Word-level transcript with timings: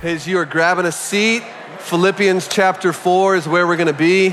As 0.00 0.28
you 0.28 0.38
are 0.38 0.44
grabbing 0.44 0.86
a 0.86 0.92
seat, 0.92 1.42
Philippians 1.80 2.46
chapter 2.46 2.92
4 2.92 3.34
is 3.34 3.48
where 3.48 3.66
we're 3.66 3.76
going 3.76 3.88
to 3.88 3.92
be. 3.92 4.32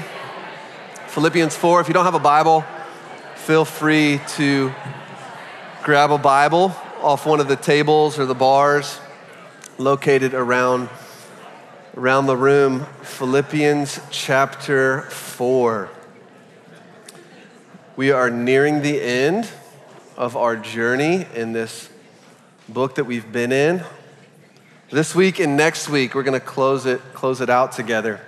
Philippians 1.08 1.56
4. 1.56 1.82
If 1.82 1.88
you 1.88 1.94
don't 1.96 2.06
have 2.06 2.14
a 2.14 2.20
Bible, 2.20 2.64
feel 3.34 3.66
free 3.66 4.22
to 4.36 4.72
grab 5.82 6.12
a 6.12 6.20
Bible 6.20 6.66
off 7.02 7.26
one 7.26 7.40
of 7.40 7.48
the 7.48 7.56
tables 7.56 8.20
or 8.20 8.28
the 8.28 8.36
bars 8.36 9.00
located 9.80 10.36
around, 10.36 10.88
around 11.98 12.28
the 12.28 12.38
room. 12.38 12.86
Philippians 13.02 14.00
chapter 14.12 15.02
4. 15.10 15.90
We 17.96 18.12
are 18.12 18.30
nearing 18.30 18.84
the 18.84 19.02
end 19.02 19.50
of 20.16 20.38
our 20.38 20.56
journey 20.56 21.26
in 21.34 21.54
this 21.54 21.90
book 22.70 22.94
that 22.96 23.06
we've 23.06 23.32
been 23.32 23.52
in. 23.52 23.84
This 24.92 25.16
week 25.16 25.40
and 25.40 25.58
next 25.58 25.90
week, 25.90 26.14
we're 26.14 26.22
going 26.22 26.40
to 26.40 26.46
close 26.46 26.86
it, 26.86 27.02
close 27.16 27.42
it 27.42 27.50
out 27.50 27.72
together. 27.72 28.22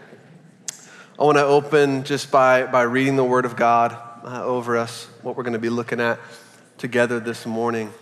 I 1.19 1.23
want 1.23 1.37
to 1.37 1.43
open 1.43 2.03
just 2.03 2.31
by, 2.31 2.65
by 2.65 2.81
reading 2.81 3.15
the 3.15 3.23
Word 3.23 3.45
of 3.45 3.55
God 3.55 3.95
uh, 4.23 4.43
over 4.43 4.75
us, 4.75 5.07
what 5.21 5.37
we're 5.37 5.43
going 5.43 5.53
to 5.53 5.59
be 5.59 5.69
looking 5.69 6.01
at 6.01 6.17
together 6.79 7.19
this 7.19 7.45
morning. 7.45 7.93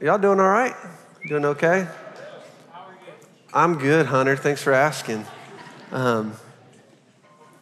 Y'all 0.00 0.18
doing 0.18 0.40
all 0.40 0.48
right? 0.48 0.74
Doing 1.28 1.44
okay? 1.44 1.86
I'm 3.54 3.78
good, 3.78 4.06
Hunter. 4.06 4.34
Thanks 4.34 4.60
for 4.60 4.72
asking. 4.72 5.24
Um, 5.92 6.32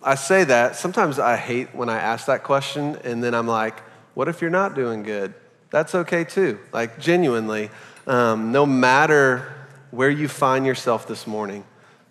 I 0.03 0.15
say 0.15 0.45
that. 0.45 0.77
Sometimes 0.77 1.19
I 1.19 1.37
hate 1.37 1.75
when 1.75 1.91
I 1.91 1.99
ask 1.99 2.25
that 2.25 2.43
question, 2.43 2.97
and 3.05 3.23
then 3.23 3.35
I'm 3.35 3.47
like, 3.47 3.79
what 4.15 4.29
if 4.29 4.41
you're 4.41 4.49
not 4.49 4.75
doing 4.75 5.03
good? 5.03 5.35
That's 5.69 5.95
okay 5.95 6.25
too. 6.25 6.59
Like, 6.73 6.99
genuinely, 6.99 7.69
um, 8.07 8.51
no 8.51 8.65
matter 8.65 9.57
where 9.91 10.11
you 10.11 10.29
find 10.29 10.67
yourself 10.67 11.07
this 11.07 11.27
morning, 11.27 11.65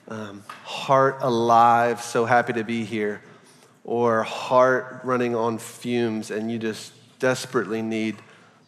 um, 0.08 0.44
heart 0.64 1.18
alive, 1.22 2.02
so 2.02 2.26
happy 2.26 2.54
to 2.54 2.64
be 2.64 2.84
here, 2.84 3.22
or 3.84 4.24
heart 4.24 5.02
running 5.04 5.36
on 5.36 5.58
fumes, 5.58 6.32
and 6.32 6.52
you 6.52 6.60
just 6.60 6.94
desperately 7.20 7.82
need 7.82 8.16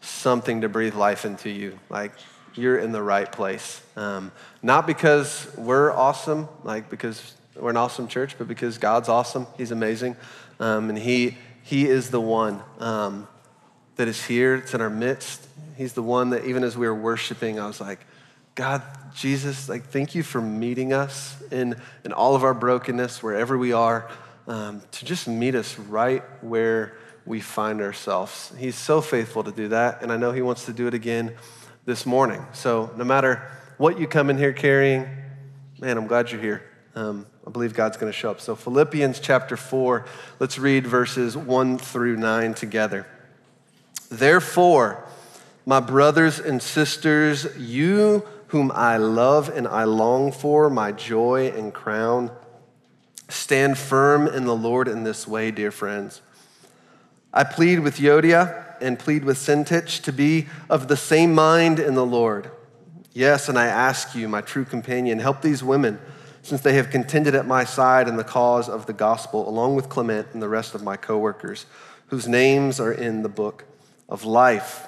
something 0.02 0.62
to 0.62 0.70
breathe 0.70 0.96
life 0.96 1.26
into 1.26 1.50
you. 1.50 1.78
Like, 1.90 2.12
you're 2.56 2.78
in 2.78 2.92
the 2.92 3.02
right 3.02 3.32
place. 3.32 3.82
Um, 3.96 4.32
not 4.62 4.88
because 4.88 5.48
we're 5.58 5.92
awesome, 5.92 6.48
like 6.64 6.90
because 6.90 7.34
we're 7.56 7.70
an 7.70 7.78
awesome 7.78 8.08
church, 8.08 8.38
but 8.38 8.48
because 8.48 8.78
God's 8.78 9.10
awesome. 9.10 9.48
He's 9.58 9.72
amazing. 9.72 10.16
Um, 10.60 10.90
and 10.90 10.98
he, 10.98 11.38
he 11.64 11.88
is 11.88 12.10
the 12.10 12.22
one 12.22 12.62
um, 12.80 13.28
that 13.96 14.08
is 14.08 14.26
here, 14.26 14.56
it's 14.56 14.74
in 14.74 14.82
our 14.82 14.90
midst. 14.90 15.48
He's 15.78 15.94
the 15.94 16.04
one 16.04 16.32
that, 16.32 16.46
even 16.46 16.64
as 16.64 16.78
we 16.78 16.88
were 16.88 16.96
worshiping, 16.96 17.60
I 17.60 17.68
was 17.68 17.82
like, 17.82 18.00
God, 18.56 18.82
Jesus, 19.16 19.70
like, 19.70 19.86
thank 19.86 20.14
you 20.14 20.24
for 20.24 20.42
meeting 20.42 20.92
us 20.92 21.42
in, 21.52 21.80
in 22.04 22.12
all 22.12 22.36
of 22.36 22.44
our 22.44 22.54
brokenness, 22.54 23.24
wherever 23.24 23.58
we 23.58 23.72
are, 23.72 24.10
um, 24.46 24.82
to 24.92 25.06
just 25.06 25.28
meet 25.28 25.56
us 25.56 25.80
right 25.80 26.22
where 26.44 26.98
we 27.26 27.40
find 27.40 27.80
ourselves. 27.80 28.52
He's 28.58 28.76
so 28.76 29.00
faithful 29.00 29.46
to 29.46 29.52
do 29.52 29.70
that, 29.70 30.02
and 30.02 30.12
I 30.12 30.18
know 30.18 30.34
He 30.34 30.42
wants 30.42 30.66
to 30.66 30.74
do 30.74 30.88
it 30.88 30.94
again 30.94 31.36
this 31.86 32.06
morning. 32.06 32.46
So, 32.52 32.92
no 32.98 33.06
matter 33.06 33.50
what 33.78 33.98
you 33.98 34.06
come 34.06 34.30
in 34.30 34.38
here 34.38 34.52
carrying, 34.52 35.08
man, 35.80 35.98
I'm 35.98 36.08
glad 36.08 36.30
you're 36.32 36.42
here. 36.42 36.64
Um, 36.94 37.26
I 37.48 37.52
believe 37.52 37.74
God's 37.74 37.96
going 37.96 38.12
to 38.12 38.18
show 38.18 38.32
up. 38.32 38.42
So, 38.42 38.56
Philippians 38.56 39.22
chapter 39.22 39.56
4, 39.56 40.06
let's 40.40 40.60
read 40.60 40.86
verses 40.86 41.38
1 41.38 41.78
through 41.78 42.18
9 42.18 42.54
together. 42.54 43.08
Therefore, 44.10 45.08
my 45.66 45.80
brothers 45.80 46.40
and 46.40 46.62
sisters, 46.62 47.48
you 47.58 48.28
whom 48.52 48.70
I 48.76 48.98
love 48.98 49.48
and 49.48 49.66
I 49.66 49.86
long 49.86 50.30
for, 50.30 50.70
my 50.70 50.92
joy 50.92 51.54
and 51.56 51.74
crown, 51.74 52.32
stand 53.30 53.78
firm 53.78 54.28
in 54.28 54.44
the 54.44 54.56
Lord 54.56 54.90
in 54.90 55.06
this 55.06 55.26
way, 55.26 55.52
dear 55.52 55.72
friends. 55.72 56.22
I 57.34 57.46
plead 57.46 57.80
with 57.80 57.96
Euodia 57.96 58.76
and 58.82 59.00
plead 59.00 59.24
with 59.24 59.38
Syntyche 59.38 60.02
to 60.02 60.12
be 60.12 60.48
of 60.70 60.90
the 60.90 60.98
same 60.98 61.34
mind 61.34 61.80
in 61.80 61.96
the 61.96 62.06
Lord. 62.06 62.52
Yes, 63.14 63.48
and 63.48 63.58
I 63.58 63.68
ask 63.68 64.16
you, 64.16 64.28
my 64.28 64.42
true 64.42 64.66
companion, 64.66 65.20
help 65.20 65.42
these 65.42 65.64
women 65.64 65.98
since 66.42 66.60
they 66.60 66.74
have 66.74 66.90
contended 66.90 67.36
at 67.36 67.48
my 67.48 67.64
side 67.64 68.10
in 68.10 68.18
the 68.18 68.24
cause 68.26 68.68
of 68.68 68.86
the 68.86 68.92
gospel, 68.92 69.48
along 69.48 69.76
with 69.76 69.88
Clement 69.88 70.28
and 70.34 70.42
the 70.42 70.50
rest 70.50 70.76
of 70.76 70.84
my 70.84 70.98
coworkers, 70.98 71.68
whose 72.08 72.28
names 72.28 72.82
are 72.82 72.92
in 72.92 73.24
the 73.24 73.30
book 73.30 73.64
of 74.10 74.26
life. 74.26 74.88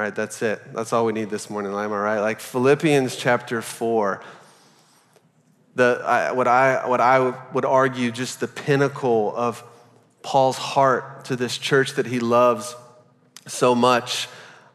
All 0.00 0.04
right, 0.04 0.14
that's 0.14 0.40
it. 0.40 0.62
That's 0.72 0.94
all 0.94 1.04
we 1.04 1.12
need 1.12 1.28
this 1.28 1.50
morning, 1.50 1.72
am 1.72 1.78
I 1.78 1.84
right? 1.84 2.20
Like 2.20 2.40
Philippians 2.40 3.16
chapter 3.16 3.60
4. 3.60 4.22
The, 5.74 6.02
I, 6.02 6.32
what, 6.32 6.48
I, 6.48 6.88
what 6.88 7.02
I 7.02 7.34
would 7.52 7.66
argue, 7.66 8.10
just 8.10 8.40
the 8.40 8.48
pinnacle 8.48 9.34
of 9.36 9.62
Paul's 10.22 10.56
heart 10.56 11.26
to 11.26 11.36
this 11.36 11.58
church 11.58 11.96
that 11.96 12.06
he 12.06 12.18
loves 12.18 12.74
so 13.46 13.74
much 13.74 14.26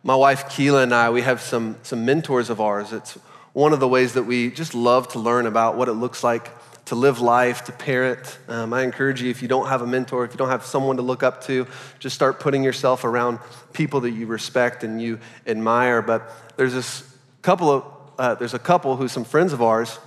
my 0.04 0.16
wife 0.16 0.48
Keela 0.48 0.84
and 0.84 0.94
I, 0.94 1.10
we 1.10 1.24
have 1.24 1.42
some, 1.42 1.78
some 1.82 2.06
mentors 2.06 2.52
of 2.52 2.62
ours. 2.62 2.94
It's 2.94 3.14
one 3.54 3.74
of 3.74 3.80
the 3.80 3.88
ways 3.88 4.14
that 4.14 4.26
we 4.26 4.52
just 4.52 4.76
love 4.76 5.08
to 5.14 5.20
learn 5.20 5.48
about 5.48 5.76
what 5.76 5.88
it 5.88 5.94
looks 5.94 6.24
like 6.24 6.52
to 6.86 6.96
live 6.96 7.20
life, 7.20 7.66
to 7.66 7.72
parent. 7.72 8.38
Um, 8.48 8.72
I 8.74 8.84
encourage 8.84 9.22
you, 9.22 9.30
if 9.30 9.42
you 9.42 9.48
don't 9.48 9.68
have 9.68 9.82
a 9.82 9.88
mentor, 9.88 10.24
if 10.24 10.32
you 10.32 10.38
don't 10.38 10.50
have 10.50 10.66
someone 10.66 10.98
to 10.98 11.02
look 11.02 11.24
up 11.24 11.44
to, 11.46 11.68
just 12.00 12.16
start 12.16 12.40
putting 12.40 12.64
yourself 12.64 13.04
around 13.04 13.40
people 13.74 14.02
that 14.02 14.12
you 14.12 14.28
respect 14.28 14.84
and 14.84 15.02
you 15.02 15.20
admire. 15.48 16.02
But 16.02 16.32
there's 16.58 16.74
this 16.74 17.04
couple 17.42 17.72
of, 17.72 17.86
uh, 18.20 18.36
there's 18.36 18.54
a 18.54 18.60
couple 18.60 18.96
who's 18.96 19.12
some 19.12 19.26
friends 19.26 19.52
of 19.52 19.62
ours 19.62 19.98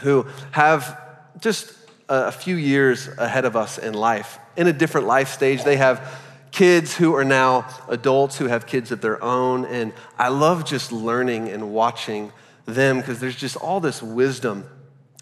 who 0.00 0.26
have 0.50 1.00
just 1.40 1.74
a 2.08 2.32
few 2.32 2.56
years 2.56 3.08
ahead 3.18 3.44
of 3.44 3.54
us 3.54 3.78
in 3.78 3.94
life, 3.94 4.38
in 4.56 4.66
a 4.66 4.72
different 4.72 5.06
life 5.06 5.28
stage. 5.28 5.62
They 5.62 5.76
have 5.76 6.20
kids 6.50 6.96
who 6.96 7.14
are 7.14 7.24
now 7.24 7.68
adults 7.88 8.36
who 8.36 8.46
have 8.46 8.66
kids 8.66 8.90
of 8.90 9.00
their 9.00 9.22
own. 9.22 9.64
And 9.64 9.92
I 10.18 10.28
love 10.28 10.64
just 10.64 10.90
learning 10.90 11.48
and 11.48 11.72
watching 11.72 12.32
them 12.66 12.98
because 12.98 13.20
there's 13.20 13.36
just 13.36 13.56
all 13.56 13.78
this 13.78 14.02
wisdom 14.02 14.68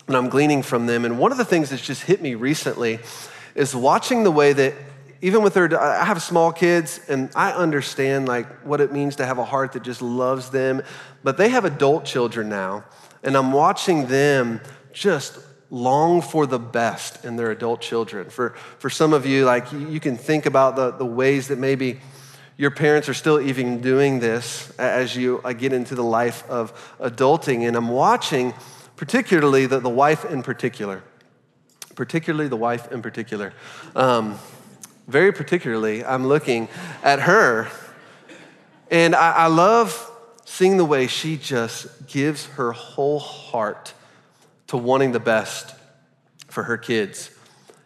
and 0.08 0.16
I'm 0.16 0.28
gleaning 0.28 0.62
from 0.62 0.86
them. 0.86 1.04
And 1.04 1.18
one 1.18 1.30
of 1.30 1.38
the 1.38 1.44
things 1.44 1.70
that's 1.70 1.82
just 1.82 2.02
hit 2.02 2.20
me 2.20 2.34
recently 2.34 2.98
is 3.54 3.74
watching 3.76 4.24
the 4.24 4.30
way 4.30 4.52
that 4.52 4.74
even 5.20 5.42
with 5.42 5.54
their 5.54 5.80
I 5.80 6.04
have 6.04 6.20
small 6.22 6.52
kids 6.52 7.00
and 7.08 7.30
I 7.36 7.52
understand 7.52 8.26
like 8.26 8.46
what 8.62 8.80
it 8.80 8.92
means 8.92 9.16
to 9.16 9.26
have 9.26 9.38
a 9.38 9.44
heart 9.44 9.72
that 9.72 9.82
just 9.82 10.02
loves 10.02 10.50
them, 10.50 10.82
but 11.22 11.36
they 11.36 11.48
have 11.50 11.64
adult 11.64 12.04
children 12.04 12.48
now 12.48 12.84
and 13.22 13.36
I'm 13.36 13.52
watching 13.52 14.06
them 14.06 14.60
just 14.92 15.38
long 15.70 16.22
for 16.22 16.46
the 16.46 16.58
best 16.58 17.24
in 17.24 17.36
their 17.36 17.50
adult 17.50 17.80
children. 17.80 18.30
For, 18.30 18.50
for 18.78 18.88
some 18.88 19.12
of 19.12 19.26
you, 19.26 19.44
like 19.44 19.70
you, 19.72 20.00
can 20.00 20.16
think 20.16 20.46
about 20.46 20.76
the, 20.76 20.92
the 20.92 21.04
ways 21.04 21.48
that 21.48 21.58
maybe 21.58 22.00
your 22.56 22.70
parents 22.70 23.08
are 23.08 23.14
still 23.14 23.40
even 23.40 23.80
doing 23.80 24.18
this 24.18 24.70
as 24.78 25.14
you 25.14 25.40
uh, 25.44 25.52
get 25.52 25.72
into 25.72 25.94
the 25.94 26.02
life 26.02 26.48
of 26.48 26.72
adulting. 26.98 27.66
And 27.66 27.76
I'm 27.76 27.88
watching, 27.88 28.54
particularly 28.98 29.64
the, 29.64 29.78
the 29.78 29.88
wife 29.88 30.24
in 30.24 30.42
particular, 30.42 31.02
particularly 31.94 32.48
the 32.48 32.56
wife 32.56 32.90
in 32.92 33.00
particular. 33.00 33.54
Um, 33.94 34.38
very 35.06 35.32
particularly, 35.32 36.04
I'm 36.04 36.26
looking 36.26 36.68
at 37.02 37.20
her, 37.20 37.68
and 38.90 39.14
I, 39.14 39.30
I 39.30 39.46
love 39.46 40.10
seeing 40.44 40.76
the 40.76 40.84
way 40.84 41.06
she 41.06 41.36
just 41.36 42.08
gives 42.08 42.46
her 42.46 42.72
whole 42.72 43.20
heart 43.20 43.94
to 44.66 44.76
wanting 44.76 45.12
the 45.12 45.20
best 45.20 45.74
for 46.48 46.64
her 46.64 46.76
kids. 46.76 47.30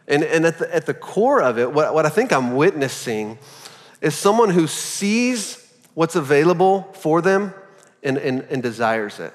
And, 0.09 0.25
and 0.25 0.47
at, 0.47 0.59
the, 0.59 0.75
at 0.75 0.87
the 0.87 0.95
core 0.95 1.43
of 1.43 1.59
it, 1.59 1.73
what, 1.73 1.93
what 1.93 2.07
I 2.07 2.09
think 2.09 2.33
I'm 2.33 2.57
witnessing 2.57 3.39
is 4.01 4.15
someone 4.15 4.49
who 4.49 4.67
sees 4.67 5.73
what's 5.93 6.17
available 6.17 6.91
for 6.95 7.21
them 7.21 7.53
and, 8.03 8.17
and, 8.17 8.41
and 8.51 8.63
desires 8.63 9.21
it. 9.21 9.35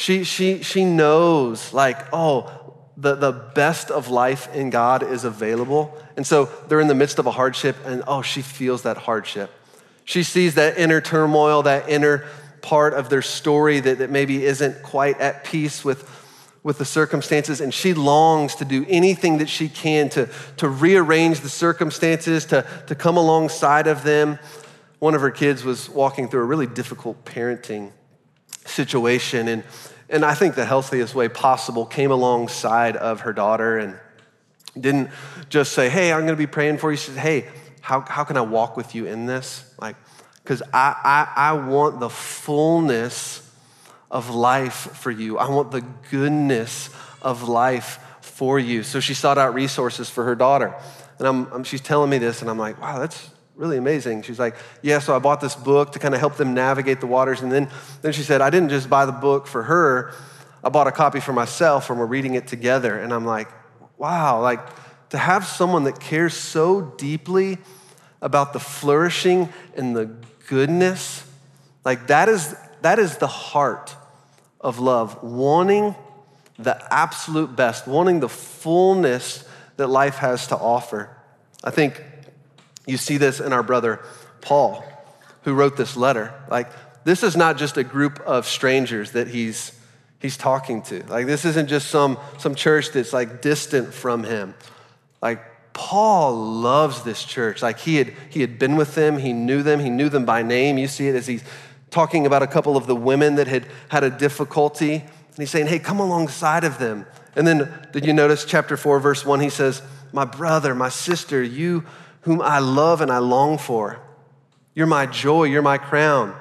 She, 0.00 0.22
she, 0.22 0.62
she 0.62 0.84
knows, 0.84 1.72
like, 1.72 1.98
oh, 2.12 2.48
the, 2.96 3.16
the 3.16 3.32
best 3.32 3.90
of 3.90 4.06
life 4.06 4.48
in 4.54 4.70
God 4.70 5.02
is 5.02 5.24
available. 5.24 5.92
And 6.16 6.24
so 6.24 6.44
they're 6.68 6.78
in 6.78 6.86
the 6.86 6.94
midst 6.94 7.18
of 7.18 7.26
a 7.26 7.32
hardship, 7.32 7.74
and 7.84 8.04
oh, 8.06 8.22
she 8.22 8.40
feels 8.40 8.82
that 8.82 8.96
hardship. 8.96 9.50
She 10.04 10.22
sees 10.22 10.54
that 10.54 10.78
inner 10.78 11.00
turmoil, 11.00 11.64
that 11.64 11.88
inner 11.88 12.26
part 12.62 12.94
of 12.94 13.08
their 13.08 13.22
story 13.22 13.80
that, 13.80 13.98
that 13.98 14.08
maybe 14.08 14.44
isn't 14.44 14.84
quite 14.84 15.18
at 15.18 15.42
peace 15.42 15.84
with, 15.84 16.08
with 16.62 16.78
the 16.78 16.84
circumstances, 16.84 17.60
and 17.60 17.74
she 17.74 17.92
longs 17.92 18.54
to 18.54 18.64
do 18.64 18.86
anything 18.88 19.38
that 19.38 19.48
she 19.48 19.68
can 19.68 20.08
to, 20.10 20.28
to 20.58 20.68
rearrange 20.68 21.40
the 21.40 21.48
circumstances, 21.48 22.44
to, 22.44 22.64
to 22.86 22.94
come 22.94 23.16
alongside 23.16 23.88
of 23.88 24.04
them. 24.04 24.38
One 25.00 25.16
of 25.16 25.22
her 25.22 25.32
kids 25.32 25.64
was 25.64 25.88
walking 25.88 26.28
through 26.28 26.42
a 26.42 26.46
really 26.46 26.68
difficult 26.68 27.24
parenting 27.24 27.90
situation, 28.68 29.48
and, 29.48 29.64
and 30.08 30.24
I 30.24 30.34
think 30.34 30.54
the 30.54 30.64
healthiest 30.64 31.14
way 31.14 31.28
possible 31.28 31.86
came 31.86 32.10
alongside 32.10 32.96
of 32.96 33.20
her 33.20 33.32
daughter 33.32 33.78
and 33.78 33.98
didn't 34.78 35.10
just 35.48 35.72
say, 35.72 35.88
Hey, 35.88 36.12
I'm 36.12 36.20
gonna 36.20 36.36
be 36.36 36.46
praying 36.46 36.78
for 36.78 36.90
you. 36.90 36.96
She 36.96 37.10
said, 37.10 37.18
Hey, 37.18 37.48
how, 37.80 38.00
how 38.00 38.24
can 38.24 38.36
I 38.36 38.42
walk 38.42 38.76
with 38.76 38.94
you 38.94 39.06
in 39.06 39.26
this? 39.26 39.74
Like, 39.80 39.96
because 40.42 40.62
I, 40.72 40.94
I, 41.36 41.50
I 41.50 41.52
want 41.52 42.00
the 42.00 42.10
fullness 42.10 43.42
of 44.10 44.30
life 44.30 44.74
for 44.96 45.10
you. 45.10 45.38
I 45.38 45.48
want 45.50 45.70
the 45.70 45.82
goodness 46.10 46.90
of 47.20 47.48
life 47.48 47.98
for 48.20 48.58
you. 48.58 48.82
So 48.82 49.00
she 49.00 49.14
sought 49.14 49.36
out 49.36 49.54
resources 49.54 50.08
for 50.08 50.24
her 50.24 50.34
daughter. 50.34 50.74
And 51.18 51.26
I'm, 51.26 51.52
I'm, 51.52 51.64
she's 51.64 51.80
telling 51.80 52.08
me 52.08 52.18
this, 52.18 52.40
and 52.40 52.50
I'm 52.50 52.58
like, 52.58 52.80
wow, 52.80 52.98
that's 52.98 53.30
really 53.58 53.76
amazing. 53.76 54.22
She's 54.22 54.38
like, 54.38 54.54
yeah, 54.82 55.00
so 55.00 55.14
I 55.14 55.18
bought 55.18 55.40
this 55.40 55.56
book 55.56 55.92
to 55.92 55.98
kind 55.98 56.14
of 56.14 56.20
help 56.20 56.36
them 56.36 56.54
navigate 56.54 57.00
the 57.00 57.08
waters. 57.08 57.42
And 57.42 57.50
then, 57.50 57.68
then 58.02 58.12
she 58.12 58.22
said, 58.22 58.40
I 58.40 58.50
didn't 58.50 58.68
just 58.68 58.88
buy 58.88 59.04
the 59.04 59.12
book 59.12 59.46
for 59.46 59.64
her, 59.64 60.12
I 60.62 60.70
bought 60.70 60.86
a 60.86 60.92
copy 60.92 61.20
for 61.20 61.32
myself, 61.32 61.90
and 61.90 61.98
we're 61.98 62.06
reading 62.06 62.34
it 62.34 62.46
together. 62.46 62.98
And 62.98 63.12
I'm 63.12 63.24
like, 63.26 63.48
wow, 63.96 64.40
like 64.40 64.60
to 65.10 65.18
have 65.18 65.44
someone 65.44 65.84
that 65.84 66.00
cares 66.00 66.34
so 66.34 66.80
deeply 66.96 67.58
about 68.22 68.52
the 68.52 68.60
flourishing 68.60 69.48
and 69.76 69.94
the 69.94 70.06
goodness, 70.48 71.24
like 71.84 72.06
that 72.08 72.28
is, 72.28 72.54
that 72.82 72.98
is 72.98 73.18
the 73.18 73.26
heart 73.26 73.94
of 74.60 74.78
love, 74.78 75.22
wanting 75.22 75.94
the 76.58 76.80
absolute 76.92 77.54
best, 77.54 77.86
wanting 77.86 78.20
the 78.20 78.28
fullness 78.28 79.44
that 79.76 79.86
life 79.88 80.16
has 80.16 80.48
to 80.48 80.56
offer. 80.56 81.16
I 81.62 81.70
think 81.70 82.02
you 82.88 82.96
see 82.96 83.18
this 83.18 83.38
in 83.38 83.52
our 83.52 83.62
brother 83.62 84.00
Paul, 84.40 84.84
who 85.42 85.54
wrote 85.54 85.76
this 85.76 85.96
letter. 85.96 86.34
Like, 86.50 86.68
this 87.04 87.22
is 87.22 87.36
not 87.36 87.56
just 87.56 87.76
a 87.76 87.84
group 87.84 88.18
of 88.20 88.46
strangers 88.46 89.12
that 89.12 89.28
he's, 89.28 89.78
he's 90.20 90.36
talking 90.36 90.82
to. 90.82 91.04
Like, 91.04 91.26
this 91.26 91.44
isn't 91.44 91.68
just 91.68 91.88
some, 91.88 92.18
some 92.38 92.54
church 92.54 92.90
that's 92.92 93.12
like 93.12 93.42
distant 93.42 93.92
from 93.92 94.24
him. 94.24 94.54
Like, 95.22 95.44
Paul 95.72 96.34
loves 96.34 97.02
this 97.02 97.22
church. 97.22 97.62
Like, 97.62 97.78
he 97.78 97.96
had, 97.96 98.12
he 98.30 98.40
had 98.40 98.58
been 98.58 98.76
with 98.76 98.94
them, 98.94 99.18
he 99.18 99.32
knew 99.32 99.62
them, 99.62 99.80
he 99.80 99.90
knew 99.90 100.08
them 100.08 100.24
by 100.24 100.42
name. 100.42 100.78
You 100.78 100.88
see 100.88 101.08
it 101.08 101.14
as 101.14 101.26
he's 101.26 101.44
talking 101.90 102.26
about 102.26 102.42
a 102.42 102.46
couple 102.46 102.76
of 102.76 102.86
the 102.86 102.96
women 102.96 103.36
that 103.36 103.46
had 103.46 103.66
had 103.88 104.02
a 104.02 104.10
difficulty. 104.10 104.94
And 104.94 105.36
he's 105.36 105.50
saying, 105.50 105.66
hey, 105.66 105.78
come 105.78 106.00
alongside 106.00 106.64
of 106.64 106.78
them. 106.78 107.06
And 107.36 107.46
then, 107.46 107.72
did 107.92 108.04
you 108.04 108.12
notice 108.12 108.44
chapter 108.44 108.76
4, 108.76 108.98
verse 108.98 109.24
1? 109.24 109.40
He 109.40 109.50
says, 109.50 109.80
My 110.12 110.24
brother, 110.24 110.74
my 110.74 110.88
sister, 110.88 111.42
you 111.42 111.84
whom 112.22 112.40
I 112.40 112.58
love 112.58 113.00
and 113.00 113.10
I 113.10 113.18
long 113.18 113.58
for. 113.58 113.98
You're 114.74 114.86
my 114.86 115.06
joy, 115.06 115.44
you're 115.44 115.62
my 115.62 115.78
crown. 115.78 116.38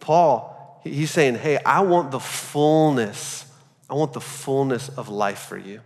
Paul, 0.00 0.80
he's 0.84 1.10
saying, 1.10 1.36
Hey, 1.36 1.58
I 1.58 1.80
want 1.80 2.10
the 2.10 2.20
fullness. 2.20 3.44
I 3.90 3.94
want 3.94 4.12
the 4.12 4.20
fullness 4.20 4.88
of 4.88 5.08
life 5.08 5.40
for 5.40 5.58
you. 5.58 5.80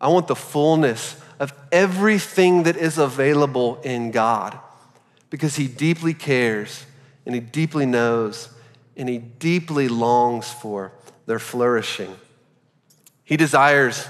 I 0.00 0.08
want 0.08 0.26
the 0.26 0.36
fullness 0.36 1.16
of 1.38 1.52
everything 1.70 2.64
that 2.64 2.76
is 2.76 2.98
available 2.98 3.80
in 3.82 4.10
God 4.10 4.58
because 5.30 5.56
He 5.56 5.68
deeply 5.68 6.14
cares 6.14 6.84
and 7.24 7.34
He 7.34 7.40
deeply 7.40 7.86
knows 7.86 8.48
and 8.96 9.08
He 9.08 9.18
deeply 9.18 9.88
longs 9.88 10.50
for 10.50 10.92
their 11.26 11.38
flourishing. 11.38 12.16
He 13.24 13.36
desires, 13.36 14.08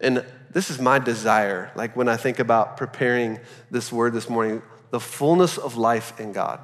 and 0.00 0.24
this 0.52 0.70
is 0.70 0.80
my 0.80 0.98
desire, 0.98 1.70
like 1.76 1.96
when 1.96 2.08
I 2.08 2.16
think 2.16 2.40
about 2.40 2.76
preparing 2.76 3.38
this 3.70 3.92
word 3.92 4.12
this 4.12 4.28
morning, 4.28 4.62
the 4.90 5.00
fullness 5.00 5.58
of 5.58 5.76
life 5.76 6.18
in 6.18 6.32
God. 6.32 6.60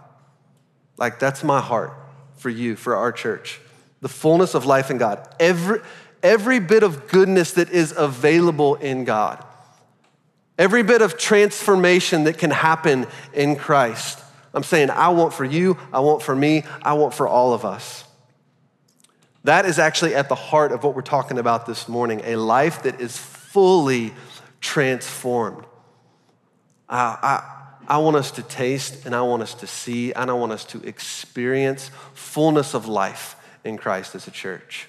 Like 0.96 1.18
that's 1.18 1.44
my 1.44 1.60
heart 1.60 1.92
for 2.36 2.50
you, 2.50 2.74
for 2.74 2.96
our 2.96 3.12
church. 3.12 3.60
The 4.00 4.08
fullness 4.08 4.54
of 4.54 4.66
life 4.66 4.90
in 4.90 4.98
God. 4.98 5.26
Every, 5.38 5.80
every 6.22 6.58
bit 6.58 6.82
of 6.82 7.08
goodness 7.08 7.52
that 7.52 7.70
is 7.70 7.94
available 7.96 8.74
in 8.74 9.04
God. 9.04 9.44
Every 10.58 10.82
bit 10.82 11.02
of 11.02 11.16
transformation 11.16 12.24
that 12.24 12.38
can 12.38 12.50
happen 12.50 13.06
in 13.32 13.56
Christ. 13.56 14.20
I'm 14.52 14.64
saying, 14.64 14.90
I 14.90 15.10
want 15.10 15.32
for 15.32 15.44
you, 15.44 15.78
I 15.92 16.00
want 16.00 16.22
for 16.22 16.34
me, 16.34 16.64
I 16.82 16.94
want 16.94 17.14
for 17.14 17.28
all 17.28 17.52
of 17.52 17.64
us. 17.64 18.04
That 19.44 19.64
is 19.64 19.78
actually 19.78 20.14
at 20.14 20.28
the 20.28 20.34
heart 20.34 20.72
of 20.72 20.82
what 20.82 20.96
we're 20.96 21.02
talking 21.02 21.38
about 21.38 21.66
this 21.66 21.88
morning 21.88 22.22
a 22.24 22.34
life 22.34 22.82
that 22.82 23.00
is 23.00 23.35
fully 23.56 24.12
transformed. 24.60 25.64
I, 26.90 27.16
I, 27.88 27.94
I 27.94 27.98
want 27.98 28.16
us 28.16 28.30
to 28.32 28.42
taste 28.42 29.06
and 29.06 29.14
I 29.14 29.22
want 29.22 29.42
us 29.42 29.54
to 29.54 29.66
see 29.66 30.12
and 30.12 30.30
I 30.30 30.34
want 30.34 30.52
us 30.52 30.66
to 30.66 30.82
experience 30.82 31.90
fullness 32.12 32.74
of 32.74 32.86
life 32.86 33.34
in 33.64 33.78
Christ 33.78 34.14
as 34.14 34.26
a 34.28 34.30
church. 34.30 34.88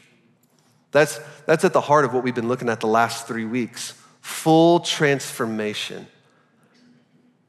That's, 0.92 1.18
that's 1.46 1.64
at 1.64 1.72
the 1.72 1.80
heart 1.80 2.04
of 2.04 2.14
what 2.14 2.26
we've 2.26 2.36
been 2.36 2.50
looking 2.50 2.68
at 2.68 2.82
the 2.82 2.88
last 2.88 3.26
three 3.26 3.46
weeks 3.46 3.94
full 4.20 4.82
transformation. 4.82 6.06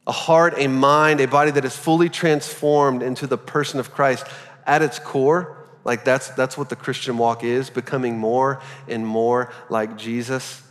A 0.06 0.12
heart, 0.12 0.54
a 0.56 0.68
mind, 0.68 1.20
a 1.20 1.26
body 1.26 1.50
that 1.50 1.64
is 1.64 1.76
fully 1.76 2.08
transformed 2.08 3.02
into 3.02 3.26
the 3.26 3.36
person 3.36 3.80
of 3.80 3.90
Christ. 3.90 4.24
At 4.68 4.82
its 4.82 5.00
core, 5.00 5.66
like 5.82 6.04
that's, 6.04 6.28
that's 6.30 6.56
what 6.56 6.68
the 6.68 6.76
Christian 6.76 7.18
walk 7.18 7.42
is, 7.42 7.70
becoming 7.70 8.18
more 8.18 8.62
and 8.86 9.04
more 9.04 9.52
like 9.68 9.98
Jesus. 9.98 10.62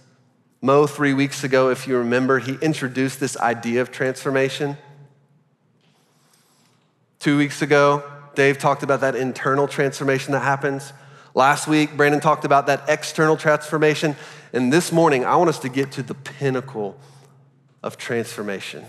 Mo, 0.61 0.87
three 0.87 1.13
weeks 1.13 1.43
ago, 1.43 1.69
if 1.69 1.87
you 1.87 1.97
remember, 1.97 2.39
he 2.39 2.57
introduced 2.61 3.19
this 3.19 3.37
idea 3.37 3.81
of 3.81 3.91
transformation. 3.91 4.77
Two 7.19 7.37
weeks 7.37 7.61
ago, 7.61 8.03
Dave 8.35 8.57
talked 8.57 8.83
about 8.83 9.01
that 9.01 9.15
internal 9.15 9.67
transformation 9.67 10.31
that 10.31 10.39
happens. 10.39 10.93
Last 11.35 11.67
week, 11.67 11.95
Brandon 11.95 12.19
talked 12.19 12.45
about 12.45 12.65
that 12.67 12.83
external 12.87 13.37
transformation. 13.37 14.15
And 14.53 14.73
this 14.73 14.91
morning, 14.91 15.25
I 15.25 15.35
want 15.35 15.49
us 15.49 15.59
to 15.59 15.69
get 15.69 15.91
to 15.93 16.03
the 16.03 16.15
pinnacle 16.15 16.99
of 17.83 17.97
transformation, 17.97 18.83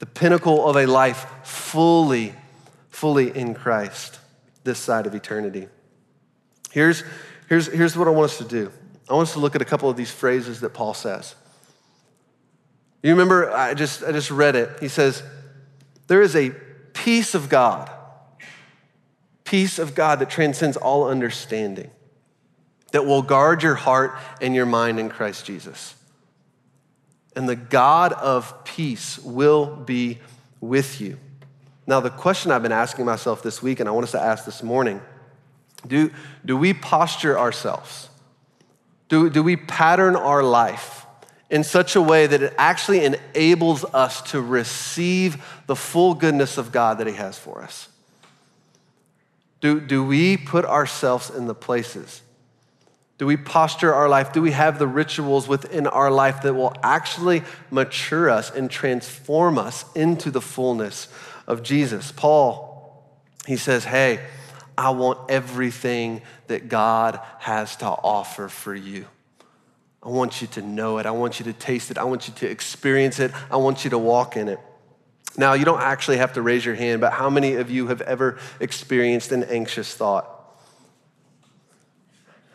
the 0.00 0.06
pinnacle 0.06 0.68
of 0.68 0.76
a 0.76 0.86
life 0.86 1.26
fully, 1.44 2.34
fully 2.88 3.36
in 3.36 3.54
Christ 3.54 4.18
this 4.64 4.78
side 4.78 5.06
of 5.06 5.14
eternity. 5.14 5.68
Here's, 6.72 7.04
here's, 7.48 7.68
here's 7.68 7.96
what 7.96 8.08
I 8.08 8.10
want 8.10 8.30
us 8.30 8.38
to 8.38 8.44
do 8.44 8.72
I 9.08 9.14
want 9.14 9.28
us 9.28 9.34
to 9.34 9.40
look 9.40 9.54
at 9.54 9.62
a 9.62 9.66
couple 9.66 9.88
of 9.88 9.96
these 9.96 10.10
phrases 10.10 10.60
that 10.60 10.70
Paul 10.70 10.94
says. 10.94 11.34
You 13.02 13.10
remember, 13.10 13.50
I 13.50 13.74
just, 13.74 14.02
I 14.02 14.12
just 14.12 14.30
read 14.30 14.56
it. 14.56 14.70
He 14.80 14.88
says, 14.88 15.22
There 16.06 16.22
is 16.22 16.34
a 16.34 16.50
peace 16.94 17.34
of 17.34 17.48
God 17.48 17.90
peace 19.44 19.78
of 19.78 19.94
God 19.94 20.18
that 20.18 20.28
transcends 20.30 20.76
all 20.76 21.08
understanding, 21.08 21.90
that 22.90 23.06
will 23.06 23.22
guard 23.22 23.62
your 23.62 23.76
heart 23.76 24.18
and 24.40 24.52
your 24.52 24.66
mind 24.66 24.98
in 24.98 25.08
Christ 25.08 25.46
Jesus. 25.46 25.94
And 27.36 27.48
the 27.48 27.56
God 27.56 28.12
of 28.14 28.64
peace 28.64 29.18
will 29.20 29.66
be 29.76 30.18
with 30.60 31.00
you. 31.00 31.18
Now, 31.86 32.00
the 32.00 32.10
question 32.10 32.50
I've 32.50 32.62
been 32.62 32.72
asking 32.72 33.04
myself 33.04 33.42
this 33.42 33.62
week, 33.62 33.78
and 33.78 33.88
I 33.88 33.92
want 33.92 34.04
us 34.04 34.12
to 34.12 34.20
ask 34.20 34.44
this 34.44 34.62
morning 34.62 35.00
do, 35.86 36.10
do 36.44 36.56
we 36.56 36.72
posture 36.72 37.38
ourselves? 37.38 38.08
Do, 39.08 39.30
do 39.30 39.42
we 39.42 39.56
pattern 39.56 40.16
our 40.16 40.42
life 40.42 41.06
in 41.50 41.62
such 41.62 41.94
a 41.94 42.02
way 42.02 42.26
that 42.26 42.42
it 42.42 42.54
actually 42.56 43.04
enables 43.04 43.84
us 43.84 44.22
to 44.32 44.40
receive 44.40 45.62
the 45.66 45.76
full 45.76 46.14
goodness 46.14 46.58
of 46.58 46.72
God 46.72 46.98
that 46.98 47.06
He 47.06 47.14
has 47.14 47.38
for 47.38 47.62
us? 47.62 47.88
Do, 49.60 49.80
do 49.80 50.04
we 50.04 50.36
put 50.36 50.64
ourselves 50.64 51.30
in 51.30 51.46
the 51.46 51.54
places? 51.54 52.22
Do 53.16 53.26
we 53.26 53.36
posture 53.36 53.94
our 53.94 54.08
life? 54.08 54.32
Do 54.32 54.42
we 54.42 54.50
have 54.50 54.78
the 54.78 54.88
rituals 54.88 55.46
within 55.46 55.86
our 55.86 56.10
life 56.10 56.42
that 56.42 56.54
will 56.54 56.74
actually 56.82 57.42
mature 57.70 58.28
us 58.28 58.50
and 58.50 58.70
transform 58.70 59.56
us 59.56 59.84
into 59.94 60.30
the 60.30 60.40
fullness 60.40 61.08
of 61.46 61.62
Jesus? 61.62 62.10
Paul, 62.10 63.04
he 63.46 63.56
says, 63.56 63.84
Hey, 63.84 64.20
I 64.76 64.90
want 64.90 65.30
everything 65.30 66.22
that 66.48 66.68
God 66.68 67.20
has 67.38 67.76
to 67.76 67.86
offer 67.86 68.48
for 68.48 68.74
you. 68.74 69.06
I 70.02 70.08
want 70.08 70.42
you 70.42 70.48
to 70.48 70.62
know 70.62 70.98
it. 70.98 71.06
I 71.06 71.12
want 71.12 71.40
you 71.40 71.44
to 71.46 71.52
taste 71.52 71.90
it. 71.90 71.96
I 71.96 72.04
want 72.04 72.28
you 72.28 72.34
to 72.34 72.50
experience 72.50 73.18
it. 73.20 73.32
I 73.50 73.56
want 73.56 73.84
you 73.84 73.90
to 73.90 73.98
walk 73.98 74.36
in 74.36 74.48
it. 74.48 74.58
Now, 75.36 75.54
you 75.54 75.64
don't 75.64 75.80
actually 75.80 76.18
have 76.18 76.34
to 76.34 76.42
raise 76.42 76.64
your 76.64 76.74
hand, 76.74 77.00
but 77.00 77.12
how 77.12 77.30
many 77.30 77.54
of 77.54 77.70
you 77.70 77.88
have 77.88 78.02
ever 78.02 78.38
experienced 78.60 79.32
an 79.32 79.44
anxious 79.44 79.94
thought? 79.94 80.30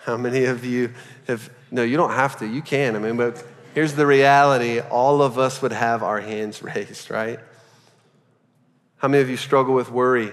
How 0.04 0.16
many 0.16 0.46
of 0.46 0.64
you 0.64 0.94
have? 1.28 1.50
No, 1.72 1.84
you 1.84 1.98
don't 1.98 2.14
have 2.14 2.38
to. 2.40 2.48
You 2.48 2.62
can. 2.62 2.96
I 2.96 3.00
mean, 3.00 3.18
but 3.18 3.44
here's 3.74 3.94
the 3.94 4.06
reality 4.06 4.80
all 4.80 5.22
of 5.22 5.38
us 5.38 5.62
would 5.62 5.74
have 5.74 6.04
our 6.04 6.22
hands 6.22 6.64
raised, 6.64 7.12
right? 7.12 7.40
How 8.98 9.08
many 9.08 9.22
of 9.22 9.30
you 9.30 9.38
struggle 9.38 9.74
with 9.74 9.92
worry? 9.92 10.32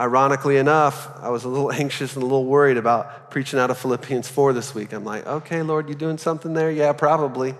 Ironically 0.00 0.58
enough, 0.58 1.10
I 1.20 1.30
was 1.30 1.44
a 1.44 1.48
little 1.48 1.72
anxious 1.84 2.14
and 2.14 2.22
a 2.22 2.26
little 2.26 2.44
worried 2.44 2.76
about 2.76 3.30
preaching 3.30 3.58
out 3.58 3.70
of 3.70 3.78
Philippians 3.78 4.28
4 4.28 4.52
this 4.52 4.74
week. 4.74 4.92
I'm 4.92 5.04
like, 5.04 5.26
okay, 5.26 5.62
Lord, 5.62 5.88
you 5.88 5.94
doing 5.94 6.18
something 6.18 6.54
there? 6.54 6.70
Yeah, 6.70 6.92
probably. 6.92 7.54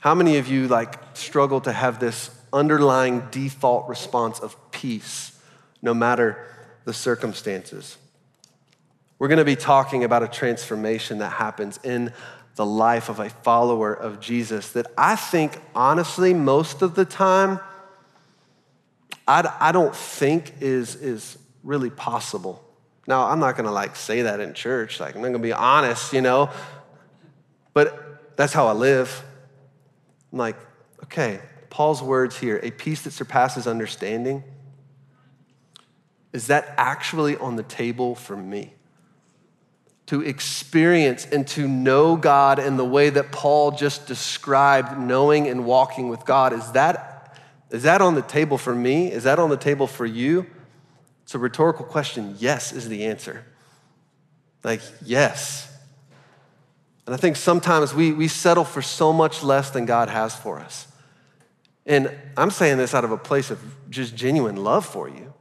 How 0.00 0.14
many 0.14 0.36
of 0.36 0.46
you 0.46 0.68
like 0.68 0.94
struggle 1.16 1.60
to 1.62 1.72
have 1.72 1.98
this 1.98 2.30
underlying 2.52 3.26
default 3.30 3.88
response 3.88 4.38
of 4.38 4.56
peace 4.70 5.36
no 5.82 5.92
matter 5.92 6.46
the 6.84 6.92
circumstances? 6.92 7.96
We're 9.18 9.28
going 9.28 9.38
to 9.38 9.44
be 9.44 9.56
talking 9.56 10.04
about 10.04 10.22
a 10.22 10.28
transformation 10.28 11.18
that 11.18 11.30
happens 11.30 11.80
in 11.82 12.12
the 12.54 12.66
life 12.66 13.08
of 13.08 13.18
a 13.18 13.30
follower 13.30 13.92
of 13.92 14.20
Jesus 14.20 14.70
that 14.72 14.86
I 14.96 15.16
think, 15.16 15.58
honestly, 15.74 16.32
most 16.34 16.82
of 16.82 16.94
the 16.94 17.04
time, 17.04 17.58
I, 19.26 19.56
I 19.60 19.72
don't 19.72 19.94
think 19.94 20.54
is, 20.60 20.94
is 20.96 21.38
really 21.62 21.90
possible. 21.90 22.62
Now, 23.08 23.26
I'm 23.26 23.40
not 23.40 23.56
to 23.66 23.72
like 23.72 23.96
say 23.96 24.22
that 24.22 24.40
in 24.40 24.54
church. 24.54 25.00
Like, 25.00 25.14
I'm 25.14 25.22
not 25.22 25.28
to 25.34 25.38
be 25.38 25.52
honest, 25.52 26.12
you 26.12 26.20
know, 26.20 26.50
but 27.72 28.36
that's 28.36 28.52
how 28.52 28.66
I 28.66 28.72
live. 28.72 29.22
I'm 30.32 30.38
like, 30.38 30.56
okay, 31.04 31.40
Paul's 31.70 32.02
words 32.02 32.38
here, 32.38 32.60
a 32.62 32.70
peace 32.70 33.02
that 33.02 33.12
surpasses 33.12 33.66
understanding, 33.66 34.42
is 36.32 36.48
that 36.48 36.74
actually 36.76 37.36
on 37.36 37.56
the 37.56 37.62
table 37.62 38.14
for 38.14 38.36
me? 38.36 38.74
To 40.06 40.20
experience 40.20 41.26
and 41.26 41.46
to 41.48 41.66
know 41.66 42.16
God 42.16 42.58
in 42.58 42.76
the 42.76 42.84
way 42.84 43.10
that 43.10 43.32
Paul 43.32 43.72
just 43.72 44.06
described, 44.06 44.98
knowing 44.98 45.48
and 45.48 45.64
walking 45.64 46.08
with 46.08 46.24
God, 46.24 46.52
is 46.52 46.72
that, 46.72 47.15
is 47.70 47.82
that 47.82 48.00
on 48.00 48.14
the 48.14 48.22
table 48.22 48.58
for 48.58 48.74
me? 48.74 49.10
Is 49.10 49.24
that 49.24 49.38
on 49.38 49.50
the 49.50 49.56
table 49.56 49.86
for 49.86 50.06
you? 50.06 50.46
It's 51.24 51.34
a 51.34 51.38
rhetorical 51.38 51.84
question. 51.84 52.36
Yes, 52.38 52.72
is 52.72 52.88
the 52.88 53.06
answer. 53.06 53.44
Like, 54.62 54.80
yes. 55.04 55.72
And 57.06 57.14
I 57.14 57.18
think 57.18 57.36
sometimes 57.36 57.94
we, 57.94 58.12
we 58.12 58.28
settle 58.28 58.64
for 58.64 58.82
so 58.82 59.12
much 59.12 59.42
less 59.42 59.70
than 59.70 59.86
God 59.86 60.08
has 60.08 60.34
for 60.34 60.58
us. 60.58 60.86
And 61.84 62.12
I'm 62.36 62.50
saying 62.50 62.78
this 62.78 62.94
out 62.94 63.04
of 63.04 63.12
a 63.12 63.16
place 63.16 63.50
of 63.50 63.60
just 63.90 64.16
genuine 64.16 64.56
love 64.56 64.84
for 64.84 65.08
you. 65.08 65.32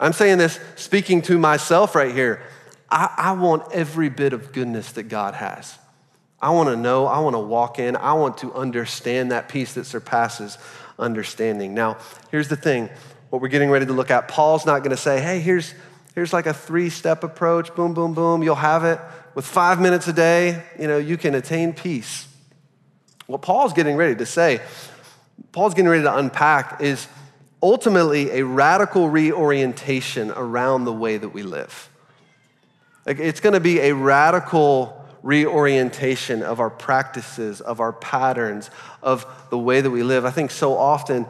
I'm 0.00 0.12
saying 0.12 0.38
this 0.38 0.60
speaking 0.76 1.22
to 1.22 1.38
myself 1.38 1.94
right 1.94 2.14
here. 2.14 2.40
I, 2.88 3.12
I 3.16 3.32
want 3.32 3.72
every 3.72 4.08
bit 4.08 4.32
of 4.32 4.52
goodness 4.52 4.92
that 4.92 5.04
God 5.04 5.34
has. 5.34 5.76
I 6.40 6.50
want 6.50 6.68
to 6.68 6.76
know, 6.76 7.06
I 7.06 7.18
want 7.18 7.34
to 7.34 7.40
walk 7.40 7.78
in, 7.78 7.96
I 7.96 8.12
want 8.12 8.38
to 8.38 8.52
understand 8.54 9.32
that 9.32 9.48
peace 9.48 9.74
that 9.74 9.84
surpasses 9.84 10.56
understanding. 10.98 11.74
Now, 11.74 11.98
here's 12.30 12.48
the 12.48 12.56
thing 12.56 12.90
what 13.30 13.42
we're 13.42 13.48
getting 13.48 13.70
ready 13.70 13.86
to 13.86 13.92
look 13.92 14.10
at. 14.10 14.28
Paul's 14.28 14.64
not 14.64 14.78
going 14.80 14.90
to 14.90 14.96
say, 14.96 15.20
hey, 15.20 15.40
here's, 15.40 15.74
here's 16.14 16.32
like 16.32 16.46
a 16.46 16.54
three 16.54 16.90
step 16.90 17.24
approach, 17.24 17.74
boom, 17.74 17.92
boom, 17.92 18.14
boom, 18.14 18.42
you'll 18.42 18.54
have 18.54 18.84
it 18.84 19.00
with 19.34 19.44
five 19.44 19.80
minutes 19.80 20.08
a 20.08 20.12
day, 20.12 20.62
you 20.78 20.88
know, 20.88 20.98
you 20.98 21.16
can 21.16 21.34
attain 21.34 21.72
peace. 21.72 22.26
What 23.26 23.42
Paul's 23.42 23.72
getting 23.72 23.96
ready 23.96 24.14
to 24.16 24.26
say, 24.26 24.60
Paul's 25.52 25.74
getting 25.74 25.90
ready 25.90 26.04
to 26.04 26.16
unpack 26.16 26.80
is 26.80 27.06
ultimately 27.62 28.30
a 28.30 28.44
radical 28.44 29.08
reorientation 29.08 30.30
around 30.30 30.84
the 30.84 30.92
way 30.92 31.16
that 31.16 31.28
we 31.28 31.42
live. 31.42 31.90
Like 33.04 33.18
it's 33.18 33.40
going 33.40 33.52
to 33.52 33.60
be 33.60 33.80
a 33.80 33.94
radical 33.94 34.97
reorientation 35.28 36.42
of 36.42 36.58
our 36.58 36.70
practices, 36.70 37.60
of 37.60 37.80
our 37.80 37.92
patterns, 37.92 38.70
of 39.02 39.26
the 39.50 39.58
way 39.58 39.82
that 39.82 39.90
we 39.90 40.02
live. 40.02 40.24
I 40.24 40.30
think 40.30 40.50
so 40.50 40.74
often, 40.74 41.26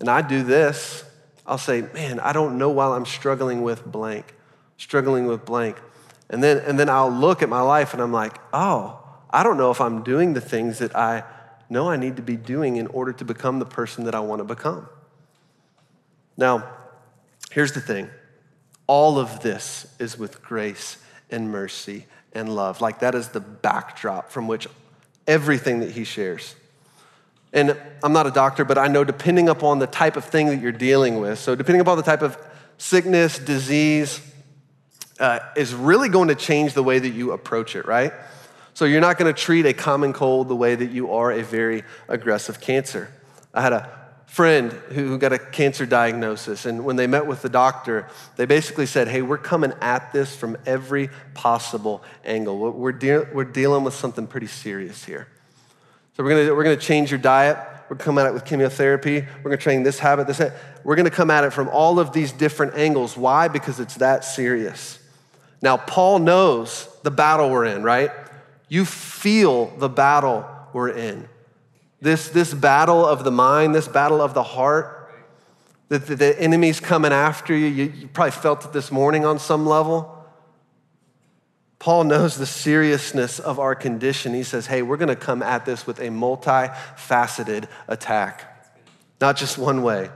and 0.00 0.08
I 0.08 0.22
do 0.22 0.42
this, 0.42 1.04
I'll 1.46 1.58
say, 1.58 1.82
man, 1.92 2.18
I 2.18 2.32
don't 2.32 2.56
know 2.56 2.70
why 2.70 2.86
I'm 2.86 3.04
struggling 3.04 3.60
with 3.60 3.84
blank, 3.84 4.34
struggling 4.78 5.26
with 5.26 5.44
blank. 5.44 5.76
And 6.30 6.42
then, 6.42 6.60
and 6.60 6.78
then 6.78 6.88
I'll 6.88 7.10
look 7.10 7.42
at 7.42 7.50
my 7.50 7.60
life 7.60 7.92
and 7.92 8.00
I'm 8.00 8.10
like, 8.10 8.38
oh, 8.54 8.98
I 9.28 9.42
don't 9.42 9.58
know 9.58 9.70
if 9.70 9.82
I'm 9.82 10.02
doing 10.02 10.32
the 10.32 10.40
things 10.40 10.78
that 10.78 10.96
I 10.96 11.22
know 11.68 11.90
I 11.90 11.98
need 11.98 12.16
to 12.16 12.22
be 12.22 12.36
doing 12.36 12.76
in 12.76 12.86
order 12.86 13.12
to 13.12 13.24
become 13.24 13.58
the 13.58 13.66
person 13.66 14.04
that 14.04 14.14
I 14.14 14.20
want 14.20 14.40
to 14.40 14.44
become. 14.44 14.88
Now, 16.38 16.70
here's 17.50 17.72
the 17.72 17.82
thing 17.82 18.08
all 18.86 19.18
of 19.18 19.40
this 19.40 19.94
is 19.98 20.16
with 20.16 20.42
grace 20.42 20.96
and 21.30 21.50
mercy 21.50 22.06
and 22.34 22.54
love. 22.54 22.80
Like 22.80 23.00
that 23.00 23.14
is 23.14 23.28
the 23.28 23.40
backdrop 23.40 24.30
from 24.30 24.48
which 24.48 24.68
everything 25.26 25.80
that 25.80 25.90
he 25.90 26.04
shares. 26.04 26.54
And 27.52 27.76
I'm 28.02 28.12
not 28.12 28.26
a 28.26 28.30
doctor, 28.30 28.64
but 28.64 28.78
I 28.78 28.88
know 28.88 29.04
depending 29.04 29.48
upon 29.48 29.78
the 29.78 29.86
type 29.86 30.16
of 30.16 30.24
thing 30.24 30.46
that 30.46 30.60
you're 30.60 30.72
dealing 30.72 31.20
with, 31.20 31.38
so 31.38 31.54
depending 31.54 31.80
upon 31.80 31.98
the 31.98 32.02
type 32.02 32.22
of 32.22 32.38
sickness, 32.78 33.38
disease, 33.38 34.20
uh, 35.20 35.40
is 35.56 35.74
really 35.74 36.08
going 36.08 36.28
to 36.28 36.34
change 36.34 36.72
the 36.72 36.82
way 36.82 36.98
that 36.98 37.10
you 37.10 37.32
approach 37.32 37.76
it, 37.76 37.86
right? 37.86 38.12
So 38.74 38.86
you're 38.86 39.02
not 39.02 39.18
going 39.18 39.32
to 39.32 39.38
treat 39.38 39.66
a 39.66 39.74
common 39.74 40.14
cold 40.14 40.48
the 40.48 40.56
way 40.56 40.74
that 40.74 40.90
you 40.90 41.12
are 41.12 41.30
a 41.30 41.42
very 41.42 41.84
aggressive 42.08 42.60
cancer. 42.60 43.12
I 43.52 43.60
had 43.60 43.74
a 43.74 44.01
friend 44.32 44.72
who 44.72 45.18
got 45.18 45.34
a 45.34 45.38
cancer 45.38 45.84
diagnosis, 45.84 46.64
and 46.64 46.86
when 46.86 46.96
they 46.96 47.06
met 47.06 47.26
with 47.26 47.42
the 47.42 47.50
doctor, 47.50 48.08
they 48.36 48.46
basically 48.46 48.86
said, 48.86 49.06
Hey, 49.06 49.20
we're 49.20 49.36
coming 49.36 49.74
at 49.82 50.10
this 50.10 50.34
from 50.34 50.56
every 50.64 51.10
possible 51.34 52.02
angle. 52.24 52.72
We're, 52.72 52.92
de- 52.92 53.26
we're 53.34 53.44
dealing 53.44 53.84
with 53.84 53.92
something 53.92 54.26
pretty 54.26 54.46
serious 54.46 55.04
here. 55.04 55.28
So 56.16 56.24
we're 56.24 56.30
gonna, 56.30 56.54
we're 56.54 56.64
gonna 56.64 56.76
change 56.78 57.10
your 57.10 57.18
diet. 57.18 57.58
We're 57.90 57.96
come 57.96 58.16
at 58.16 58.24
it 58.24 58.32
with 58.32 58.46
chemotherapy. 58.46 59.20
We're 59.20 59.50
gonna 59.50 59.58
train 59.58 59.82
this 59.82 59.98
habit, 59.98 60.26
this 60.26 60.38
habit. 60.38 60.54
We're 60.82 60.96
gonna 60.96 61.10
come 61.10 61.30
at 61.30 61.44
it 61.44 61.52
from 61.52 61.68
all 61.68 61.98
of 61.98 62.14
these 62.14 62.32
different 62.32 62.74
angles. 62.74 63.18
Why? 63.18 63.48
Because 63.48 63.80
it's 63.80 63.96
that 63.96 64.24
serious. 64.24 64.98
Now, 65.60 65.76
Paul 65.76 66.20
knows 66.20 66.88
the 67.02 67.10
battle 67.10 67.50
we're 67.50 67.66
in, 67.66 67.82
right? 67.82 68.10
You 68.70 68.86
feel 68.86 69.66
the 69.76 69.90
battle 69.90 70.46
we're 70.72 70.88
in. 70.88 71.28
This, 72.02 72.28
this 72.30 72.52
battle 72.52 73.06
of 73.06 73.22
the 73.22 73.30
mind, 73.30 73.76
this 73.76 73.86
battle 73.86 74.20
of 74.20 74.34
the 74.34 74.42
heart, 74.42 75.08
that 75.88 76.04
the, 76.06 76.16
the 76.16 76.40
enemy's 76.42 76.80
coming 76.80 77.12
after 77.12 77.54
you. 77.54 77.68
you. 77.68 77.84
You 77.96 78.08
probably 78.08 78.32
felt 78.32 78.64
it 78.64 78.72
this 78.72 78.90
morning 78.90 79.24
on 79.24 79.38
some 79.38 79.64
level. 79.64 80.18
Paul 81.78 82.02
knows 82.04 82.36
the 82.36 82.46
seriousness 82.46 83.38
of 83.38 83.60
our 83.60 83.76
condition. 83.76 84.34
He 84.34 84.42
says, 84.42 84.66
hey, 84.66 84.82
we're 84.82 84.96
going 84.96 85.10
to 85.10 85.16
come 85.16 85.44
at 85.44 85.64
this 85.64 85.86
with 85.86 86.00
a 86.00 86.08
multifaceted 86.08 87.68
attack, 87.86 88.74
not 89.20 89.36
just 89.36 89.56
one 89.56 89.84
way. 89.84 90.10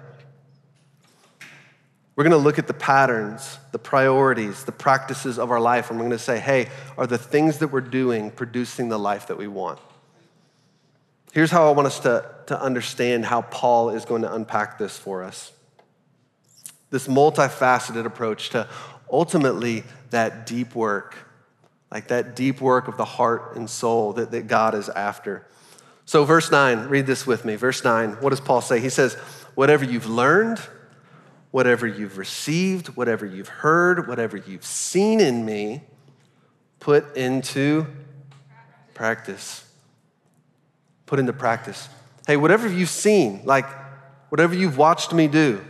We're 2.17 2.25
going 2.25 2.33
to 2.33 2.37
look 2.37 2.59
at 2.59 2.67
the 2.67 2.75
patterns, 2.75 3.59
the 3.71 3.79
priorities, 3.79 4.65
the 4.65 4.73
practices 4.73 5.39
of 5.39 5.53
our 5.53 5.61
life, 5.61 5.91
and 5.91 6.01
we're 6.01 6.07
going 6.07 6.19
to 6.19 6.25
say, 6.25 6.41
hey, 6.41 6.69
are 6.99 7.07
the 7.07 7.19
things 7.19 7.59
that 7.59 7.69
we're 7.69 7.81
doing 7.81 8.33
producing 8.33 8.89
the 8.89 8.99
life 8.99 9.29
that 9.29 9.39
we 9.39 9.47
want? 9.47 9.79
Here's 11.37 11.51
how 11.51 11.69
I 11.69 11.73
want 11.73 11.85
us 11.85 12.01
to, 12.01 12.27
to 12.47 12.59
understand 12.59 13.27
how 13.27 13.43
Paul 13.43 13.91
is 13.91 14.07
going 14.07 14.23
to 14.23 14.33
unpack 14.33 14.79
this 14.79 14.97
for 14.97 15.23
us 15.23 15.53
this 16.89 17.09
multifaceted 17.09 18.07
approach 18.07 18.49
to 18.51 18.67
ultimately 19.13 19.85
that 20.09 20.47
deep 20.47 20.75
work, 20.75 21.15
like 21.91 22.09
that 22.09 22.37
deep 22.37 22.63
work 22.63 22.89
of 22.89 22.97
the 22.97 23.05
heart 23.05 23.55
and 23.55 23.69
soul 23.69 24.15
that, 24.15 24.31
that 24.31 24.47
God 24.47 24.75
is 24.75 24.89
after. 24.89 25.47
So, 26.07 26.25
verse 26.25 26.51
9, 26.51 26.89
read 26.89 27.05
this 27.05 27.27
with 27.27 27.45
me. 27.45 27.57
Verse 27.57 27.85
9, 27.85 28.13
what 28.23 28.31
does 28.31 28.41
Paul 28.41 28.63
say? 28.63 28.81
He 28.81 28.89
says, 28.89 29.13
Whatever 29.57 29.85
you've 29.85 30.09
learned, 30.09 30.59
whatever 31.51 31.87
you've 31.87 32.17
received, 32.17 32.97
whatever 32.97 33.27
you've 33.27 33.49
heard, 33.49 34.09
whatever 34.09 34.39
you've 34.39 34.65
seen 34.65 35.21
in 35.21 35.45
me, 35.45 35.83
put 36.81 37.15
into 37.15 37.87
practice. 38.95 39.66
Put 41.07 41.19
into 41.19 41.33
practice. 41.33 41.89
Hey, 42.27 42.37
whatever 42.37 42.69
you've 42.69 42.89
seen, 42.89 43.43
like 43.45 43.67
whatever 44.29 44.55
you've 44.55 44.77
watched 44.77 45.13
me 45.13 45.29
do, 45.29 45.65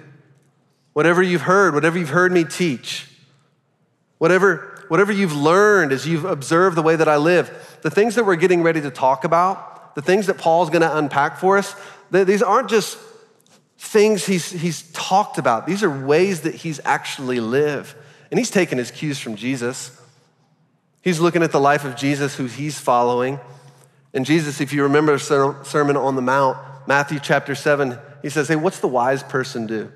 whatever 0.95 1.23
you've 1.23 1.43
heard, 1.43 1.75
whatever 1.75 1.99
you've 1.99 2.09
heard 2.09 2.33
me 2.33 2.45
teach, 2.45 3.07
whatever, 4.19 4.85
whatever 4.89 5.13
you've 5.13 5.37
learned 5.37 5.93
as 5.93 6.07
you've 6.07 6.25
observed 6.25 6.77
the 6.77 6.83
way 6.83 6.97
that 6.97 7.09
I 7.09 7.19
live, 7.19 7.79
the 7.83 7.91
things 7.91 8.15
that 8.15 8.25
we're 8.25 8.37
getting 8.37 8.63
ready 8.63 8.81
to 8.81 8.91
talk 8.91 9.25
about, 9.25 9.95
the 9.95 10.03
things 10.03 10.27
that 10.27 10.39
Paul's 10.39 10.71
gonna 10.71 10.91
unpack 10.95 11.39
for 11.39 11.59
us, 11.59 11.75
these 12.11 12.43
aren't 12.43 12.71
just 12.71 12.99
things 13.79 14.25
he's, 14.25 14.51
he's 14.51 14.91
talked 14.93 15.39
about. 15.39 15.67
These 15.67 15.83
are 15.83 16.07
ways 16.07 16.43
that 16.43 16.55
he's 16.55 16.81
actually 16.85 17.41
lived. 17.41 17.95
And 18.31 18.39
he's 18.39 18.51
taken 18.51 18.79
his 18.79 18.91
cues 18.91 19.19
from 19.19 19.37
Jesus. 19.37 20.01
He's 21.03 21.21
looking 21.21 21.43
at 21.43 21.53
the 21.53 21.61
life 21.61 21.85
of 21.85 21.95
Jesus, 21.95 22.35
who 22.35 22.47
he's 22.47 22.79
following. 22.79 23.39
And 24.15 24.25
Jesus, 24.25 24.61
if 24.61 24.73
you 24.73 24.85
remember 24.85 25.19
Sermon 25.19 25.97
on 25.97 26.17
the 26.17 26.23
Mount, 26.23 26.59
Matthew 26.87 27.19
chapter 27.21 27.55
7, 27.55 27.99
he 28.23 28.31
says, 28.31 28.49
Hey, 28.49 28.57
what's 28.57 28.81
the 28.81 28.89
wise 28.89 29.23
person 29.23 29.67
do? 29.67 29.93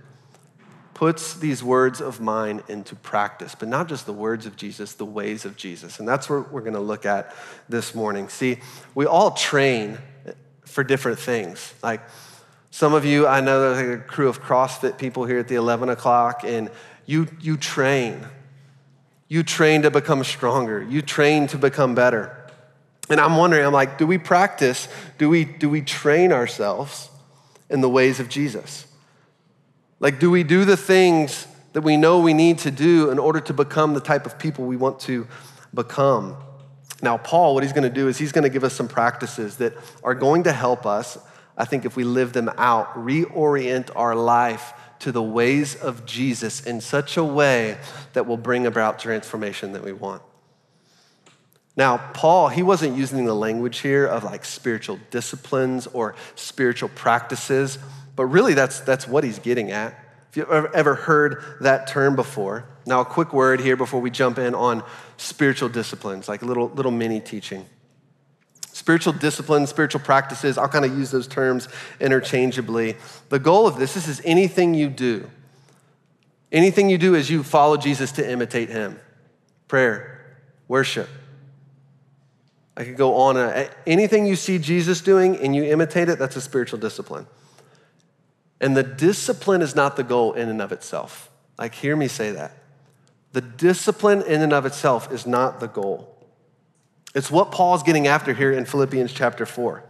Puts 0.94 1.34
these 1.34 1.62
words 1.62 2.00
of 2.00 2.20
mine 2.20 2.62
into 2.68 2.94
practice, 2.94 3.54
but 3.54 3.68
not 3.68 3.88
just 3.88 4.04
the 4.04 4.12
words 4.12 4.44
of 4.44 4.56
Jesus, 4.56 4.94
the 4.94 5.06
ways 5.06 5.44
of 5.44 5.56
Jesus. 5.56 5.98
And 5.98 6.06
that's 6.06 6.28
what 6.28 6.52
we're 6.52 6.60
going 6.60 6.74
to 6.74 6.80
look 6.80 7.06
at 7.06 7.34
this 7.68 7.94
morning. 7.94 8.28
See, 8.28 8.58
we 8.94 9.06
all 9.06 9.30
train 9.30 9.98
for 10.66 10.84
different 10.84 11.18
things. 11.18 11.72
Like 11.82 12.02
some 12.70 12.94
of 12.94 13.04
you, 13.04 13.26
I 13.26 13.40
know 13.40 13.74
there's 13.74 14.00
a 14.00 14.02
crew 14.02 14.28
of 14.28 14.42
CrossFit 14.42 14.98
people 14.98 15.24
here 15.24 15.38
at 15.38 15.48
the 15.48 15.56
11 15.56 15.88
o'clock, 15.88 16.42
and 16.44 16.70
you, 17.06 17.26
you 17.40 17.56
train. 17.56 18.26
You 19.26 19.42
train 19.42 19.82
to 19.82 19.90
become 19.90 20.22
stronger. 20.22 20.82
You 20.82 21.02
train 21.02 21.46
to 21.48 21.58
become 21.58 21.94
better. 21.94 22.39
And 23.10 23.20
I'm 23.20 23.36
wondering, 23.36 23.66
I'm 23.66 23.72
like, 23.72 23.98
do 23.98 24.06
we 24.06 24.18
practice? 24.18 24.88
Do 25.18 25.28
we, 25.28 25.44
do 25.44 25.68
we 25.68 25.82
train 25.82 26.32
ourselves 26.32 27.10
in 27.68 27.80
the 27.80 27.88
ways 27.88 28.20
of 28.20 28.28
Jesus? 28.28 28.86
Like, 29.98 30.20
do 30.20 30.30
we 30.30 30.44
do 30.44 30.64
the 30.64 30.76
things 30.76 31.46
that 31.72 31.82
we 31.82 31.96
know 31.96 32.20
we 32.20 32.34
need 32.34 32.58
to 32.58 32.70
do 32.70 33.10
in 33.10 33.18
order 33.18 33.40
to 33.40 33.52
become 33.52 33.94
the 33.94 34.00
type 34.00 34.26
of 34.26 34.38
people 34.38 34.64
we 34.64 34.76
want 34.76 35.00
to 35.00 35.26
become? 35.74 36.36
Now, 37.02 37.18
Paul, 37.18 37.54
what 37.54 37.64
he's 37.64 37.72
going 37.72 37.88
to 37.88 37.94
do 37.94 38.06
is 38.08 38.16
he's 38.16 38.32
going 38.32 38.44
to 38.44 38.48
give 38.48 38.62
us 38.62 38.74
some 38.74 38.86
practices 38.88 39.56
that 39.56 39.74
are 40.04 40.14
going 40.14 40.44
to 40.44 40.52
help 40.52 40.86
us, 40.86 41.18
I 41.56 41.64
think, 41.64 41.84
if 41.84 41.96
we 41.96 42.04
live 42.04 42.32
them 42.32 42.48
out, 42.56 42.94
reorient 42.94 43.90
our 43.96 44.14
life 44.14 44.72
to 45.00 45.10
the 45.10 45.22
ways 45.22 45.74
of 45.74 46.06
Jesus 46.06 46.60
in 46.64 46.80
such 46.80 47.16
a 47.16 47.24
way 47.24 47.78
that 48.12 48.26
will 48.26 48.36
bring 48.36 48.66
about 48.66 48.98
transformation 48.98 49.72
that 49.72 49.82
we 49.82 49.92
want. 49.92 50.22
Now, 51.76 51.98
Paul, 51.98 52.48
he 52.48 52.62
wasn't 52.62 52.96
using 52.96 53.24
the 53.24 53.34
language 53.34 53.78
here 53.78 54.06
of 54.06 54.24
like 54.24 54.44
spiritual 54.44 54.98
disciplines 55.10 55.86
or 55.86 56.14
spiritual 56.34 56.90
practices, 56.90 57.78
but 58.16 58.26
really 58.26 58.54
that's, 58.54 58.80
that's 58.80 59.06
what 59.06 59.24
he's 59.24 59.38
getting 59.38 59.70
at. 59.70 59.94
If 60.30 60.36
you've 60.36 60.50
ever 60.50 60.94
heard 60.94 61.42
that 61.60 61.86
term 61.86 62.16
before, 62.16 62.64
now 62.86 63.00
a 63.00 63.04
quick 63.04 63.32
word 63.32 63.60
here 63.60 63.76
before 63.76 64.00
we 64.00 64.10
jump 64.10 64.38
in 64.38 64.54
on 64.54 64.84
spiritual 65.16 65.68
disciplines, 65.68 66.28
like 66.28 66.42
a 66.42 66.44
little, 66.44 66.68
little 66.68 66.92
mini 66.92 67.20
teaching. 67.20 67.66
Spiritual 68.72 69.12
disciplines, 69.12 69.70
spiritual 69.70 70.00
practices, 70.00 70.56
I'll 70.56 70.68
kind 70.68 70.84
of 70.84 70.96
use 70.96 71.10
those 71.10 71.26
terms 71.26 71.68
interchangeably. 72.00 72.96
The 73.28 73.38
goal 73.38 73.66
of 73.66 73.76
this, 73.76 73.94
this 73.94 74.06
is 74.06 74.20
anything 74.24 74.74
you 74.74 74.88
do. 74.88 75.28
Anything 76.52 76.90
you 76.90 76.98
do 76.98 77.14
is 77.14 77.30
you 77.30 77.42
follow 77.42 77.76
Jesus 77.76 78.12
to 78.12 78.28
imitate 78.28 78.68
him. 78.68 78.98
Prayer, 79.68 80.38
worship, 80.68 81.08
I 82.80 82.84
could 82.84 82.96
go 82.96 83.16
on. 83.16 83.37
Uh, 83.37 83.68
anything 83.87 84.25
you 84.25 84.37
see 84.37 84.58
Jesus 84.58 85.02
doing 85.02 85.37
and 85.37 85.54
you 85.54 85.64
imitate 85.64 86.08
it, 86.08 86.18
that's 86.18 86.37
a 86.37 86.40
spiritual 86.40 86.78
discipline. 86.78 87.26
And 88.58 88.75
the 88.75 88.82
discipline 88.82 89.60
is 89.60 89.76
not 89.76 89.96
the 89.96 90.02
goal 90.02 90.32
in 90.32 90.49
and 90.49 90.62
of 90.62 90.72
itself. 90.72 91.30
Like, 91.58 91.75
hear 91.75 91.94
me 91.94 92.08
say 92.08 92.30
that. 92.30 92.56
The 93.32 93.42
discipline 93.42 94.22
in 94.22 94.40
and 94.40 94.54
of 94.54 94.64
itself 94.64 95.12
is 95.12 95.26
not 95.26 95.60
the 95.60 95.66
goal. 95.66 96.16
It's 97.14 97.30
what 97.30 97.52
Paul's 97.52 97.82
getting 97.82 98.06
after 98.06 98.32
here 98.32 98.50
in 98.50 98.64
Philippians 98.64 99.12
chapter 99.12 99.44
4. 99.44 99.84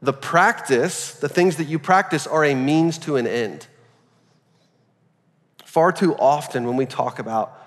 The 0.00 0.14
practice, 0.14 1.12
the 1.12 1.28
things 1.28 1.56
that 1.56 1.64
you 1.64 1.78
practice, 1.78 2.26
are 2.26 2.46
a 2.46 2.54
means 2.54 2.96
to 3.00 3.16
an 3.16 3.26
end. 3.26 3.66
Far 5.66 5.92
too 5.92 6.14
often, 6.14 6.66
when 6.66 6.78
we 6.78 6.86
talk 6.86 7.18
about, 7.18 7.58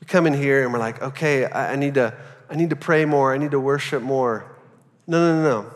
we 0.00 0.06
come 0.06 0.28
in 0.28 0.34
here 0.34 0.62
and 0.62 0.72
we're 0.72 0.78
like, 0.78 1.02
okay, 1.02 1.44
I 1.44 1.74
need 1.74 1.94
to 1.94 2.14
I 2.48 2.56
need 2.56 2.70
to 2.70 2.76
pray 2.76 3.04
more. 3.04 3.34
I 3.34 3.38
need 3.38 3.50
to 3.50 3.60
worship 3.60 4.02
more. 4.02 4.56
No, 5.06 5.18
no, 5.18 5.42
no, 5.42 5.62
no. 5.62 5.70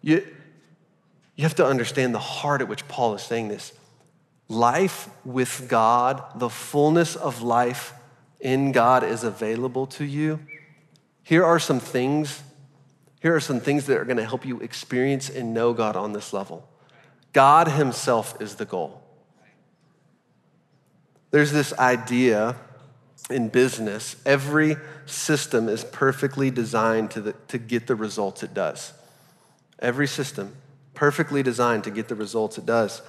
You, 0.00 0.26
you 1.34 1.42
have 1.42 1.54
to 1.56 1.66
understand 1.66 2.14
the 2.14 2.20
heart 2.20 2.60
at 2.60 2.68
which 2.68 2.86
Paul 2.88 3.14
is 3.14 3.22
saying 3.22 3.48
this. 3.48 3.72
Life 4.48 5.08
with 5.24 5.66
God, 5.68 6.22
the 6.36 6.48
fullness 6.48 7.16
of 7.16 7.42
life 7.42 7.92
in 8.40 8.72
God 8.72 9.02
is 9.02 9.24
available 9.24 9.86
to 9.88 10.04
you. 10.04 10.40
Here 11.22 11.44
are 11.44 11.58
some 11.58 11.80
things. 11.80 12.42
Here 13.20 13.34
are 13.34 13.40
some 13.40 13.60
things 13.60 13.86
that 13.86 13.98
are 13.98 14.04
going 14.04 14.18
to 14.18 14.24
help 14.24 14.46
you 14.46 14.60
experience 14.60 15.28
and 15.28 15.52
know 15.52 15.72
God 15.72 15.96
on 15.96 16.12
this 16.12 16.32
level. 16.32 16.68
God 17.32 17.68
Himself 17.68 18.40
is 18.40 18.54
the 18.54 18.64
goal. 18.64 19.02
There's 21.32 21.52
this 21.52 21.72
idea 21.78 22.56
in 23.30 23.48
business, 23.48 24.16
every 24.24 24.76
system 25.06 25.68
is 25.68 25.84
perfectly 25.84 26.50
designed 26.50 27.10
to, 27.12 27.20
the, 27.20 27.32
to 27.48 27.58
get 27.58 27.86
the 27.86 27.94
results 27.94 28.42
it 28.42 28.54
does. 28.54 28.92
Every 29.78 30.06
system, 30.06 30.54
perfectly 30.94 31.42
designed 31.42 31.84
to 31.84 31.90
get 31.90 32.08
the 32.08 32.14
results 32.14 32.56
it 32.56 32.66
does. 32.66 33.02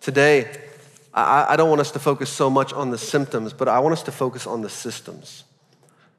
Today, 0.00 0.56
I, 1.12 1.46
I 1.50 1.56
don't 1.56 1.68
want 1.68 1.80
us 1.80 1.90
to 1.92 1.98
focus 1.98 2.30
so 2.30 2.48
much 2.48 2.72
on 2.72 2.90
the 2.90 2.98
symptoms, 2.98 3.52
but 3.52 3.68
I 3.68 3.80
want 3.80 3.92
us 3.92 4.04
to 4.04 4.12
focus 4.12 4.46
on 4.46 4.62
the 4.62 4.70
systems. 4.70 5.44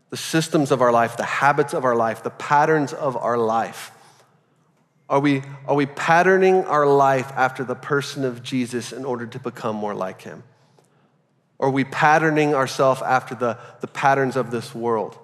The 0.10 0.18
systems 0.18 0.72
of 0.72 0.82
our 0.82 0.92
life, 0.92 1.18
the 1.18 1.24
habits 1.24 1.74
of 1.74 1.86
our 1.86 1.96
life, 1.96 2.24
the 2.24 2.30
patterns 2.30 2.94
of 2.94 3.16
our 3.16 3.38
life. 3.38 3.92
Are 5.10 5.22
we, 5.22 5.42
are 5.66 5.76
we 5.76 5.86
patterning 5.86 6.66
our 6.66 6.86
life 6.86 7.32
after 7.32 7.64
the 7.64 7.76
person 7.76 8.26
of 8.26 8.44
Jesus 8.44 8.92
in 8.92 9.06
order 9.06 9.26
to 9.26 9.40
become 9.40 9.76
more 9.78 9.96
like 9.96 10.22
him? 10.22 10.44
Or 11.60 11.68
are 11.68 11.72
we 11.72 11.84
patterning 11.84 12.54
ourselves 12.54 13.02
after 13.02 13.36
the, 13.36 13.58
the 13.82 13.88
patterns 13.88 14.36
of 14.36 14.52
this 14.52 14.76
world? 14.76 15.18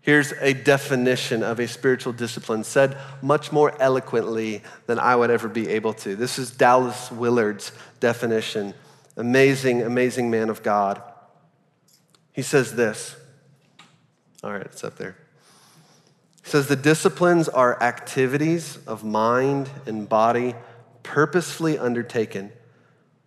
Here's 0.00 0.32
a 0.40 0.54
definition 0.54 1.42
of 1.42 1.60
a 1.60 1.68
spiritual 1.68 2.14
discipline 2.14 2.64
said 2.64 2.96
much 3.20 3.52
more 3.52 3.74
eloquently 3.78 4.62
than 4.86 4.98
I 4.98 5.14
would 5.14 5.30
ever 5.30 5.48
be 5.48 5.68
able 5.68 5.92
to. 5.94 6.16
This 6.16 6.38
is 6.38 6.50
Dallas 6.50 7.12
Willard's 7.12 7.72
definition. 8.00 8.72
Amazing, 9.18 9.82
amazing 9.82 10.30
man 10.30 10.48
of 10.48 10.62
God. 10.62 11.02
He 12.32 12.40
says 12.40 12.74
this. 12.74 13.16
All 14.42 14.52
right, 14.52 14.62
it's 14.62 14.82
up 14.82 14.96
there. 14.96 15.16
He 16.42 16.48
says 16.48 16.68
the 16.68 16.76
disciplines 16.76 17.46
are 17.48 17.82
activities 17.82 18.78
of 18.86 19.04
mind 19.04 19.68
and 19.84 20.08
body 20.08 20.54
purposefully 21.02 21.76
undertaken 21.76 22.52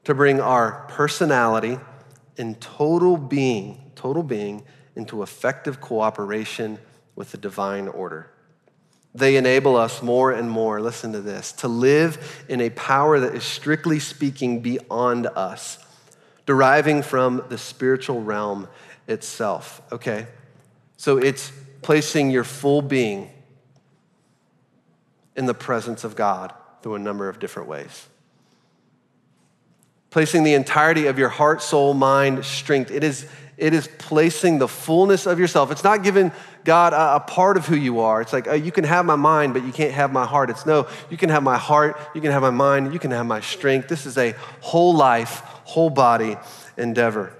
to 0.03 0.13
bring 0.13 0.39
our 0.39 0.85
personality 0.87 1.79
and 2.37 2.59
total 2.59 3.17
being, 3.17 3.91
total 3.95 4.23
being, 4.23 4.63
into 4.95 5.23
effective 5.23 5.79
cooperation 5.79 6.79
with 7.15 7.31
the 7.31 7.37
divine 7.37 7.87
order. 7.87 8.29
They 9.13 9.35
enable 9.35 9.75
us 9.75 10.01
more 10.01 10.31
and 10.31 10.49
more, 10.49 10.81
listen 10.81 11.11
to 11.13 11.21
this, 11.21 11.51
to 11.53 11.67
live 11.67 12.45
in 12.47 12.61
a 12.61 12.69
power 12.71 13.19
that 13.19 13.35
is 13.35 13.43
strictly 13.43 13.99
speaking 13.99 14.61
beyond 14.61 15.27
us, 15.27 15.77
deriving 16.45 17.03
from 17.03 17.43
the 17.49 17.57
spiritual 17.57 18.21
realm 18.21 18.67
itself. 19.07 19.81
Okay? 19.91 20.27
So 20.97 21.17
it's 21.17 21.51
placing 21.81 22.31
your 22.31 22.43
full 22.43 22.81
being 22.81 23.29
in 25.35 25.45
the 25.45 25.53
presence 25.53 26.03
of 26.03 26.15
God 26.15 26.53
through 26.81 26.95
a 26.95 26.99
number 26.99 27.27
of 27.27 27.39
different 27.39 27.67
ways 27.67 28.07
placing 30.11 30.43
the 30.43 30.53
entirety 30.53 31.07
of 31.07 31.17
your 31.17 31.29
heart, 31.29 31.61
soul, 31.61 31.93
mind, 31.93 32.45
strength. 32.45 32.91
It 32.91 33.03
is, 33.03 33.25
it 33.57 33.73
is 33.73 33.89
placing 33.97 34.59
the 34.59 34.67
fullness 34.67 35.25
of 35.25 35.39
yourself. 35.39 35.71
It's 35.71 35.83
not 35.83 36.03
giving 36.03 36.31
God 36.63 36.93
a, 36.93 37.15
a 37.15 37.19
part 37.21 37.57
of 37.57 37.65
who 37.65 37.75
you 37.75 38.01
are. 38.01 38.21
It's 38.21 38.33
like, 38.33 38.47
oh, 38.47 38.53
you 38.53 38.71
can 38.71 38.83
have 38.83 39.05
my 39.05 39.15
mind, 39.15 39.53
but 39.53 39.63
you 39.63 39.71
can't 39.71 39.93
have 39.93 40.11
my 40.11 40.25
heart. 40.25 40.49
It's 40.49 40.65
no, 40.65 40.87
you 41.09 41.17
can 41.17 41.29
have 41.29 41.41
my 41.41 41.57
heart, 41.57 41.97
you 42.13 42.21
can 42.21 42.31
have 42.31 42.41
my 42.41 42.51
mind, 42.51 42.93
you 42.93 42.99
can 42.99 43.11
have 43.11 43.25
my 43.25 43.39
strength. 43.39 43.87
This 43.87 44.05
is 44.05 44.17
a 44.17 44.35
whole 44.59 44.93
life, 44.93 45.39
whole 45.63 45.89
body 45.89 46.37
endeavor. 46.77 47.33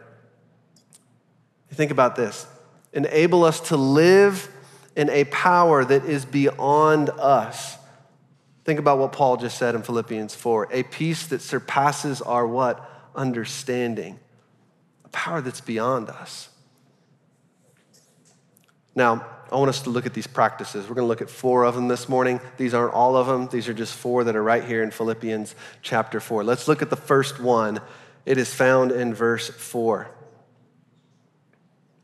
Think 1.74 1.92
about 1.92 2.16
this 2.16 2.48
enable 2.94 3.46
us 3.46 3.62
to 3.70 3.78
live 3.78 4.50
in 4.96 5.10
a 5.10 5.24
power 5.26 5.86
that 5.86 6.04
is 6.04 6.26
beyond 6.26 7.10
us 7.10 7.78
Think 8.72 8.80
about 8.80 9.00
what 9.00 9.12
Paul 9.12 9.36
just 9.36 9.58
said 9.58 9.76
in 9.76 9.84
Philippians 9.84 10.34
4 10.34 10.70
a 10.72 10.84
peace 10.84 11.28
that 11.28 11.42
surpasses 11.42 12.22
our 12.22 12.48
what? 12.48 12.90
Understanding. 13.14 14.18
A 15.04 15.10
power 15.10 15.42
that's 15.42 15.60
beyond 15.60 16.08
us. 16.08 16.48
Now, 18.96 19.26
I 19.52 19.58
want 19.58 19.68
us 19.68 19.82
to 19.82 19.90
look 19.90 20.06
at 20.06 20.14
these 20.14 20.26
practices. 20.26 20.88
We're 20.88 20.96
going 20.96 21.04
to 21.04 21.10
look 21.10 21.22
at 21.22 21.30
four 21.30 21.66
of 21.66 21.76
them 21.76 21.90
this 21.90 22.08
morning. 22.08 22.40
These 22.56 22.74
aren't 22.74 22.94
all 22.94 23.18
of 23.18 23.28
them, 23.28 23.50
these 23.50 23.68
are 23.68 23.74
just 23.74 23.94
four 23.94 24.24
that 24.24 24.38
are 24.38 24.42
right 24.42 24.64
here 24.64 24.84
in 24.84 24.92
Philippians 24.92 25.54
chapter 25.82 26.22
4. 26.22 26.46
Let's 26.46 26.70
look 26.70 26.82
at 26.82 26.90
the 26.90 26.96
first 26.96 27.42
one. 27.42 27.82
It 28.26 28.38
is 28.38 28.54
found 28.54 28.94
in 28.94 29.14
verse 29.14 29.50
4. 29.50 30.10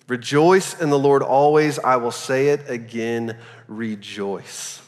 Rejoice 0.10 0.78
in 0.82 0.90
the 0.90 1.00
Lord 1.00 1.24
always. 1.24 1.80
I 1.80 1.96
will 1.96 2.12
say 2.12 2.50
it 2.50 2.70
again, 2.70 3.38
rejoice. 3.70 4.82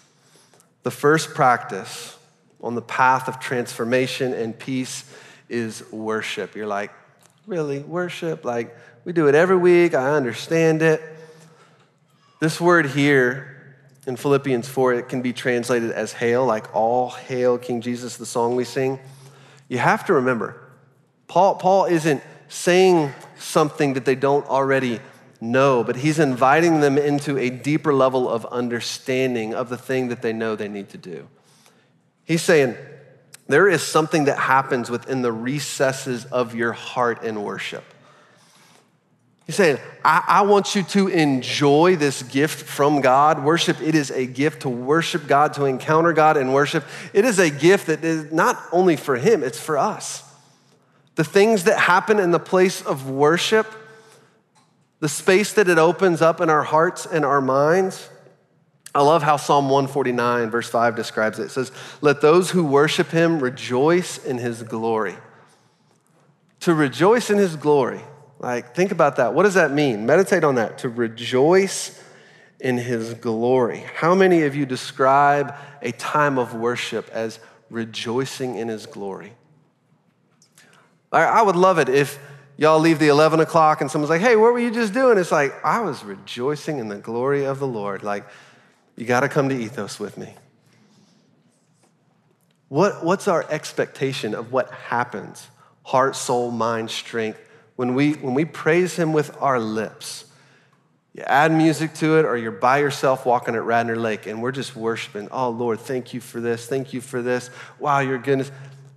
The 0.84 0.92
first 0.92 1.34
practice 1.34 2.18
on 2.62 2.76
the 2.76 2.82
path 2.82 3.28
of 3.28 3.40
transformation 3.40 4.34
and 4.34 4.58
peace 4.58 5.04
is 5.50 5.84
worship. 5.92 6.56
You're 6.56 6.68
like, 6.68 6.92
really? 7.48 7.80
Worship? 7.80 8.46
Like, 8.46 8.76
we 9.06 9.14
do 9.14 9.28
it 9.28 9.36
every 9.36 9.58
week. 9.58 9.94
I 9.94 10.12
understand 10.12 10.82
it. 10.82 11.02
This 12.40 12.62
word 12.62 12.86
here 12.88 13.76
in 14.08 14.16
Philippians 14.16 14.68
4, 14.68 14.94
it 14.94 15.10
can 15.10 15.22
be 15.22 15.34
translated 15.34 15.92
as 15.92 16.14
hail, 16.14 16.46
like 16.46 16.74
all 16.76 17.10
hail 17.10 17.58
King 17.58 17.82
Jesus, 17.82 18.18
the 18.18 18.26
song 18.26 18.56
we 18.56 18.64
sing. 18.64 19.00
You 19.68 19.78
have 19.78 20.06
to 20.06 20.14
remember, 20.14 20.60
Paul, 21.28 21.56
Paul 21.56 21.86
isn't 21.86 22.24
saying 22.48 23.14
something 23.38 23.94
that 23.94 24.06
they 24.06 24.16
don't 24.16 24.48
already 24.48 25.00
know, 25.42 25.84
but 25.84 25.98
he's 25.98 26.20
inviting 26.20 26.80
them 26.80 26.98
into 26.98 27.38
a 27.38 27.50
deeper 27.50 27.94
level 27.94 28.30
of 28.30 28.46
understanding 28.48 29.54
of 29.54 29.70
the 29.70 29.78
thing 29.78 30.10
that 30.10 30.22
they 30.22 30.34
know 30.34 30.56
they 30.56 30.68
need 30.68 30.90
to 30.90 30.98
do. 30.98 31.28
He's 32.26 32.42
saying, 32.42 32.76
there 33.48 33.68
is 33.68 33.82
something 33.82 34.26
that 34.26 34.38
happens 34.38 34.90
within 34.92 35.24
the 35.24 35.32
recesses 35.32 36.26
of 36.26 36.54
your 36.54 36.72
heart 36.72 37.24
in 37.24 37.42
worship. 37.42 37.84
He's 39.48 39.56
saying, 39.56 39.80
I, 40.06 40.24
I, 40.28 40.42
want 40.44 40.76
you 40.76 40.84
to 40.84 41.08
enjoy 41.08 41.96
this 41.96 42.22
gift 42.22 42.68
from 42.68 43.02
God. 43.02 43.44
Worship, 43.44 43.82
it 43.82 43.96
is 43.96 44.12
a 44.12 44.28
gift 44.28 44.62
to 44.62 44.70
worship 44.70 45.26
God, 45.26 45.56
to 45.56 45.66
encounter 45.66 46.14
God 46.14 46.38
in 46.38 46.54
worship. 46.54 46.84
It 47.14 47.26
is 47.26 47.40
a 47.40 47.50
gift 47.50 47.88
that 47.88 48.04
is 48.04 48.32
not 48.32 48.62
only 48.72 48.96
for 48.96 49.16
Him, 49.16 49.42
it's 49.42 49.60
for 49.60 49.80
us. 49.80 50.22
The 51.16 51.24
things 51.24 51.64
that 51.64 51.80
happen 51.80 52.20
in 52.20 52.30
the 52.30 52.40
place 52.40 52.84
of 52.84 53.10
worship, 53.10 53.66
the 55.00 55.10
space 55.10 55.54
that 55.54 55.70
it 55.70 55.78
opens 55.78 56.22
up 56.22 56.42
in 56.42 56.50
our 56.50 56.64
hearts 56.64 57.06
and 57.06 57.24
our 57.24 57.42
minds, 57.42 58.10
I 58.94 59.02
love 59.02 59.24
how 59.24 59.38
Psalm 59.38 59.70
149, 59.70 60.50
verse 60.50 60.68
5 60.70 60.96
describes 60.96 61.40
it. 61.40 61.44
It 61.44 61.52
says, 61.52 61.72
Let 62.02 62.22
those 62.22 62.52
who 62.52 62.66
worship 62.66 63.10
him 63.10 63.40
rejoice 63.40 64.18
in 64.24 64.40
his 64.40 64.64
glory. 64.64 65.16
To 66.62 66.74
rejoice 66.74 67.30
in 67.30 67.38
his 67.38 67.56
glory. 67.56 68.02
Like, 68.40 68.76
think 68.76 68.92
about 68.92 69.18
that. 69.18 69.34
What 69.34 69.44
does 69.44 69.54
that 69.54 69.72
mean? 69.72 70.06
Meditate 70.06 70.44
on 70.44 70.56
that. 70.56 70.80
To 70.80 70.90
rejoice 70.90 72.02
in 72.60 72.78
his 72.78 73.14
glory. 73.14 73.86
How 73.96 74.16
many 74.16 74.44
of 74.44 74.56
you 74.56 74.66
describe 74.66 75.56
a 75.82 75.92
time 75.94 76.38
of 76.38 76.54
worship 76.54 77.10
as 77.14 77.40
rejoicing 77.70 78.56
in 78.56 78.68
his 78.68 78.86
glory? 78.86 79.34
I 81.12 81.42
would 81.42 81.56
love 81.56 81.80
it 81.80 81.90
if 81.90 82.20
y'all 82.60 82.80
leave 82.80 83.00
the 83.00 83.08
11 83.08 83.40
o'clock 83.40 83.80
and 83.80 83.90
someone's 83.90 84.10
like, 84.10 84.20
hey, 84.20 84.36
what 84.36 84.52
were 84.52 84.60
you 84.60 84.70
just 84.70 84.94
doing? 84.94 85.18
It's 85.18 85.32
like, 85.32 85.54
I 85.64 85.80
was 85.80 86.04
rejoicing 86.04 86.80
in 86.80 86.90
the 86.90 86.98
glory 86.98 87.46
of 87.46 87.58
the 87.58 87.68
Lord. 87.68 88.04
Like, 88.04 88.26
you 88.98 89.06
got 89.06 89.22
to 89.22 89.30
come 89.30 89.48
to 89.48 89.56
Ethos 89.56 89.98
with 89.98 90.18
me. 90.18 90.36
What, 92.68 93.04
what's 93.04 93.30
our 93.30 93.50
expectation 93.50 94.36
of 94.36 94.52
what 94.52 94.70
happens, 94.72 95.48
heart, 95.84 96.18
soul, 96.18 96.52
mind, 96.52 96.92
strength, 96.92 97.40
when 97.78 97.96
we, 97.96 98.14
when 98.16 98.34
we 98.34 98.44
praise 98.44 98.94
Him 98.98 99.14
with 99.14 99.36
our 99.42 99.58
lips? 99.58 100.26
You 101.14 101.24
add 101.24 101.54
music 101.54 101.94
to 101.96 102.20
it, 102.20 102.26
or 102.26 102.36
you're 102.36 102.52
by 102.52 102.80
yourself 102.80 103.26
walking 103.26 103.56
at 103.56 103.64
Radnor 103.64 103.96
Lake, 103.96 104.28
and 104.28 104.42
we're 104.42 104.52
just 104.52 104.76
worshiping. 104.76 105.30
Oh, 105.32 105.50
Lord, 105.50 105.80
thank 105.80 106.14
you 106.14 106.20
for 106.20 106.42
this. 106.42 106.68
Thank 106.68 106.92
you 106.92 107.00
for 107.00 107.22
this. 107.22 107.50
Wow, 107.80 108.00
your 108.00 108.18
goodness. 108.18 108.52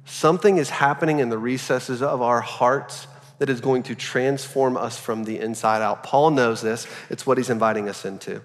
Something 0.04 0.58
is 0.58 0.68
happening 0.68 1.20
in 1.20 1.28
the 1.28 1.38
recesses 1.38 2.02
of 2.02 2.20
our 2.20 2.40
hearts 2.40 3.06
that 3.42 3.50
is 3.50 3.60
going 3.60 3.82
to 3.82 3.96
transform 3.96 4.76
us 4.76 4.96
from 4.96 5.24
the 5.24 5.40
inside 5.40 5.82
out. 5.82 6.04
Paul 6.04 6.30
knows 6.30 6.62
this, 6.62 6.86
it's 7.10 7.26
what 7.26 7.38
he's 7.38 7.50
inviting 7.50 7.88
us 7.88 8.04
into. 8.04 8.40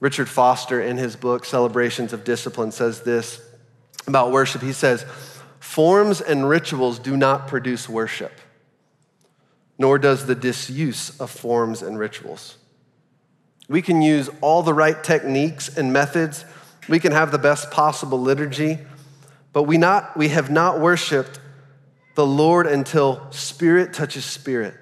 Richard 0.00 0.28
Foster, 0.28 0.82
in 0.82 0.98
his 0.98 1.16
book, 1.16 1.46
Celebrations 1.46 2.12
of 2.12 2.24
Discipline, 2.24 2.72
says 2.72 3.00
this 3.04 3.40
about 4.06 4.32
worship. 4.32 4.60
He 4.60 4.74
says, 4.74 5.06
Forms 5.60 6.20
and 6.20 6.46
rituals 6.46 6.98
do 6.98 7.16
not 7.16 7.48
produce 7.48 7.88
worship, 7.88 8.32
nor 9.78 9.98
does 9.98 10.26
the 10.26 10.34
disuse 10.34 11.18
of 11.18 11.30
forms 11.30 11.80
and 11.80 11.98
rituals. 11.98 12.58
We 13.66 13.80
can 13.80 14.02
use 14.02 14.28
all 14.42 14.62
the 14.62 14.74
right 14.74 15.02
techniques 15.02 15.74
and 15.74 15.90
methods, 15.90 16.44
we 16.86 17.00
can 17.00 17.12
have 17.12 17.32
the 17.32 17.38
best 17.38 17.70
possible 17.70 18.20
liturgy, 18.20 18.76
but 19.54 19.62
we, 19.62 19.78
not, 19.78 20.18
we 20.18 20.28
have 20.28 20.50
not 20.50 20.80
worshiped 20.80 21.40
the 22.18 22.26
Lord 22.26 22.66
until 22.66 23.30
spirit 23.30 23.92
touches 23.92 24.24
spirit, 24.24 24.74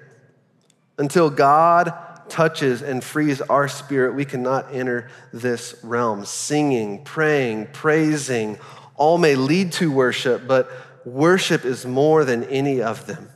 until 0.97 1.29
God 1.29 1.93
touches 2.29 2.81
and 2.81 3.03
frees 3.03 3.41
our 3.41 3.67
spirit, 3.67 4.15
we 4.15 4.25
cannot 4.25 4.73
enter 4.73 5.11
this 5.31 5.75
realm. 5.83 6.25
Singing, 6.25 7.03
praying, 7.03 7.67
praising, 7.73 8.57
all 8.95 9.19
may 9.19 9.35
lead 9.35 9.71
to 9.73 9.91
worship, 9.91 10.47
but 10.47 10.67
worship 11.05 11.63
is 11.63 11.85
more 11.85 12.25
than 12.25 12.43
any 12.45 12.81
of 12.81 13.05
them. 13.05 13.29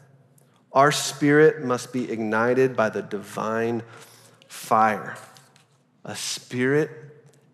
Our 0.73 0.91
spirit 0.91 1.63
must 1.63 1.93
be 1.93 2.11
ignited 2.11 2.75
by 2.75 2.89
the 2.89 3.03
divine 3.03 3.83
fire. 4.47 5.15
A 6.03 6.15
spirit 6.15 6.89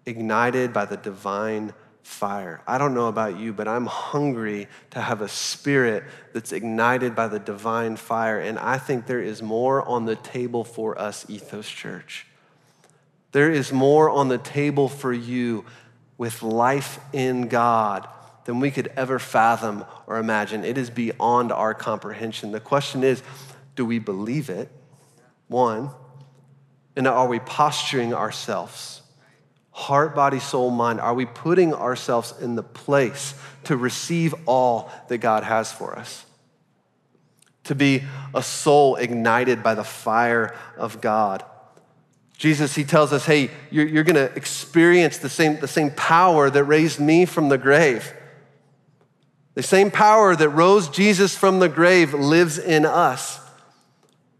ignited 0.06 0.72
by 0.72 0.86
the 0.86 0.96
divine 0.96 1.74
fire. 2.08 2.62
I 2.65 2.78
don't 2.78 2.93
know 2.93 3.08
about 3.08 3.38
you, 3.38 3.52
but 3.52 3.67
I'm 3.67 3.86
hungry 3.86 4.70
to 4.91 5.02
have 5.02 5.22
a 5.22 5.28
spirit 5.28 6.06
that's 6.34 6.54
ignited 6.54 7.15
by 7.15 7.28
the 7.28 7.38
divine 7.38 7.98
fire. 7.98 8.39
And 8.39 8.58
I 8.58 8.78
think 8.78 9.06
there 9.06 9.22
is 9.22 9.43
more 9.43 9.86
on 9.88 10.06
the 10.06 10.15
table 10.15 10.63
for 10.63 11.00
us, 11.00 11.26
Ethos 11.30 11.70
Church. 11.70 12.26
There 13.34 13.52
is 13.52 13.74
more 13.74 14.10
on 14.10 14.30
the 14.30 14.38
table 14.38 14.88
for 14.88 15.12
you 15.12 15.65
with 16.17 16.41
life 16.41 16.98
in 17.12 17.50
God 17.50 18.08
than 18.46 18.62
we 18.62 18.72
could 18.72 18.88
ever 18.96 19.20
fathom 19.20 19.84
or 20.08 20.17
imagine. 20.17 20.63
It 20.63 20.78
is 20.78 20.89
beyond 20.89 21.52
our 21.52 21.74
comprehension. 21.74 22.54
The 22.54 22.62
question 22.62 23.04
is 23.04 23.22
do 23.76 23.86
we 23.86 24.00
believe 24.00 24.50
it? 24.50 24.72
One. 25.50 25.91
And 26.96 27.06
are 27.06 27.28
we 27.28 27.39
posturing 27.39 28.13
ourselves? 28.13 29.02
Heart, 29.78 30.16
body, 30.16 30.40
soul, 30.40 30.72
mind? 30.72 31.00
Are 31.00 31.13
we 31.13 31.28
putting 31.28 31.72
ourselves 31.72 32.34
in 32.42 32.56
the 32.56 32.63
place 32.63 33.36
to 33.66 33.78
receive 33.78 34.34
all 34.48 34.92
that 35.08 35.20
God 35.20 35.44
has 35.44 35.72
for 35.72 35.96
us? 35.96 36.26
To 37.66 37.76
be 37.76 38.04
a 38.34 38.42
soul 38.42 38.96
ignited 38.96 39.62
by 39.62 39.76
the 39.76 39.84
fire 39.84 40.56
of 40.78 41.00
God. 41.00 41.44
Jesus, 42.40 42.74
he 42.74 42.86
tells 42.86 43.13
us, 43.13 43.28
hey, 43.28 43.52
you're, 43.70 43.86
you're 43.86 44.04
going 44.04 44.16
to 44.16 44.36
experience 44.36 45.20
the 45.20 45.30
same, 45.30 45.60
the 45.60 45.68
same 45.68 45.92
power 45.92 46.50
that 46.50 46.63
raised 46.63 47.00
me 47.00 47.26
from 47.26 47.50
the 47.50 47.58
grave. 47.60 48.12
The 49.54 49.62
same 49.62 49.92
power 49.92 50.36
that 50.36 50.50
rose 50.50 50.90
Jesus 50.90 51.36
from 51.36 51.60
the 51.60 51.70
grave 51.70 52.16
lives 52.16 52.58
in 52.58 52.84
us. 52.84 53.40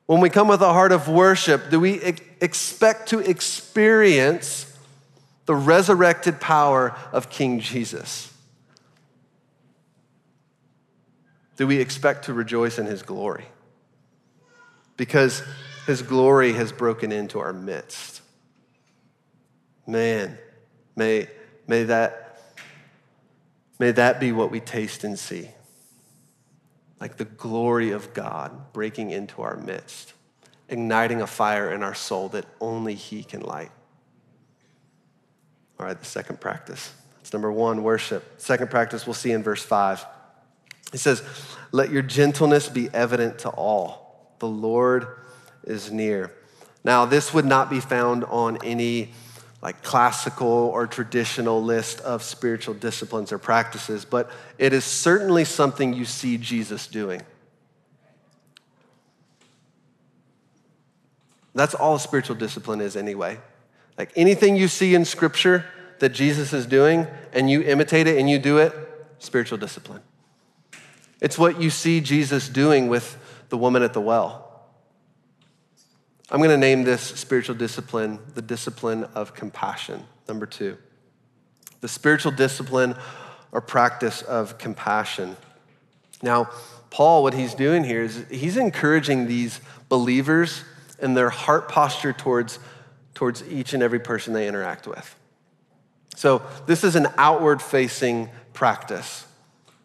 When 0.08 0.20
we 0.20 0.32
come 0.32 0.48
with 0.48 0.62
a 0.62 0.74
heart 0.74 0.92
of 0.92 1.08
worship, 1.08 1.70
do 1.70 1.80
we 1.80 2.02
expect 2.42 3.10
to 3.10 3.20
experience 3.20 4.67
the 5.48 5.56
resurrected 5.56 6.40
power 6.40 6.96
of 7.12 7.30
King 7.30 7.60
Jesus? 7.60 8.32
Do 11.56 11.66
we 11.66 11.80
expect 11.80 12.26
to 12.26 12.34
rejoice 12.34 12.78
in 12.78 12.86
his 12.86 13.02
glory? 13.02 13.46
Because 14.96 15.42
his 15.88 16.02
glory 16.02 16.54
has 16.54 16.72
broken 16.72 17.12
into 17.12 17.40
our 17.40 17.54
midst. 17.54 18.22
Man, 19.88 20.38
may, 20.96 21.30
may, 21.66 21.84
that, 21.84 22.42
may 23.80 23.92
that 23.92 24.20
be 24.20 24.34
what 24.34 24.52
we 24.52 24.60
taste 24.60 25.04
and 25.04 25.18
see. 25.18 25.50
Like 27.00 27.18
the 27.18 27.26
glory 27.26 27.92
of 27.92 28.14
God 28.14 28.74
breaking 28.74 29.12
into 29.12 29.42
our 29.42 29.56
midst, 29.56 30.14
igniting 30.68 31.22
a 31.22 31.28
fire 31.28 31.72
in 31.72 31.84
our 31.84 31.96
soul 31.96 32.28
that 32.30 32.46
only 32.60 32.96
he 32.96 33.24
can 33.24 33.42
light. 33.42 33.72
All 35.80 35.86
right, 35.86 35.98
the 35.98 36.06
second 36.06 36.40
practice. 36.40 36.92
That's 37.18 37.34
number 37.34 37.52
one, 37.52 37.84
worship. 37.84 38.24
Second 38.42 38.70
practice 38.70 39.06
we'll 39.06 39.14
see 39.14 39.32
in 39.32 39.44
verse 39.44 39.64
five. 39.64 40.06
He 40.92 40.98
says, 40.98 41.22
Let 41.72 41.92
your 41.92 42.02
gentleness 42.02 42.70
be 42.70 42.90
evident 42.94 43.40
to 43.40 43.50
all. 43.50 44.34
The 44.40 44.48
Lord 44.48 45.08
is 45.64 45.92
near. 45.92 46.32
Now, 46.84 47.06
this 47.06 47.34
would 47.34 47.46
not 47.46 47.70
be 47.70 47.80
found 47.80 48.24
on 48.26 48.58
any 48.64 49.12
like 49.62 49.84
classical 49.84 50.48
or 50.48 50.88
traditional 50.88 51.62
list 51.62 52.00
of 52.02 52.24
spiritual 52.24 52.76
disciplines 52.76 53.32
or 53.32 53.38
practices, 53.38 54.06
but 54.06 54.30
it 54.58 54.72
is 54.72 54.86
certainly 54.86 55.44
something 55.44 55.94
you 55.94 56.06
see 56.06 56.38
Jesus 56.38 56.88
doing. 56.88 57.22
That's 61.56 61.74
all 61.74 61.98
spiritual 61.98 62.36
discipline 62.36 62.82
is, 62.82 62.96
anyway. 62.96 63.40
Like 63.98 64.12
anything 64.16 64.56
you 64.56 64.68
see 64.68 64.96
in 64.96 65.06
scripture 65.06 65.66
that 66.00 66.10
Jesus 66.10 66.54
is 66.54 66.66
doing 66.66 67.08
and 67.34 67.50
you 67.50 67.62
imitate 67.64 68.08
it 68.08 68.18
and 68.18 68.30
you 68.30 68.38
do 68.40 68.58
it, 68.60 68.74
spiritual 69.20 69.58
discipline. 69.58 70.02
It's 71.20 71.38
what 71.38 71.60
you 71.60 71.70
see 71.70 72.00
Jesus 72.00 72.48
doing 72.48 72.88
with 72.88 73.18
the 73.50 73.58
woman 73.58 73.82
at 73.82 73.94
the 73.94 74.02
well. 74.02 74.44
I'm 76.30 76.40
going 76.40 76.52
to 76.52 76.58
name 76.58 76.84
this 76.84 77.02
spiritual 77.02 77.56
discipline 77.56 78.20
the 78.36 78.42
discipline 78.42 79.06
of 79.16 79.34
compassion. 79.34 80.04
Number 80.28 80.46
two, 80.46 80.78
the 81.82 81.88
spiritual 81.88 82.34
discipline 82.34 82.96
or 83.52 83.62
practice 83.62 84.22
of 84.22 84.58
compassion. 84.58 85.38
Now, 86.22 86.50
Paul, 86.90 87.24
what 87.24 87.34
he's 87.34 87.54
doing 87.54 87.84
here 87.84 88.04
is 88.04 88.26
he's 88.30 88.58
encouraging 88.58 89.28
these 89.28 89.62
believers 89.88 90.64
in 91.00 91.14
their 91.14 91.30
heart 91.30 91.70
posture 91.70 92.14
towards, 92.14 92.60
towards 93.18 93.44
each 93.50 93.74
and 93.74 93.82
every 93.82 94.00
person 94.00 94.32
they 94.32 94.48
interact 94.48 94.86
with. 94.86 95.16
So, 96.16 96.44
this 96.68 96.84
is 96.84 96.96
an 96.96 97.08
outward 97.18 97.64
facing 97.64 98.30
practice. 98.54 99.26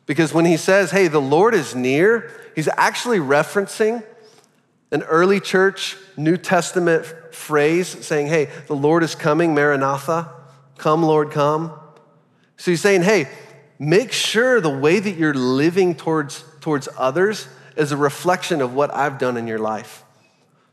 Because 0.05 0.35
when 0.35 0.45
he 0.45 0.59
says, 0.59 0.90
hey, 0.90 1.09
the 1.09 1.18
Lord 1.18 1.55
is 1.55 1.75
near, 1.75 2.31
he's 2.55 2.68
actually 2.77 3.21
referencing 3.21 4.05
an 4.90 5.03
early 5.05 5.40
church 5.40 5.97
New 6.18 6.37
Testament 6.37 7.07
phrase 7.35 7.88
saying, 8.05 8.27
hey, 8.27 8.51
the 8.66 8.77
Lord 8.77 9.03
is 9.03 9.14
coming, 9.14 9.55
Maranatha, 9.55 10.31
come, 10.77 11.03
Lord, 11.03 11.31
come. 11.31 11.73
So 12.59 12.71
he's 12.71 12.83
saying, 12.83 13.01
hey, 13.01 13.31
make 13.79 14.12
sure 14.12 14.61
the 14.61 14.68
way 14.68 15.01
that 15.01 15.16
you're 15.16 15.33
living 15.33 15.95
towards, 15.95 16.45
towards 16.61 16.87
others 16.99 17.49
is 17.79 17.92
a 17.92 17.97
reflection 17.97 18.61
of 18.61 18.75
what 18.75 18.95
I've 18.95 19.16
done 19.16 19.38
in 19.38 19.47
your 19.47 19.59
life. 19.59 20.05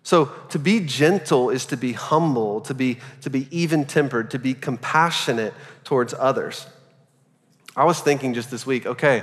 So 0.10 0.26
to 0.50 0.58
be 0.58 0.80
gentle 0.80 1.52
is 1.52 1.68
to 1.68 1.78
be 1.78 1.94
humble, 1.94 2.62
to 2.62 2.74
be, 2.74 2.98
to 3.22 3.30
be 3.30 3.48
even 3.52 3.86
tempered, 3.86 4.32
to 4.32 4.40
be 4.40 4.56
compassionate 4.56 5.54
towards 5.84 6.16
others. 6.18 6.66
I 7.76 7.84
was 7.84 8.00
thinking 8.00 8.34
just 8.34 8.50
this 8.50 8.66
week, 8.66 8.88
okay, 8.88 9.22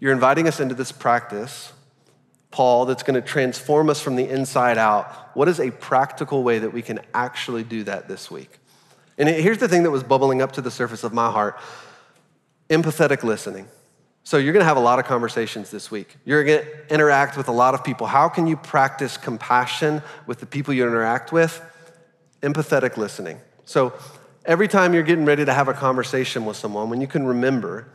you're 0.00 0.12
inviting 0.12 0.46
us 0.46 0.60
into 0.60 0.74
this 0.74 0.92
practice, 0.92 1.72
Paul, 2.50 2.84
that's 2.84 3.02
going 3.02 3.14
to 3.14 3.26
transform 3.26 3.88
us 3.88 3.98
from 3.98 4.16
the 4.16 4.28
inside 4.28 4.76
out. 4.76 5.30
What 5.32 5.48
is 5.48 5.58
a 5.58 5.70
practical 5.70 6.42
way 6.42 6.58
that 6.58 6.74
we 6.74 6.82
can 6.82 7.00
actually 7.14 7.64
do 7.64 7.82
that 7.84 8.06
this 8.06 8.30
week? 8.30 8.58
And 9.16 9.26
here's 9.26 9.56
the 9.56 9.68
thing 9.68 9.84
that 9.84 9.90
was 9.90 10.02
bubbling 10.02 10.42
up 10.42 10.52
to 10.52 10.60
the 10.60 10.70
surface 10.70 11.02
of 11.02 11.14
my 11.14 11.30
heart 11.30 11.58
empathetic 12.68 13.22
listening. 13.22 13.68
So, 14.26 14.38
you're 14.38 14.54
gonna 14.54 14.64
have 14.64 14.78
a 14.78 14.80
lot 14.80 14.98
of 14.98 15.04
conversations 15.04 15.70
this 15.70 15.90
week. 15.90 16.16
You're 16.24 16.44
gonna 16.44 16.64
interact 16.88 17.36
with 17.36 17.48
a 17.48 17.52
lot 17.52 17.74
of 17.74 17.84
people. 17.84 18.06
How 18.06 18.28
can 18.28 18.46
you 18.46 18.56
practice 18.56 19.18
compassion 19.18 20.02
with 20.26 20.40
the 20.40 20.46
people 20.46 20.72
you 20.72 20.86
interact 20.86 21.30
with? 21.30 21.60
Empathetic 22.42 22.96
listening. 22.96 23.38
So, 23.66 23.92
every 24.46 24.66
time 24.66 24.94
you're 24.94 25.02
getting 25.02 25.26
ready 25.26 25.44
to 25.44 25.52
have 25.52 25.68
a 25.68 25.74
conversation 25.74 26.46
with 26.46 26.56
someone, 26.56 26.88
when 26.88 27.02
you 27.02 27.06
can 27.06 27.26
remember, 27.26 27.88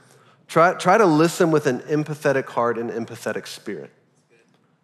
try, 0.48 0.74
try 0.76 0.98
to 0.98 1.06
listen 1.06 1.50
with 1.50 1.66
an 1.66 1.80
empathetic 1.82 2.46
heart 2.46 2.78
and 2.78 2.92
empathetic 2.92 3.48
spirit. 3.48 3.92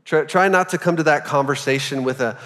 Try, 0.04 0.26
try 0.26 0.48
not 0.48 0.70
to 0.70 0.78
come 0.78 0.98
to 0.98 1.04
that 1.04 1.26
conversation 1.26 2.04
with 2.04 2.22
a 2.22 2.38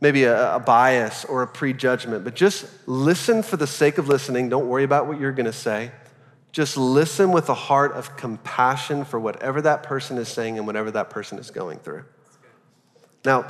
maybe 0.00 0.24
a, 0.24 0.56
a 0.56 0.60
bias 0.60 1.24
or 1.24 1.42
a 1.42 1.46
prejudgment, 1.46 2.24
but 2.24 2.34
just 2.34 2.66
listen 2.86 3.42
for 3.42 3.56
the 3.56 3.66
sake 3.66 3.98
of 3.98 4.08
listening. 4.08 4.48
Don't 4.48 4.68
worry 4.68 4.84
about 4.84 5.06
what 5.06 5.18
you're 5.18 5.32
going 5.32 5.46
to 5.46 5.52
say. 5.52 5.90
Just 6.56 6.78
listen 6.78 7.32
with 7.32 7.50
a 7.50 7.54
heart 7.54 7.92
of 7.92 8.16
compassion 8.16 9.04
for 9.04 9.20
whatever 9.20 9.60
that 9.60 9.82
person 9.82 10.16
is 10.16 10.26
saying 10.26 10.56
and 10.56 10.66
whatever 10.66 10.90
that 10.92 11.10
person 11.10 11.38
is 11.38 11.50
going 11.50 11.78
through. 11.80 12.06
Now, 13.26 13.46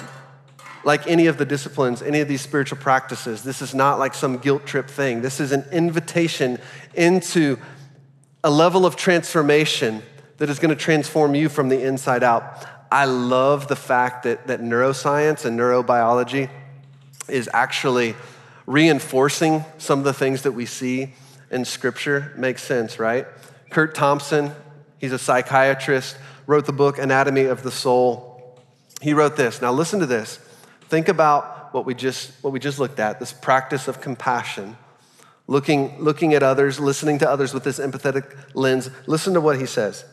like 0.82 1.06
any 1.06 1.28
of 1.28 1.38
the 1.38 1.44
disciplines, 1.44 2.02
any 2.02 2.18
of 2.18 2.26
these 2.26 2.40
spiritual 2.40 2.78
practices, 2.78 3.44
this 3.44 3.62
is 3.62 3.76
not 3.76 4.00
like 4.00 4.12
some 4.12 4.38
guilt 4.38 4.66
trip 4.66 4.90
thing. 4.90 5.22
This 5.22 5.38
is 5.38 5.52
an 5.52 5.64
invitation 5.70 6.58
into 6.96 7.58
a 8.42 8.50
level 8.50 8.84
of 8.84 8.96
transformation 8.96 10.02
that 10.38 10.50
is 10.50 10.58
going 10.58 10.76
to 10.76 10.82
transform 10.84 11.36
you 11.36 11.48
from 11.48 11.68
the 11.68 11.80
inside 11.80 12.24
out. 12.24 12.66
I 12.90 13.04
love 13.04 13.68
the 13.68 13.76
fact 13.76 14.24
that, 14.24 14.48
that 14.48 14.60
neuroscience 14.60 15.44
and 15.44 15.56
neurobiology 15.56 16.50
is 17.28 17.48
actually 17.52 18.16
reinforcing 18.66 19.64
some 19.78 20.00
of 20.00 20.04
the 20.04 20.12
things 20.12 20.42
that 20.42 20.50
we 20.50 20.66
see 20.66 21.12
in 21.50 21.64
Scripture. 21.64 22.32
Makes 22.36 22.62
sense, 22.62 22.98
right? 22.98 23.26
Curt 23.70 23.94
Thompson, 23.94 24.52
he's 24.98 25.12
a 25.12 25.18
psychiatrist, 25.18 26.16
wrote 26.46 26.66
the 26.66 26.72
book 26.72 26.98
Anatomy 26.98 27.44
of 27.44 27.62
the 27.62 27.70
Soul. 27.70 28.58
He 29.00 29.12
wrote 29.12 29.36
this. 29.36 29.60
Now, 29.60 29.72
listen 29.72 30.00
to 30.00 30.06
this. 30.06 30.38
Think 30.88 31.08
about 31.08 31.74
what 31.74 31.84
we 31.84 31.94
just, 31.94 32.32
what 32.42 32.52
we 32.52 32.60
just 32.60 32.78
looked 32.78 33.00
at 33.00 33.20
this 33.20 33.32
practice 33.32 33.88
of 33.88 34.00
compassion 34.00 34.76
looking, 35.46 36.02
looking 36.02 36.34
at 36.34 36.42
others, 36.42 36.80
listening 36.80 37.18
to 37.18 37.30
others 37.30 37.54
with 37.54 37.64
this 37.64 37.78
empathetic 37.78 38.36
lens. 38.54 38.90
Listen 39.06 39.34
to 39.34 39.40
what 39.40 39.58
he 39.58 39.66
says. 39.66 40.04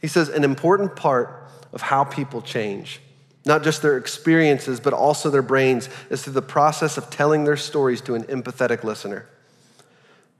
He 0.00 0.08
says, 0.08 0.28
an 0.28 0.44
important 0.44 0.96
part 0.96 1.48
of 1.72 1.82
how 1.82 2.04
people 2.04 2.42
change, 2.42 3.00
not 3.44 3.64
just 3.64 3.82
their 3.82 3.96
experiences, 3.96 4.80
but 4.80 4.92
also 4.92 5.30
their 5.30 5.42
brains, 5.42 5.88
is 6.10 6.22
through 6.22 6.34
the 6.34 6.42
process 6.42 6.96
of 6.96 7.10
telling 7.10 7.44
their 7.44 7.56
stories 7.56 8.00
to 8.02 8.14
an 8.14 8.24
empathetic 8.24 8.84
listener. 8.84 9.28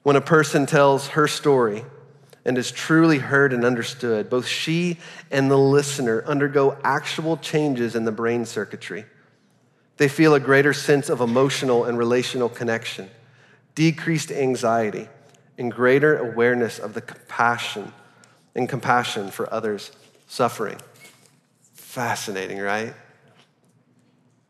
When 0.04 0.14
a 0.14 0.20
person 0.20 0.66
tells 0.66 1.08
her 1.08 1.26
story 1.26 1.84
and 2.44 2.56
is 2.56 2.70
truly 2.70 3.18
heard 3.18 3.52
and 3.52 3.64
understood, 3.64 4.30
both 4.30 4.46
she 4.46 4.98
and 5.32 5.50
the 5.50 5.58
listener 5.58 6.22
undergo 6.26 6.78
actual 6.84 7.36
changes 7.36 7.96
in 7.96 8.04
the 8.04 8.12
brain 8.12 8.44
circuitry. 8.44 9.06
They 9.96 10.08
feel 10.08 10.34
a 10.34 10.40
greater 10.40 10.72
sense 10.72 11.08
of 11.08 11.20
emotional 11.20 11.84
and 11.84 11.98
relational 11.98 12.48
connection 12.48 13.10
decreased 13.74 14.30
anxiety, 14.30 15.08
and 15.58 15.70
greater 15.72 16.18
awareness 16.18 16.78
of 16.78 16.94
the 16.94 17.00
compassion 17.00 17.92
and 18.54 18.68
compassion 18.68 19.30
for 19.30 19.52
others 19.52 19.90
suffering. 20.26 20.78
Fascinating, 21.74 22.58
right? 22.58 22.94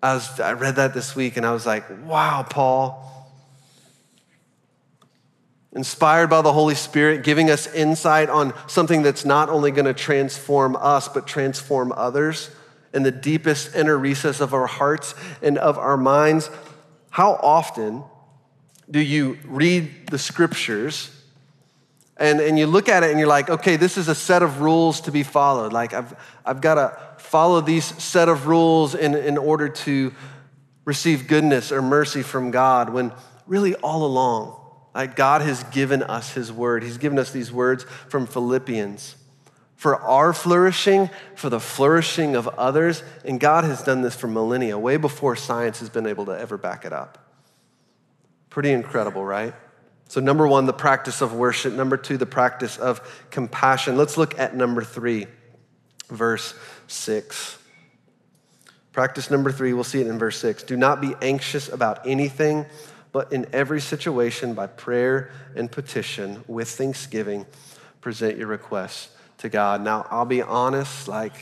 I, 0.03 0.15
was, 0.15 0.41
I 0.41 0.53
read 0.53 0.77
that 0.77 0.95
this 0.95 1.17
week 1.17 1.37
and 1.37 1.47
I 1.47 1.53
was 1.53 1.65
like, 1.65 1.85
wow, 2.05 2.45
Paul. 2.49 3.11
Inspired 5.75 6.29
by 6.29 6.41
the 6.41 6.53
Holy 6.53 6.75
Spirit, 6.77 7.25
giving 7.25 7.51
us 7.51 7.67
insight 7.75 8.31
on 8.31 8.55
something 8.69 9.03
that's 9.03 9.25
not 9.25 9.49
only 9.49 9.73
going 9.73 9.87
to 9.87 9.95
transform 9.95 10.77
us, 10.77 11.09
but 11.09 11.27
transform 11.27 11.93
others 11.93 12.51
in 12.93 13.03
the 13.03 13.11
deepest 13.11 13.75
inner 13.75 13.99
recess 13.99 14.41
of 14.41 14.55
our 14.55 14.69
hearts 14.69 15.15
and 15.43 15.59
of 15.59 15.77
our 15.77 15.97
minds. 15.97 16.49
How 17.11 17.33
often 17.33 18.05
do 18.89 19.01
you 19.01 19.39
read 19.45 20.09
the 20.09 20.19
scriptures 20.19 21.11
and, 22.17 22.41
and 22.41 22.59
you 22.59 22.67
look 22.67 22.89
at 22.89 23.03
it 23.03 23.11
and 23.11 23.19
you're 23.19 23.29
like, 23.29 23.51
okay, 23.51 23.77
this 23.77 23.99
is 23.99 24.09
a 24.09 24.15
set 24.15 24.43
of 24.43 24.61
rules 24.61 25.01
to 25.03 25.13
be 25.13 25.25
followed. 25.25 25.73
Like, 25.73 25.93
I've, 25.93 26.15
I've 26.45 26.61
got 26.61 26.75
to 26.75 26.97
follow 27.19 27.61
these 27.61 27.85
set 28.03 28.29
of 28.29 28.47
rules 28.47 28.95
in, 28.95 29.15
in 29.15 29.37
order 29.37 29.69
to 29.69 30.15
receive 30.85 31.27
goodness 31.27 31.73
or 31.73 31.83
mercy 31.83 32.23
from 32.23 32.53
God, 32.53 32.91
when 32.91 33.11
really 33.47 33.75
all 33.77 34.05
along, 34.07 34.61
God 34.95 35.43
has 35.43 35.63
given 35.65 36.03
us 36.03 36.33
His 36.33 36.53
word. 36.53 36.83
He's 36.83 36.99
given 36.99 37.19
us 37.19 37.33
these 37.33 37.53
words 37.53 37.85
from 38.09 38.27
Philippians 38.27 39.17
for 39.77 40.01
our 40.01 40.33
flourishing, 40.33 41.11
for 41.35 41.51
the 41.51 41.61
flourishing 41.61 42.37
of 42.37 42.49
others. 42.49 43.03
And 43.25 43.39
God 43.39 43.65
has 43.65 43.83
done 43.83 44.03
this 44.03 44.15
for 44.15 44.29
millennia, 44.29 44.79
way 44.79 44.97
before 44.97 45.37
science 45.37 45.81
has 45.81 45.91
been 45.91 46.07
able 46.07 46.27
to 46.27 46.33
ever 46.33 46.57
back 46.57 46.85
it 46.85 46.93
up. 46.93 47.19
Pretty 48.51 48.73
incredible, 48.73 49.25
right? 49.25 49.53
So, 50.09 50.21
number 50.21 50.47
one, 50.47 50.67
the 50.67 50.73
practice 50.73 51.21
of 51.21 51.35
worship. 51.35 51.73
Number 51.73 51.97
two, 51.97 52.17
the 52.17 52.25
practice 52.25 52.79
of 52.79 53.01
compassion. 53.31 53.97
Let's 53.97 54.17
look 54.17 54.39
at 54.39 54.55
number 54.55 54.85
three, 54.85 55.27
verse 56.09 56.55
six. 56.87 57.59
Practice 58.93 59.29
number 59.29 59.51
three, 59.51 59.73
we'll 59.73 59.83
see 59.83 60.01
it 60.01 60.07
in 60.07 60.19
verse 60.19 60.39
six. 60.39 60.63
Do 60.63 60.77
not 60.77 61.01
be 61.01 61.15
anxious 61.21 61.69
about 61.69 62.07
anything, 62.07 62.65
but 63.15 63.33
in 63.33 63.47
every 63.53 63.81
situation, 63.81 64.55
by 64.55 64.67
prayer 64.67 65.31
and 65.55 65.71
petition, 65.71 66.43
with 66.49 66.69
thanksgiving, 66.69 67.47
present 68.01 68.37
your 68.37 68.49
requests 68.49 69.09
to 69.39 69.49
God. 69.49 69.83
Now, 69.83 70.05
I'll 70.11 70.25
be 70.25 70.43
honest, 70.43 71.07
like, 71.07 71.33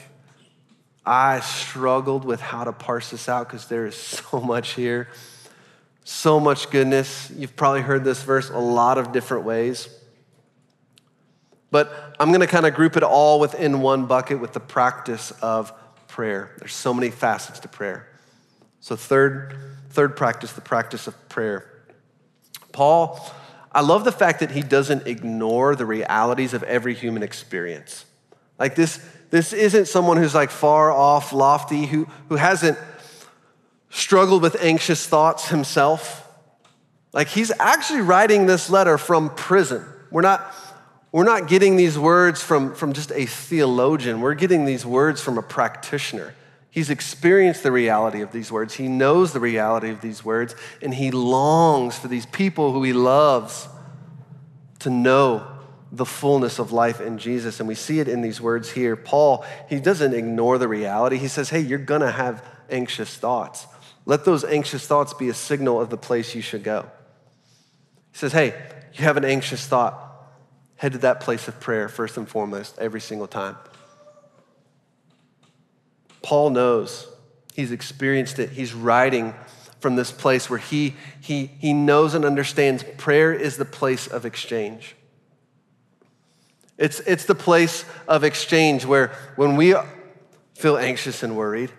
I 1.07 1.41
struggled 1.41 2.27
with 2.27 2.43
how 2.43 2.65
to 2.65 2.75
parse 2.75 3.09
this 3.09 3.27
out 3.27 3.49
because 3.49 3.69
there 3.69 3.87
is 3.87 3.97
so 4.31 4.39
much 4.39 4.75
here. 4.75 5.09
So 6.05 6.39
much 6.39 6.69
goodness. 6.69 7.33
You've 7.35 7.57
probably 7.57 7.81
heard 7.81 8.05
this 8.05 8.23
verse 8.23 8.51
a 8.51 8.59
lot 8.59 8.99
of 8.99 9.13
different 9.13 9.45
ways. 9.45 9.89
But 11.71 12.15
I'm 12.21 12.29
going 12.29 12.43
to 12.43 12.47
kind 12.47 12.67
of 12.67 12.75
group 12.75 12.99
it 12.99 13.03
all 13.03 13.41
within 13.41 13.81
one 13.81 14.05
bucket 14.05 14.41
with 14.41 14.53
the 14.53 14.61
practice 14.61 15.31
of 15.41 15.73
prayer. 16.09 16.55
There's 16.59 16.75
so 16.75 16.93
many 16.93 17.11
facets 17.11 17.61
to 17.61 17.69
prayer. 17.69 18.11
So 18.81 18.95
third 18.95 19.57
third 19.93 20.17
practice, 20.17 20.53
the 20.53 20.61
practice 20.61 21.07
of 21.07 21.29
prayer. 21.29 21.69
Paul, 22.73 23.31
I 23.71 23.81
love 23.81 24.05
the 24.05 24.13
fact 24.13 24.41
that 24.41 24.51
he 24.51 24.63
doesn't 24.63 25.07
ignore 25.07 25.77
the 25.77 25.87
realities 25.87 26.55
of 26.55 26.63
every 26.65 26.95
human 26.95 27.23
experience. 27.23 28.05
Like 28.59 28.75
this 28.75 29.05
this 29.33 29.55
isn't 29.55 29.89
someone 29.89 30.19
who's 30.19 30.35
like 30.35 30.51
far 30.51 30.93
off, 30.93 31.33
lofty, 31.33 31.87
who, 31.87 32.07
who 32.29 32.37
hasn't 32.37 32.79
struggled 33.89 34.43
with 34.43 34.63
anxious 34.63 35.07
thoughts 35.07 35.49
himself. 35.49 36.29
Like 37.15 37.29
he's 37.29 37.51
actually 37.59 38.03
writing 38.03 38.45
this 38.45 38.69
letter 38.69 38.99
from 38.99 39.35
prison. 39.35 39.87
We're 40.11 40.21
not, 40.21 40.55
we're 41.13 41.25
not 41.25 41.49
getting 41.49 41.77
these 41.77 41.99
words 41.99 42.43
from, 42.43 42.75
from 42.75 42.93
just 42.93 43.11
a 43.11 43.25
theologian, 43.25 44.21
we're 44.21 44.35
getting 44.35 44.67
these 44.67 44.85
words 44.85 45.23
from 45.23 45.39
a 45.39 45.43
practitioner. 45.43 46.35
He's 46.73 46.89
experienced 46.89 47.63
the 47.63 47.71
reality 47.71 48.23
of 48.23 48.33
these 48.33 48.51
words, 48.51 48.75
he 48.75 48.89
knows 48.89 49.35
the 49.35 49.41
reality 49.41 49.91
of 49.91 50.01
these 50.01 50.25
words, 50.25 50.57
and 50.81 50.95
he 50.95 51.11
longs 51.11 51.99
for 51.99 52.09
these 52.09 52.25
people 52.25 52.73
who 52.73 52.83
he 52.83 52.95
loves 52.95 53.69
to 54.79 54.89
know 54.89 55.47
the 55.93 56.07
fullness 56.07 56.59
of 56.59 56.73
life 56.73 56.99
in 56.99 57.19
Jesus. 57.19 57.61
And 57.61 57.69
we 57.69 57.75
see 57.75 58.01
it 58.01 58.09
in 58.09 58.23
these 58.23 58.41
words 58.41 58.71
here. 58.71 58.97
Paul, 58.97 59.45
he 59.69 59.81
doesn't 59.81 60.15
ignore 60.15 60.57
the 60.57 60.67
reality. 60.67 61.19
He 61.19 61.29
says, 61.29 61.51
hey, 61.51 61.61
you're 61.61 61.79
going 61.79 62.01
to 62.01 62.11
have 62.11 62.43
anxious 62.71 63.15
thoughts. 63.15 63.67
Let 64.07 64.25
those 64.25 64.43
anxious 64.43 64.87
thoughts 64.87 65.13
be 65.13 65.29
a 65.29 65.35
signal 65.35 65.79
of 65.79 65.91
the 65.91 65.99
place 65.99 66.35
you 66.35 66.41
should 66.41 66.65
go. 66.65 66.91
He 68.13 68.19
says, 68.19 68.33
hey, 68.33 68.55
you 68.95 69.05
have 69.05 69.19
an 69.19 69.27
anxious 69.27 69.67
thought. 69.67 69.99
Head 70.77 70.93
to 70.93 70.99
that 70.99 71.21
place 71.21 71.49
of 71.49 71.61
prayer 71.61 71.91
first 71.91 72.17
and 72.17 72.27
foremost 72.27 72.79
every 72.79 73.03
single 73.03 73.29
time. 73.29 73.57
Paul 76.23 76.51
knows, 76.51 77.07
he's 77.55 77.73
experienced 77.73 78.39
it. 78.39 78.51
He's 78.51 78.73
writing 78.73 79.35
from 79.81 79.97
this 79.97 80.13
place 80.13 80.49
where 80.49 80.61
he, 80.61 80.95
he, 81.21 81.47
he 81.47 81.73
knows 81.73 82.15
and 82.15 82.25
understands 82.25 82.85
prayer 82.99 83.33
is 83.33 83.57
the 83.57 83.65
place 83.65 84.07
of 84.07 84.25
exchange. 84.25 84.95
It's, 86.79 87.01
it's 87.01 87.27
the 87.27 87.35
place 87.35 87.85
of 88.09 88.25
exchange 88.25 88.85
where 88.85 89.13
when 89.37 89.57
we 89.57 89.75
feel 90.55 90.77
anxious 90.77 91.23
and 91.23 91.37
worried, 91.37 91.71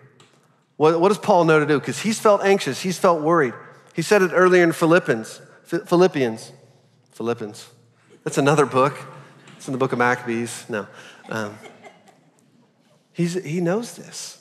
what, 0.78 1.00
what 1.00 1.10
does 1.10 1.18
Paul 1.18 1.46
know 1.46 1.60
to 1.60 1.66
do? 1.66 1.80
Because 1.80 2.00
he's 2.00 2.20
felt 2.20 2.44
anxious, 2.44 2.82
he's 2.82 3.00
felt 3.00 3.22
worried. 3.22 3.54
He 3.94 4.02
said 4.02 4.22
it 4.22 4.32
earlier 4.34 4.64
in 4.64 4.72
Philippians. 4.72 5.42
Philippians. 5.64 6.52
Philippians. 7.12 7.70
That's 8.24 8.38
another 8.38 8.66
book. 8.66 8.98
It's 9.56 9.68
in 9.68 9.72
the 9.72 9.78
book 9.78 9.94
of 9.94 10.00
Maccabees. 10.00 10.66
No. 10.68 10.88
Um, 11.30 11.58
he's, 13.14 13.34
he 13.44 13.62
knows 13.62 13.96
this. 13.96 14.40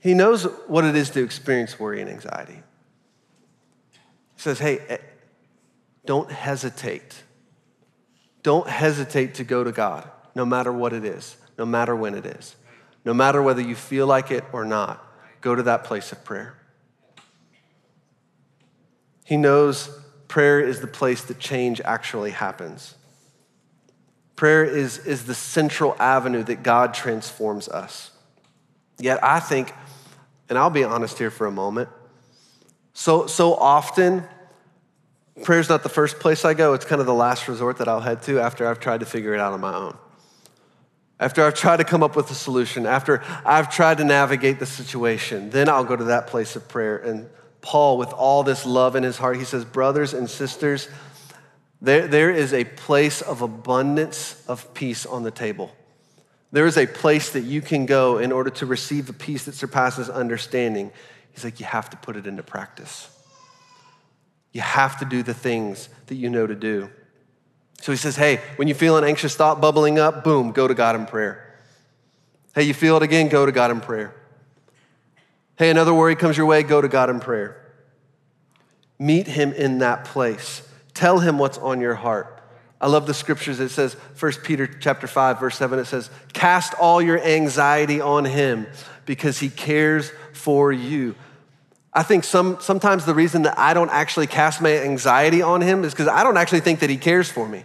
He 0.00 0.14
knows 0.14 0.44
what 0.68 0.84
it 0.84 0.94
is 0.94 1.10
to 1.10 1.22
experience 1.22 1.78
worry 1.80 2.00
and 2.00 2.08
anxiety. 2.08 2.62
He 3.92 4.42
says, 4.42 4.60
hey, 4.60 4.78
eh, 4.88 4.98
don't 6.06 6.30
hesitate 6.30 7.24
don't 8.42 8.68
hesitate 8.68 9.34
to 9.34 9.44
go 9.44 9.64
to 9.64 9.72
God, 9.72 10.08
no 10.34 10.46
matter 10.46 10.72
what 10.72 10.92
it 10.92 11.04
is, 11.04 11.36
no 11.58 11.66
matter 11.66 11.94
when 11.94 12.14
it 12.14 12.24
is, 12.24 12.56
no 13.04 13.12
matter 13.12 13.42
whether 13.42 13.60
you 13.60 13.74
feel 13.74 14.06
like 14.06 14.30
it 14.30 14.44
or 14.52 14.64
not. 14.64 15.04
Go 15.40 15.54
to 15.54 15.62
that 15.64 15.84
place 15.84 16.12
of 16.12 16.24
prayer. 16.24 16.54
He 19.24 19.36
knows 19.36 19.90
prayer 20.28 20.60
is 20.60 20.80
the 20.80 20.86
place 20.86 21.22
that 21.24 21.38
change 21.38 21.80
actually 21.82 22.30
happens. 22.30 22.94
Prayer 24.38 24.64
is, 24.64 24.98
is 24.98 25.24
the 25.24 25.34
central 25.34 25.96
avenue 25.98 26.44
that 26.44 26.62
God 26.62 26.94
transforms 26.94 27.68
us. 27.68 28.12
Yet 29.00 29.18
I 29.20 29.40
think, 29.40 29.74
and 30.48 30.56
I'll 30.56 30.70
be 30.70 30.84
honest 30.84 31.18
here 31.18 31.32
for 31.32 31.48
a 31.48 31.50
moment, 31.50 31.88
so, 32.92 33.26
so 33.26 33.54
often 33.54 34.22
Prayer's 35.42 35.68
not 35.68 35.82
the 35.82 35.88
first 35.88 36.20
place 36.20 36.44
I 36.44 36.54
go, 36.54 36.74
it's 36.74 36.84
kind 36.84 37.00
of 37.00 37.08
the 37.08 37.14
last 37.14 37.48
resort 37.48 37.78
that 37.78 37.88
I'll 37.88 37.98
head 37.98 38.22
to 38.22 38.38
after 38.38 38.64
I've 38.68 38.78
tried 38.78 39.00
to 39.00 39.06
figure 39.06 39.34
it 39.34 39.40
out 39.40 39.54
on 39.54 39.60
my 39.60 39.74
own. 39.74 39.98
After 41.18 41.44
I've 41.44 41.54
tried 41.54 41.78
to 41.78 41.84
come 41.84 42.04
up 42.04 42.14
with 42.14 42.30
a 42.30 42.34
solution, 42.36 42.86
after 42.86 43.24
I've 43.44 43.74
tried 43.74 43.98
to 43.98 44.04
navigate 44.04 44.60
the 44.60 44.66
situation, 44.66 45.50
then 45.50 45.68
I'll 45.68 45.82
go 45.82 45.96
to 45.96 46.04
that 46.04 46.28
place 46.28 46.54
of 46.54 46.68
prayer. 46.68 46.98
And 46.98 47.28
Paul, 47.60 47.98
with 47.98 48.12
all 48.12 48.44
this 48.44 48.64
love 48.64 48.94
in 48.94 49.02
his 49.02 49.16
heart, 49.16 49.36
he 49.36 49.44
says, 49.44 49.64
Brothers 49.64 50.14
and 50.14 50.30
sisters, 50.30 50.88
there, 51.80 52.08
there 52.08 52.30
is 52.30 52.52
a 52.52 52.64
place 52.64 53.22
of 53.22 53.42
abundance 53.42 54.42
of 54.48 54.74
peace 54.74 55.06
on 55.06 55.22
the 55.22 55.30
table. 55.30 55.70
There 56.50 56.66
is 56.66 56.78
a 56.78 56.86
place 56.86 57.30
that 57.30 57.42
you 57.42 57.60
can 57.60 57.86
go 57.86 58.18
in 58.18 58.32
order 58.32 58.50
to 58.50 58.66
receive 58.66 59.06
the 59.06 59.12
peace 59.12 59.44
that 59.44 59.54
surpasses 59.54 60.08
understanding. 60.08 60.90
He's 61.32 61.44
like, 61.44 61.60
You 61.60 61.66
have 61.66 61.90
to 61.90 61.96
put 61.96 62.16
it 62.16 62.26
into 62.26 62.42
practice. 62.42 63.10
You 64.52 64.62
have 64.62 64.98
to 65.00 65.04
do 65.04 65.22
the 65.22 65.34
things 65.34 65.88
that 66.06 66.14
you 66.14 66.30
know 66.30 66.46
to 66.46 66.54
do. 66.54 66.90
So 67.80 67.92
he 67.92 67.98
says, 67.98 68.16
hey, 68.16 68.40
when 68.56 68.68
you 68.68 68.74
feel 68.74 68.96
an 68.96 69.04
anxious 69.04 69.36
thought 69.36 69.60
bubbling 69.60 69.98
up, 69.98 70.24
boom, 70.24 70.52
go 70.52 70.66
to 70.66 70.74
God 70.74 70.96
in 70.96 71.06
prayer. 71.06 71.44
Hey, 72.54 72.64
you 72.64 72.74
feel 72.74 72.96
it 72.96 73.02
again, 73.02 73.28
go 73.28 73.46
to 73.46 73.52
God 73.52 73.70
in 73.70 73.80
prayer. 73.80 74.14
Hey, 75.56 75.70
another 75.70 75.94
worry 75.94 76.16
comes 76.16 76.36
your 76.36 76.46
way, 76.46 76.62
go 76.62 76.80
to 76.80 76.88
God 76.88 77.10
in 77.10 77.20
prayer. 77.20 77.64
Meet 78.98 79.28
him 79.28 79.52
in 79.52 79.78
that 79.78 80.04
place. 80.04 80.67
Tell 80.98 81.20
him 81.20 81.38
what's 81.38 81.58
on 81.58 81.80
your 81.80 81.94
heart. 81.94 82.42
I 82.80 82.88
love 82.88 83.06
the 83.06 83.14
scriptures. 83.14 83.60
It 83.60 83.68
says, 83.68 83.94
1 84.18 84.32
Peter 84.42 84.66
chapter 84.66 85.06
5, 85.06 85.38
verse 85.38 85.56
7, 85.56 85.78
it 85.78 85.84
says, 85.84 86.10
Cast 86.32 86.74
all 86.74 87.00
your 87.00 87.20
anxiety 87.20 88.00
on 88.00 88.24
him 88.24 88.66
because 89.06 89.38
he 89.38 89.48
cares 89.48 90.10
for 90.32 90.72
you. 90.72 91.14
I 91.92 92.02
think 92.02 92.24
some, 92.24 92.58
sometimes 92.60 93.04
the 93.04 93.14
reason 93.14 93.42
that 93.42 93.56
I 93.56 93.74
don't 93.74 93.92
actually 93.92 94.26
cast 94.26 94.60
my 94.60 94.76
anxiety 94.76 95.40
on 95.40 95.60
him 95.60 95.84
is 95.84 95.92
because 95.92 96.08
I 96.08 96.24
don't 96.24 96.36
actually 96.36 96.62
think 96.62 96.80
that 96.80 96.90
he 96.90 96.96
cares 96.96 97.30
for 97.30 97.48
me. 97.48 97.64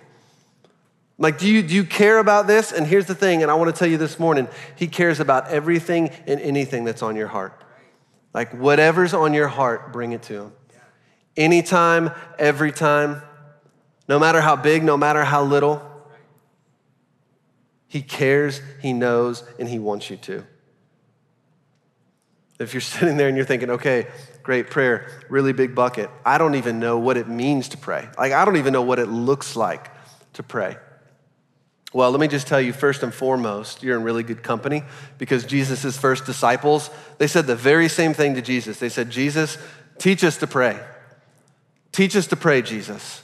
Like, 1.17 1.39
do 1.39 1.49
you, 1.49 1.63
do 1.63 1.73
you 1.73 1.85
care 1.85 2.19
about 2.19 2.45
this? 2.45 2.71
And 2.71 2.85
here's 2.85 3.07
the 3.07 3.15
thing, 3.15 3.41
and 3.41 3.49
I 3.49 3.55
want 3.55 3.73
to 3.73 3.79
tell 3.79 3.89
you 3.89 3.97
this 3.97 4.19
morning 4.19 4.47
He 4.75 4.87
cares 4.87 5.19
about 5.19 5.47
everything 5.47 6.09
and 6.27 6.39
anything 6.39 6.83
that's 6.83 7.01
on 7.01 7.15
your 7.15 7.29
heart. 7.29 7.63
Like, 8.31 8.53
whatever's 8.53 9.15
on 9.15 9.33
your 9.33 9.47
heart, 9.47 9.91
bring 9.91 10.11
it 10.11 10.21
to 10.23 10.33
Him. 10.43 10.51
Anytime, 11.35 12.11
every 12.37 12.71
time, 12.71 13.21
no 14.07 14.19
matter 14.19 14.41
how 14.41 14.55
big, 14.55 14.83
no 14.83 14.97
matter 14.97 15.23
how 15.23 15.43
little, 15.43 15.81
He 17.87 18.01
cares, 18.01 18.61
He 18.81 18.93
knows, 18.93 19.43
and 19.57 19.67
He 19.67 19.79
wants 19.79 20.09
you 20.09 20.17
to. 20.17 20.45
If 22.59 22.73
you're 22.73 22.81
sitting 22.81 23.17
there 23.17 23.27
and 23.27 23.37
you're 23.37 23.45
thinking, 23.45 23.71
okay, 23.71 24.07
great 24.43 24.69
prayer, 24.69 25.25
really 25.29 25.53
big 25.53 25.73
bucket, 25.73 26.09
I 26.25 26.37
don't 26.37 26.55
even 26.55 26.79
know 26.79 26.99
what 26.99 27.17
it 27.17 27.27
means 27.27 27.69
to 27.69 27.77
pray. 27.77 28.07
Like, 28.17 28.31
I 28.31 28.45
don't 28.45 28.57
even 28.57 28.73
know 28.73 28.83
what 28.83 28.99
it 28.99 29.07
looks 29.07 29.55
like 29.55 29.89
to 30.33 30.43
pray. 30.43 30.77
Well, 31.93 32.09
let 32.09 32.19
me 32.19 32.27
just 32.27 32.47
tell 32.47 32.59
you 32.59 32.73
first 32.73 33.03
and 33.03 33.13
foremost, 33.13 33.83
you're 33.83 33.95
in 33.95 34.03
really 34.03 34.23
good 34.23 34.41
company 34.41 34.83
because 35.19 35.45
Jesus' 35.45 35.95
first 35.95 36.25
disciples, 36.25 36.89
they 37.19 37.27
said 37.27 37.45
the 37.45 37.55
very 37.55 37.87
same 37.87 38.15
thing 38.15 38.33
to 38.33 38.41
Jesus. 38.41 38.79
They 38.79 38.89
said, 38.89 39.11
Jesus, 39.11 39.59
teach 39.99 40.23
us 40.23 40.37
to 40.37 40.47
pray. 40.47 40.79
Teach 41.93 42.15
us 42.17 42.27
to 42.27 42.35
pray, 42.35 42.61
Jesus. 42.61 43.23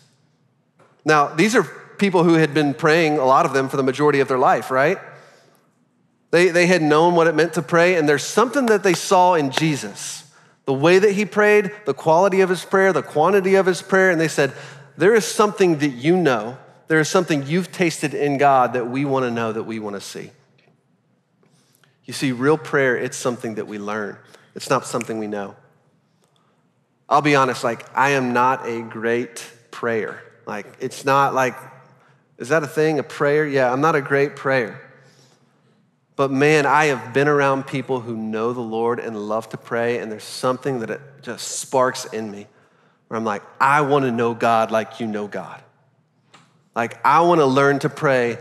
Now, 1.04 1.28
these 1.28 1.56
are 1.56 1.64
people 1.64 2.24
who 2.24 2.36
had 2.36 2.54
been 2.54 2.74
praying, 2.74 3.18
a 3.18 3.26
lot 3.26 3.46
of 3.46 3.52
them, 3.52 3.68
for 3.68 3.76
the 3.76 3.84
majority 3.84 4.22
of 4.22 4.30
their 4.30 4.38
life, 4.38 4.72
right? 4.72 4.98
They, 6.32 6.50
they 6.50 6.68
had 6.68 6.82
known 6.82 7.16
what 7.16 7.28
it 7.28 7.36
meant 7.36 7.54
to 7.56 7.62
pray, 7.62 7.96
and 7.96 8.08
there's 8.08 8.24
something 8.24 8.68
that 8.68 8.84
they 8.84 8.94
saw 8.94 9.34
in 9.34 9.52
Jesus 9.52 10.24
the 10.66 10.74
way 10.74 11.00
that 11.00 11.14
he 11.14 11.26
prayed, 11.26 11.72
the 11.86 11.96
quality 11.96 12.42
of 12.42 12.50
his 12.50 12.64
prayer, 12.64 12.94
the 12.94 13.02
quantity 13.02 13.56
of 13.56 13.66
his 13.66 13.82
prayer, 13.82 14.12
and 14.12 14.22
they 14.22 14.28
said, 14.28 14.54
There 14.98 15.16
is 15.16 15.26
something 15.26 15.80
that 15.80 15.90
you 15.90 16.16
know, 16.16 16.60
there 16.88 17.00
is 17.00 17.10
something 17.10 17.48
you've 17.48 17.72
tasted 17.72 18.14
in 18.14 18.38
God 18.38 18.74
that 18.74 18.88
we 18.88 19.04
want 19.04 19.24
to 19.24 19.32
know, 19.32 19.52
that 19.52 19.64
we 19.64 19.80
want 19.80 19.96
to 19.96 20.02
see. 20.02 20.30
You 22.06 22.14
see, 22.14 22.32
real 22.32 22.58
prayer, 22.58 22.96
it's 22.96 23.18
something 23.18 23.56
that 23.56 23.66
we 23.66 23.80
learn, 23.80 24.18
it's 24.54 24.70
not 24.70 24.86
something 24.86 25.18
we 25.18 25.26
know. 25.26 25.56
I'll 27.10 27.24
be 27.24 27.36
honest, 27.36 27.64
like, 27.64 27.86
I 27.98 28.12
am 28.12 28.34
not 28.34 28.68
a 28.68 28.84
great 28.84 29.52
prayer. 29.72 30.24
Like, 30.46 30.68
it's 30.80 31.04
not 31.04 31.34
like, 31.34 31.56
is 32.38 32.50
that 32.50 32.62
a 32.62 32.68
thing, 32.68 33.00
a 33.00 33.04
prayer? 33.04 33.48
Yeah, 33.48 33.74
I'm 33.74 33.82
not 33.82 33.96
a 33.96 34.02
great 34.02 34.36
prayer. 34.36 34.80
But 36.16 36.32
man, 36.32 36.66
I 36.66 36.86
have 36.86 37.14
been 37.14 37.28
around 37.28 37.66
people 37.66 38.00
who 38.00 38.16
know 38.16 38.54
the 38.54 38.62
Lord 38.62 39.00
and 39.00 39.18
love 39.18 39.50
to 39.50 39.58
pray, 39.58 39.98
and 39.98 40.12
there's 40.12 40.24
something 40.24 40.82
that 40.82 40.92
it 40.92 41.02
just 41.24 41.60
sparks 41.60 42.06
in 42.06 42.30
me 42.30 42.46
where 43.08 43.18
I'm 43.18 43.26
like, 43.26 43.42
I 43.60 43.82
want 43.82 44.06
to 44.06 44.12
know 44.12 44.36
God 44.36 44.70
like 44.70 45.00
you 45.00 45.08
know 45.08 45.28
God. 45.28 45.64
Like, 46.76 47.04
I 47.04 47.22
want 47.22 47.40
to 47.40 47.46
learn 47.46 47.80
to 47.80 47.90
pray 47.90 48.38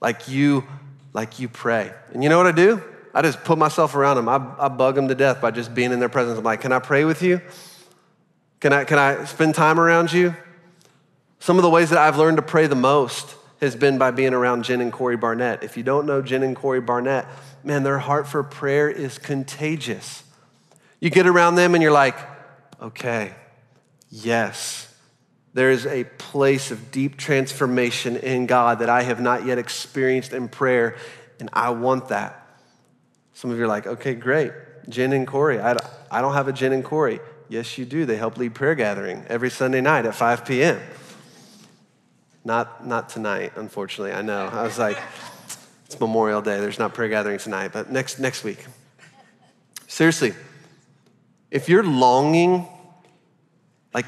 like 0.00 0.28
you, 0.28 0.64
like 1.12 1.38
you 1.38 1.48
pray. 1.48 1.92
And 2.14 2.22
you 2.22 2.30
know 2.30 2.38
what 2.38 2.46
I 2.46 2.52
do? 2.52 2.82
I 3.12 3.20
just 3.20 3.44
put 3.44 3.58
myself 3.58 3.94
around 3.94 4.16
them. 4.16 4.28
I, 4.28 4.36
I 4.58 4.68
bug 4.68 4.94
them 4.94 5.08
to 5.08 5.14
death 5.14 5.40
by 5.40 5.50
just 5.50 5.74
being 5.74 5.92
in 5.92 6.00
their 6.00 6.08
presence. 6.08 6.38
I'm 6.38 6.44
like, 6.44 6.62
can 6.62 6.72
I 6.72 6.78
pray 6.78 7.04
with 7.04 7.20
you? 7.20 7.40
Can 8.60 8.72
I, 8.72 8.84
can 8.84 8.98
I 8.98 9.24
spend 9.24 9.54
time 9.54 9.78
around 9.78 10.12
you? 10.12 10.34
Some 11.38 11.56
of 11.56 11.62
the 11.62 11.70
ways 11.70 11.90
that 11.90 11.98
I've 11.98 12.18
learned 12.18 12.38
to 12.38 12.42
pray 12.42 12.66
the 12.66 12.74
most 12.74 13.36
has 13.60 13.76
been 13.76 13.98
by 13.98 14.10
being 14.10 14.34
around 14.34 14.64
Jen 14.64 14.80
and 14.80 14.92
Corey 14.92 15.16
Barnett. 15.16 15.62
If 15.62 15.76
you 15.76 15.82
don't 15.82 16.06
know 16.06 16.22
Jen 16.22 16.42
and 16.42 16.56
Corey 16.56 16.80
Barnett, 16.80 17.26
man, 17.62 17.82
their 17.82 17.98
heart 17.98 18.26
for 18.26 18.42
prayer 18.42 18.88
is 18.88 19.18
contagious. 19.18 20.24
You 21.00 21.10
get 21.10 21.26
around 21.26 21.54
them 21.54 21.74
and 21.74 21.82
you're 21.82 21.92
like, 21.92 22.16
okay, 22.80 23.32
yes, 24.10 24.92
there 25.54 25.70
is 25.70 25.86
a 25.86 26.04
place 26.04 26.70
of 26.70 26.90
deep 26.90 27.16
transformation 27.16 28.16
in 28.16 28.46
God 28.46 28.80
that 28.80 28.88
I 28.88 29.02
have 29.02 29.20
not 29.20 29.46
yet 29.46 29.58
experienced 29.58 30.32
in 30.32 30.48
prayer, 30.48 30.96
and 31.40 31.48
I 31.52 31.70
want 31.70 32.08
that. 32.08 32.46
Some 33.34 33.50
of 33.50 33.58
you 33.58 33.64
are 33.64 33.68
like, 33.68 33.86
okay, 33.86 34.14
great. 34.14 34.52
Jen 34.88 35.12
and 35.12 35.26
Corey, 35.26 35.60
I 35.60 35.74
don't 36.20 36.34
have 36.34 36.48
a 36.48 36.52
Jen 36.52 36.72
and 36.72 36.84
Corey. 36.84 37.20
Yes, 37.48 37.78
you 37.78 37.84
do. 37.84 38.04
They 38.04 38.16
help 38.16 38.36
lead 38.36 38.54
prayer 38.54 38.74
gathering 38.74 39.24
every 39.28 39.50
Sunday 39.50 39.80
night 39.80 40.04
at 40.04 40.14
5 40.14 40.44
p.m. 40.44 40.80
Not, 42.44 42.86
not 42.86 43.08
tonight, 43.08 43.52
unfortunately. 43.56 44.12
I 44.12 44.22
know. 44.22 44.46
I 44.46 44.62
was 44.62 44.78
like, 44.78 44.98
it's 45.86 45.98
Memorial 45.98 46.42
Day. 46.42 46.60
There's 46.60 46.78
not 46.78 46.94
prayer 46.94 47.08
gathering 47.08 47.38
tonight, 47.38 47.72
but 47.72 47.90
next, 47.90 48.18
next 48.18 48.44
week. 48.44 48.64
Seriously, 49.86 50.34
if 51.50 51.68
you're 51.68 51.84
longing, 51.84 52.68
like, 53.94 54.06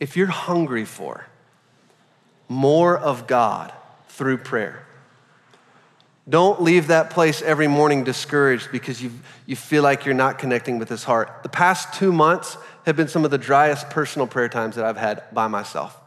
if 0.00 0.16
you're 0.16 0.26
hungry 0.26 0.84
for 0.84 1.26
more 2.48 2.96
of 2.96 3.26
God 3.26 3.72
through 4.08 4.38
prayer. 4.38 4.84
Don't 6.28 6.62
leave 6.62 6.88
that 6.88 7.10
place 7.10 7.40
every 7.40 7.68
morning 7.68 8.04
discouraged 8.04 8.70
because 8.70 9.02
you, 9.02 9.10
you 9.46 9.56
feel 9.56 9.82
like 9.82 10.04
you're 10.04 10.14
not 10.14 10.38
connecting 10.38 10.78
with 10.78 10.88
His 10.88 11.04
heart. 11.04 11.42
The 11.42 11.48
past 11.48 11.94
two 11.94 12.12
months 12.12 12.58
have 12.84 12.96
been 12.96 13.08
some 13.08 13.24
of 13.24 13.30
the 13.30 13.38
driest 13.38 13.88
personal 13.88 14.26
prayer 14.26 14.48
times 14.48 14.76
that 14.76 14.84
I've 14.84 14.98
had 14.98 15.22
by 15.32 15.48
myself. 15.48 15.98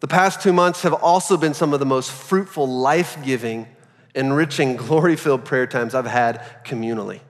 The 0.00 0.08
past 0.08 0.42
two 0.42 0.52
months 0.52 0.82
have 0.82 0.92
also 0.92 1.36
been 1.36 1.54
some 1.54 1.72
of 1.72 1.80
the 1.80 1.86
most 1.86 2.10
fruitful, 2.10 2.66
life 2.66 3.16
giving, 3.24 3.66
enriching, 4.14 4.76
glory 4.76 5.16
filled 5.16 5.44
prayer 5.44 5.66
times 5.66 5.94
I've 5.94 6.06
had 6.06 6.42
communally. 6.64 7.20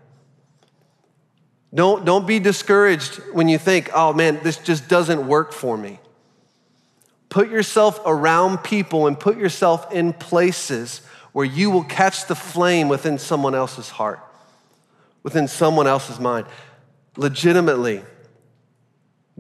Don't, 1.73 2.05
don't 2.05 2.27
be 2.27 2.41
discouraged 2.41 3.17
when 3.33 3.49
you 3.49 3.59
think, 3.59 3.91
oh 3.95 4.13
man, 4.13 4.41
this 4.43 4.57
just 4.57 4.89
doesn't 4.89 5.29
work 5.29 5.53
for 5.53 5.77
me. 5.77 6.01
Put 7.29 7.49
yourself 7.49 8.01
around 8.05 8.59
people 8.65 9.07
and 9.07 9.19
put 9.19 9.37
yourself 9.37 9.93
in 9.93 10.13
places 10.13 11.03
where 11.33 11.47
you 11.47 11.71
will 11.71 11.85
catch 11.85 12.27
the 12.27 12.35
flame 12.35 12.89
within 12.89 13.19
someone 13.19 13.55
else's 13.55 13.89
heart, 13.89 14.21
within 15.23 15.49
someone 15.49 15.87
else's 15.87 16.19
mind. 16.19 16.47
Legitimately, 17.17 18.03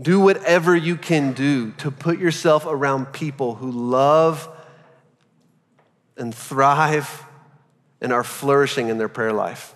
do 0.00 0.20
whatever 0.20 0.74
you 0.74 0.96
can 0.96 1.32
do 1.32 1.72
to 1.72 1.90
put 1.90 2.18
yourself 2.18 2.64
around 2.66 3.12
people 3.12 3.54
who 3.56 3.70
love 3.70 4.48
and 6.16 6.34
thrive 6.34 7.24
and 8.00 8.12
are 8.12 8.24
flourishing 8.24 8.88
in 8.88 8.98
their 8.98 9.08
prayer 9.08 9.32
life. 9.32 9.74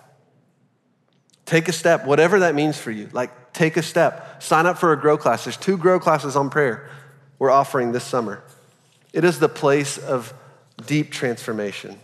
Take 1.45 1.67
a 1.67 1.73
step, 1.73 2.05
whatever 2.05 2.39
that 2.39 2.55
means 2.55 2.77
for 2.77 2.91
you. 2.91 3.09
Like, 3.13 3.53
take 3.53 3.77
a 3.77 3.83
step. 3.83 4.41
Sign 4.41 4.65
up 4.65 4.77
for 4.77 4.91
a 4.93 4.99
grow 4.99 5.17
class. 5.17 5.43
There's 5.43 5.57
two 5.57 5.77
grow 5.77 5.99
classes 5.99 6.35
on 6.35 6.49
prayer 6.49 6.89
we're 7.37 7.51
offering 7.51 7.91
this 7.91 8.03
summer. 8.03 8.43
It 9.13 9.23
is 9.23 9.39
the 9.39 9.49
place 9.49 9.97
of 9.97 10.33
deep 10.85 11.11
transformation. 11.11 11.99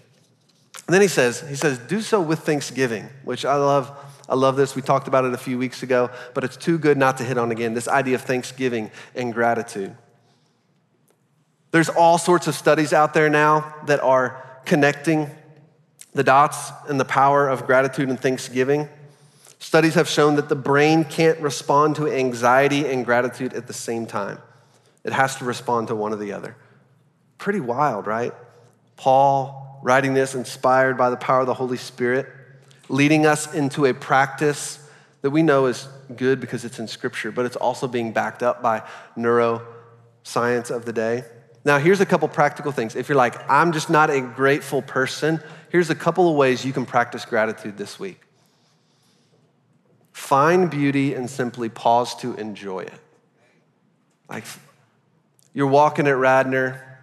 And 0.88 0.94
then 0.94 1.02
he 1.02 1.08
says, 1.08 1.42
he 1.42 1.56
says, 1.56 1.78
do 1.78 2.02
so 2.02 2.22
with 2.22 2.40
thanksgiving, 2.40 3.10
which 3.24 3.46
I 3.46 3.56
love. 3.56 3.92
I 4.28 4.36
love 4.36 4.56
this. 4.56 4.76
We 4.76 4.82
talked 4.82 5.10
about 5.10 5.26
it 5.26 5.34
a 5.34 5.38
few 5.38 5.58
weeks 5.58 5.84
ago, 5.84 6.10
but 6.34 6.44
it's 6.44 6.56
too 6.56 6.78
good 6.78 6.98
not 6.98 7.18
to 7.18 7.24
hit 7.24 7.38
on 7.38 7.52
again 7.52 7.74
this 7.74 7.88
idea 7.88 8.16
of 8.16 8.22
thanksgiving 8.22 8.90
and 9.14 9.34
gratitude. 9.34 9.96
There's 11.72 11.90
all 11.90 12.18
sorts 12.18 12.48
of 12.48 12.56
studies 12.56 12.94
out 12.94 13.14
there 13.14 13.30
now 13.30 13.76
that 13.88 14.00
are 14.02 14.62
connecting 14.66 15.30
the 16.14 16.24
dots 16.24 16.72
and 16.88 17.00
the 17.00 17.06
power 17.06 17.48
of 17.48 17.66
gratitude 17.66 18.10
and 18.10 18.20
thanksgiving. 18.20 18.88
Studies 19.60 19.96
have 19.96 20.10
shown 20.10 20.36
that 20.36 20.50
the 20.50 20.56
brain 20.56 21.04
can't 21.04 21.40
respond 21.40 21.96
to 21.98 22.08
anxiety 22.08 22.88
and 22.88 23.06
gratitude 23.06 23.54
at 23.54 23.68
the 23.68 23.74
same 23.74 24.06
time. 24.06 24.40
It 25.04 25.14
has 25.14 25.36
to 25.38 25.46
respond 25.46 25.88
to 25.88 25.96
one 25.96 26.14
or 26.14 26.18
the 26.18 26.34
other. 26.34 26.56
Pretty 27.38 27.60
wild, 27.60 28.08
right? 28.08 28.34
Paul 28.98 29.71
writing 29.82 30.14
this 30.14 30.36
inspired 30.36 30.98
by 30.98 31.10
the 31.10 31.18
power 31.18 31.42
of 31.42 31.48
the 31.48 31.54
Holy 31.54 31.78
Spirit, 31.78 32.28
leading 32.90 33.26
us 33.26 33.54
into 33.54 33.86
a 33.86 33.94
practice 33.94 34.80
that 35.22 35.30
we 35.30 35.44
know 35.44 35.68
is 35.68 35.88
good 36.16 36.40
because 36.40 36.66
it's 36.66 36.80
in 36.80 36.88
Scripture, 36.88 37.32
but 37.32 37.46
it's 37.46 37.56
also 37.56 37.88
being 37.88 38.12
backed 38.12 38.44
up 38.44 38.62
by 38.62 38.84
neuroscience 39.18 40.72
of 40.72 40.86
the 40.86 40.94
day. 40.94 41.24
Now, 41.64 41.78
here's 41.78 42.02
a 42.02 42.06
couple 42.06 42.28
practical 42.28 42.72
things. 42.72 42.96
If 42.96 43.08
you're 43.08 43.18
like, 43.18 43.50
I'm 43.50 43.72
just 43.72 43.90
not 43.90 44.10
a 44.10 44.20
grateful 44.20 44.82
person, 44.82 45.40
here's 45.70 45.90
a 45.90 45.96
couple 45.96 46.30
of 46.30 46.36
ways 46.36 46.66
you 46.66 46.74
can 46.74 46.86
practice 46.86 47.24
gratitude 47.24 47.78
this 47.78 48.00
week. 48.00 48.20
Find 50.12 50.70
beauty 50.70 51.14
and 51.14 51.30
simply 51.30 51.70
pause 51.70 52.16
to 52.18 52.34
enjoy 52.36 52.82
it. 52.82 53.00
Like 54.30 54.46
you're 55.54 55.68
walking 55.68 56.08
at 56.08 56.18
Radnor, 56.18 57.00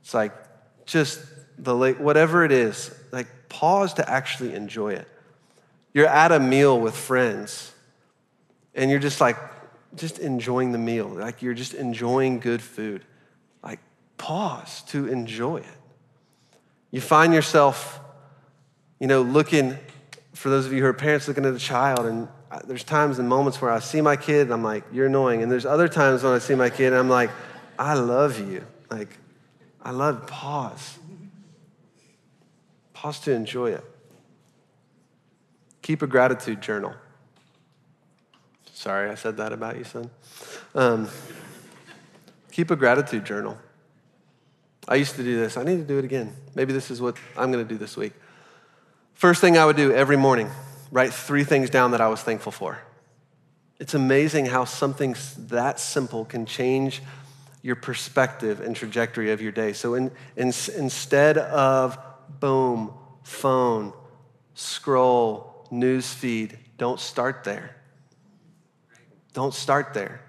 it's 0.00 0.14
like 0.14 0.32
just 0.86 1.20
the 1.58 1.74
lake, 1.74 1.98
whatever 1.98 2.44
it 2.44 2.52
is, 2.52 2.94
like 3.12 3.26
pause 3.48 3.94
to 3.94 4.08
actually 4.08 4.54
enjoy 4.54 4.90
it. 4.90 5.08
You're 5.92 6.06
at 6.06 6.32
a 6.32 6.38
meal 6.38 6.78
with 6.80 6.96
friends 6.96 7.72
and 8.74 8.90
you're 8.90 9.00
just 9.00 9.20
like, 9.20 9.36
just 9.96 10.18
enjoying 10.18 10.72
the 10.72 10.78
meal. 10.78 11.08
Like 11.08 11.42
you're 11.42 11.54
just 11.54 11.74
enjoying 11.74 12.40
good 12.40 12.62
food. 12.62 13.04
Like 13.62 13.80
pause 14.16 14.82
to 14.88 15.08
enjoy 15.08 15.58
it. 15.58 15.66
You 16.90 17.00
find 17.00 17.34
yourself, 17.34 18.00
you 19.00 19.06
know, 19.06 19.22
looking, 19.22 19.76
for 20.34 20.48
those 20.50 20.66
of 20.66 20.72
you 20.72 20.82
who 20.82 20.86
are 20.86 20.94
parents, 20.94 21.26
looking 21.26 21.44
at 21.44 21.54
a 21.54 21.58
child 21.58 22.06
and 22.06 22.28
uh, 22.50 22.60
there's 22.64 22.84
times 22.84 23.18
and 23.18 23.28
moments 23.28 23.60
where 23.60 23.70
I 23.70 23.78
see 23.80 24.00
my 24.00 24.16
kid 24.16 24.42
and 24.42 24.52
I'm 24.52 24.62
like, 24.62 24.84
you're 24.92 25.06
annoying. 25.06 25.42
And 25.42 25.52
there's 25.52 25.66
other 25.66 25.88
times 25.88 26.22
when 26.22 26.32
I 26.32 26.38
see 26.38 26.54
my 26.54 26.70
kid 26.70 26.88
and 26.88 26.96
I'm 26.96 27.10
like, 27.10 27.30
I 27.78 27.94
love 27.94 28.38
you. 28.50 28.64
Like, 28.90 29.18
I 29.82 29.90
love 29.90 30.26
pause. 30.26 30.98
Pause 32.98 33.20
to 33.20 33.32
enjoy 33.32 33.70
it. 33.70 33.84
Keep 35.82 36.02
a 36.02 36.08
gratitude 36.08 36.60
journal. 36.60 36.94
Sorry, 38.74 39.08
I 39.08 39.14
said 39.14 39.36
that 39.36 39.52
about 39.52 39.78
you, 39.78 39.84
son. 39.84 40.10
Um, 40.74 41.08
keep 42.50 42.72
a 42.72 42.76
gratitude 42.76 43.24
journal. 43.24 43.56
I 44.88 44.96
used 44.96 45.14
to 45.14 45.22
do 45.22 45.38
this. 45.38 45.56
I 45.56 45.62
need 45.62 45.76
to 45.76 45.84
do 45.84 45.98
it 45.98 46.04
again. 46.04 46.34
Maybe 46.56 46.72
this 46.72 46.90
is 46.90 47.00
what 47.00 47.16
I'm 47.36 47.52
going 47.52 47.64
to 47.64 47.72
do 47.72 47.78
this 47.78 47.96
week. 47.96 48.14
First 49.14 49.40
thing 49.40 49.56
I 49.56 49.64
would 49.64 49.76
do 49.76 49.92
every 49.92 50.16
morning 50.16 50.50
write 50.90 51.14
three 51.14 51.44
things 51.44 51.70
down 51.70 51.92
that 51.92 52.00
I 52.00 52.08
was 52.08 52.20
thankful 52.22 52.50
for. 52.50 52.80
It's 53.78 53.94
amazing 53.94 54.46
how 54.46 54.64
something 54.64 55.14
that 55.50 55.78
simple 55.78 56.24
can 56.24 56.46
change 56.46 57.00
your 57.62 57.76
perspective 57.76 58.60
and 58.60 58.74
trajectory 58.74 59.30
of 59.30 59.40
your 59.40 59.52
day. 59.52 59.72
So 59.72 59.94
in, 59.94 60.10
in, 60.36 60.48
instead 60.48 61.38
of 61.38 61.96
boom, 62.40 62.92
phone, 63.22 63.92
scroll, 64.54 65.66
newsfeed. 65.70 66.56
don't 66.76 67.00
start 67.00 67.44
there. 67.44 67.76
Don't 69.32 69.54
start 69.54 69.94
there. 69.94 70.22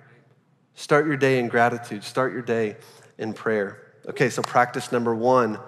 Start 0.75 1.07
your 1.07 1.17
day 1.17 1.39
in 1.39 1.47
gratitude. 1.47 2.03
Start 2.03 2.33
your 2.33 2.41
day 2.41 2.77
in 3.17 3.33
prayer. 3.33 3.93
Okay, 4.07 4.29
so 4.29 4.41
practice 4.41 4.91
number 4.91 5.13
one. 5.13 5.59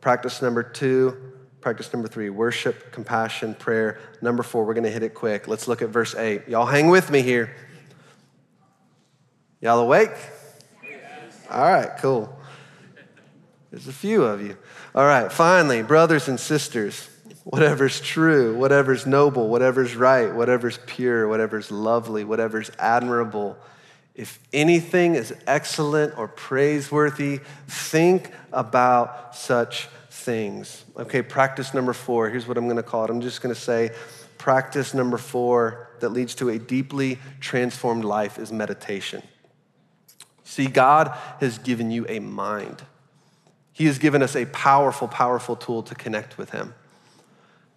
Practice 0.00 0.42
number 0.42 0.62
two 0.62 1.28
Practice 1.60 1.92
number 1.92 2.06
three 2.06 2.30
worship, 2.30 2.92
compassion, 2.92 3.54
prayer. 3.54 3.98
Number 4.22 4.42
four, 4.42 4.64
we're 4.64 4.74
to 4.84 4.90
hit 4.90 5.02
it 5.02 5.14
quick. 5.14 5.48
Let's 5.48 5.66
look 5.66 5.82
at 5.82 5.88
verse 5.88 6.14
eight. 6.14 6.46
Y'all 6.48 6.66
hang 6.66 6.88
with 6.88 7.10
me 7.10 7.20
here. 7.20 7.54
Y'all 9.60 9.80
awake? 9.80 10.12
All 11.50 11.62
right, 11.62 11.90
cool. 11.98 12.37
There's 13.70 13.88
a 13.88 13.92
few 13.92 14.24
of 14.24 14.40
you. 14.40 14.56
All 14.94 15.04
right, 15.04 15.30
finally, 15.30 15.82
brothers 15.82 16.28
and 16.28 16.40
sisters, 16.40 17.08
whatever's 17.44 18.00
true, 18.00 18.56
whatever's 18.56 19.06
noble, 19.06 19.48
whatever's 19.48 19.94
right, 19.94 20.34
whatever's 20.34 20.78
pure, 20.86 21.28
whatever's 21.28 21.70
lovely, 21.70 22.24
whatever's 22.24 22.70
admirable, 22.78 23.58
if 24.18 24.40
anything 24.52 25.14
is 25.14 25.32
excellent 25.46 26.18
or 26.18 26.26
praiseworthy, 26.26 27.38
think 27.68 28.32
about 28.52 29.36
such 29.36 29.86
things. 30.10 30.84
Okay, 30.96 31.22
practice 31.22 31.72
number 31.72 31.92
four. 31.92 32.28
Here's 32.28 32.48
what 32.48 32.58
I'm 32.58 32.64
going 32.64 32.78
to 32.78 32.82
call 32.82 33.04
it. 33.04 33.10
I'm 33.10 33.20
just 33.20 33.40
going 33.40 33.54
to 33.54 33.60
say 33.60 33.92
practice 34.36 34.92
number 34.92 35.18
four 35.18 35.90
that 36.00 36.08
leads 36.08 36.34
to 36.36 36.48
a 36.48 36.58
deeply 36.58 37.20
transformed 37.38 38.04
life 38.04 38.40
is 38.40 38.50
meditation. 38.50 39.22
See, 40.42 40.66
God 40.66 41.16
has 41.38 41.58
given 41.58 41.92
you 41.92 42.04
a 42.08 42.18
mind. 42.18 42.82
He 43.78 43.86
has 43.86 43.98
given 43.98 44.22
us 44.22 44.36
a 44.36 44.44
powerful, 44.46 45.08
powerful 45.08 45.56
tool 45.56 45.82
to 45.84 45.94
connect 45.94 46.36
with 46.36 46.50
Him. 46.50 46.74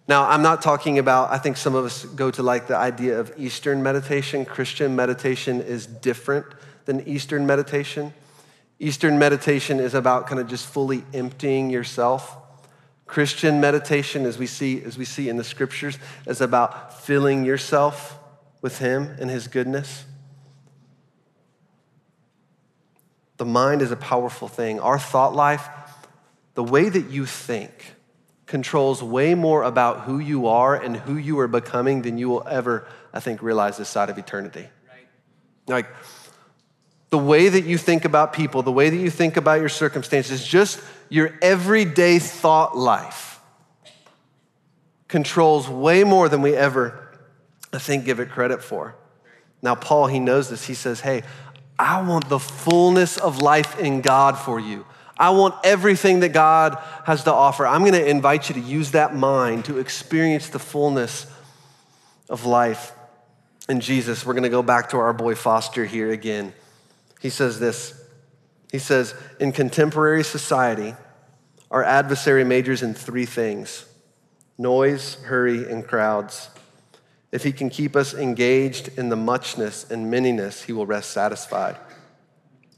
Now, 0.08 0.28
I'm 0.28 0.42
not 0.42 0.60
talking 0.60 0.98
about, 0.98 1.30
I 1.30 1.38
think 1.38 1.56
some 1.56 1.74
of 1.74 1.84
us 1.84 2.04
go 2.04 2.30
to 2.32 2.42
like 2.42 2.66
the 2.66 2.76
idea 2.76 3.18
of 3.20 3.32
Eastern 3.38 3.82
meditation. 3.82 4.44
Christian 4.44 4.96
meditation 4.96 5.62
is 5.62 5.86
different 5.86 6.44
than 6.84 7.06
Eastern 7.08 7.46
meditation. 7.46 8.12
Eastern 8.80 9.18
meditation 9.18 9.78
is 9.78 9.94
about 9.94 10.26
kind 10.26 10.40
of 10.40 10.48
just 10.48 10.66
fully 10.66 11.04
emptying 11.14 11.70
yourself 11.70 12.36
Christian 13.12 13.60
meditation, 13.60 14.24
as 14.24 14.38
we 14.38 14.46
see, 14.46 14.82
as 14.82 14.96
we 14.96 15.04
see 15.04 15.28
in 15.28 15.36
the 15.36 15.44
scriptures, 15.44 15.98
is 16.26 16.40
about 16.40 17.02
filling 17.02 17.44
yourself 17.44 18.18
with 18.62 18.78
Him 18.78 19.14
and 19.20 19.28
His 19.28 19.48
goodness. 19.48 20.06
The 23.36 23.44
mind 23.44 23.82
is 23.82 23.90
a 23.90 23.96
powerful 23.96 24.48
thing. 24.48 24.80
Our 24.80 24.98
thought 24.98 25.34
life, 25.34 25.68
the 26.54 26.64
way 26.64 26.88
that 26.88 27.10
you 27.10 27.26
think, 27.26 27.94
controls 28.46 29.02
way 29.02 29.34
more 29.34 29.62
about 29.62 30.00
who 30.00 30.18
you 30.18 30.46
are 30.46 30.76
and 30.76 30.96
who 30.96 31.16
you 31.16 31.38
are 31.38 31.48
becoming 31.48 32.02
than 32.02 32.18
you 32.18 32.28
will 32.28 32.46
ever, 32.46 32.86
I 33.12 33.20
think, 33.20 33.40
realize 33.40 33.78
this 33.78 33.88
side 33.88 34.10
of 34.10 34.18
eternity. 34.18 34.68
Right. 34.88 35.06
Like, 35.66 35.86
the 37.08 37.18
way 37.18 37.48
that 37.48 37.64
you 37.64 37.78
think 37.78 38.04
about 38.04 38.32
people, 38.32 38.62
the 38.62 38.72
way 38.72 38.90
that 38.90 38.96
you 38.96 39.10
think 39.10 39.36
about 39.36 39.60
your 39.60 39.68
circumstances, 39.68 40.44
just 40.44 40.80
your 41.08 41.38
everyday 41.40 42.18
thought 42.18 42.76
life 42.76 43.40
controls 45.08 45.68
way 45.68 46.04
more 46.04 46.28
than 46.28 46.42
we 46.42 46.54
ever, 46.56 47.18
I 47.72 47.78
think, 47.78 48.06
give 48.06 48.18
it 48.18 48.30
credit 48.30 48.62
for. 48.62 48.94
Now, 49.60 49.74
Paul, 49.74 50.06
he 50.06 50.18
knows 50.18 50.48
this. 50.48 50.66
He 50.66 50.74
says, 50.74 51.00
Hey, 51.00 51.22
I 51.78 52.02
want 52.02 52.28
the 52.28 52.38
fullness 52.38 53.18
of 53.18 53.42
life 53.42 53.78
in 53.78 54.00
God 54.00 54.38
for 54.38 54.58
you. 54.58 54.86
I 55.22 55.30
want 55.30 55.54
everything 55.62 56.18
that 56.20 56.30
God 56.30 56.76
has 57.04 57.22
to 57.24 57.32
offer. 57.32 57.64
I'm 57.64 57.82
going 57.82 57.92
to 57.92 58.04
invite 58.04 58.48
you 58.48 58.56
to 58.56 58.60
use 58.60 58.90
that 58.90 59.14
mind 59.14 59.66
to 59.66 59.78
experience 59.78 60.48
the 60.48 60.58
fullness 60.58 61.26
of 62.28 62.44
life 62.44 62.90
in 63.68 63.78
Jesus. 63.78 64.26
We're 64.26 64.32
going 64.32 64.42
to 64.42 64.48
go 64.48 64.64
back 64.64 64.90
to 64.90 64.96
our 64.96 65.12
boy 65.12 65.36
Foster 65.36 65.84
here 65.84 66.10
again. 66.10 66.52
He 67.20 67.30
says 67.30 67.60
this 67.60 68.02
He 68.72 68.80
says, 68.80 69.14
In 69.38 69.52
contemporary 69.52 70.24
society, 70.24 70.96
our 71.70 71.84
adversary 71.84 72.42
majors 72.42 72.82
in 72.82 72.92
three 72.92 73.24
things 73.24 73.84
noise, 74.58 75.22
hurry, 75.22 75.70
and 75.70 75.86
crowds. 75.86 76.50
If 77.30 77.44
he 77.44 77.52
can 77.52 77.70
keep 77.70 77.94
us 77.94 78.12
engaged 78.12 78.98
in 78.98 79.08
the 79.08 79.16
muchness 79.16 79.88
and 79.88 80.12
manyness, 80.12 80.64
he 80.64 80.72
will 80.72 80.84
rest 80.84 81.12
satisfied. 81.12 81.76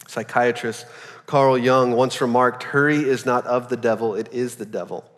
Psychiatrist 0.07 0.85
Carl 1.27 1.57
Jung 1.57 1.93
once 1.93 2.21
remarked 2.21 2.65
hurry 2.65 2.99
is 2.99 3.25
not 3.25 3.47
of 3.47 3.69
the 3.69 3.77
devil, 3.77 4.15
it 4.15 4.33
is 4.33 4.57
the 4.57 4.67
devil. 4.67 5.11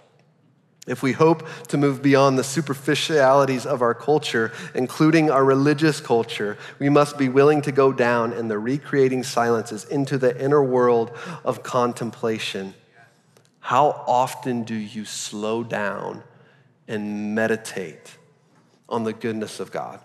If 0.86 1.02
we 1.02 1.12
hope 1.12 1.48
to 1.68 1.76
move 1.76 2.00
beyond 2.00 2.38
the 2.38 2.44
superficialities 2.44 3.66
of 3.66 3.82
our 3.82 3.94
culture, 3.94 4.52
including 4.72 5.30
our 5.30 5.44
religious 5.44 6.00
culture, 6.00 6.56
we 6.78 6.88
must 6.88 7.18
be 7.18 7.28
willing 7.28 7.60
to 7.62 7.72
go 7.72 7.92
down 7.92 8.32
in 8.32 8.46
the 8.46 8.58
recreating 8.58 9.24
silences 9.24 9.84
into 9.84 10.16
the 10.16 10.40
inner 10.40 10.62
world 10.62 11.10
of 11.44 11.64
contemplation. 11.64 12.72
How 13.58 14.04
often 14.06 14.62
do 14.62 14.76
you 14.76 15.04
slow 15.04 15.64
down 15.64 16.22
and 16.86 17.34
meditate 17.34 18.16
on 18.88 19.02
the 19.02 19.12
goodness 19.12 19.58
of 19.58 19.72
God? 19.72 19.98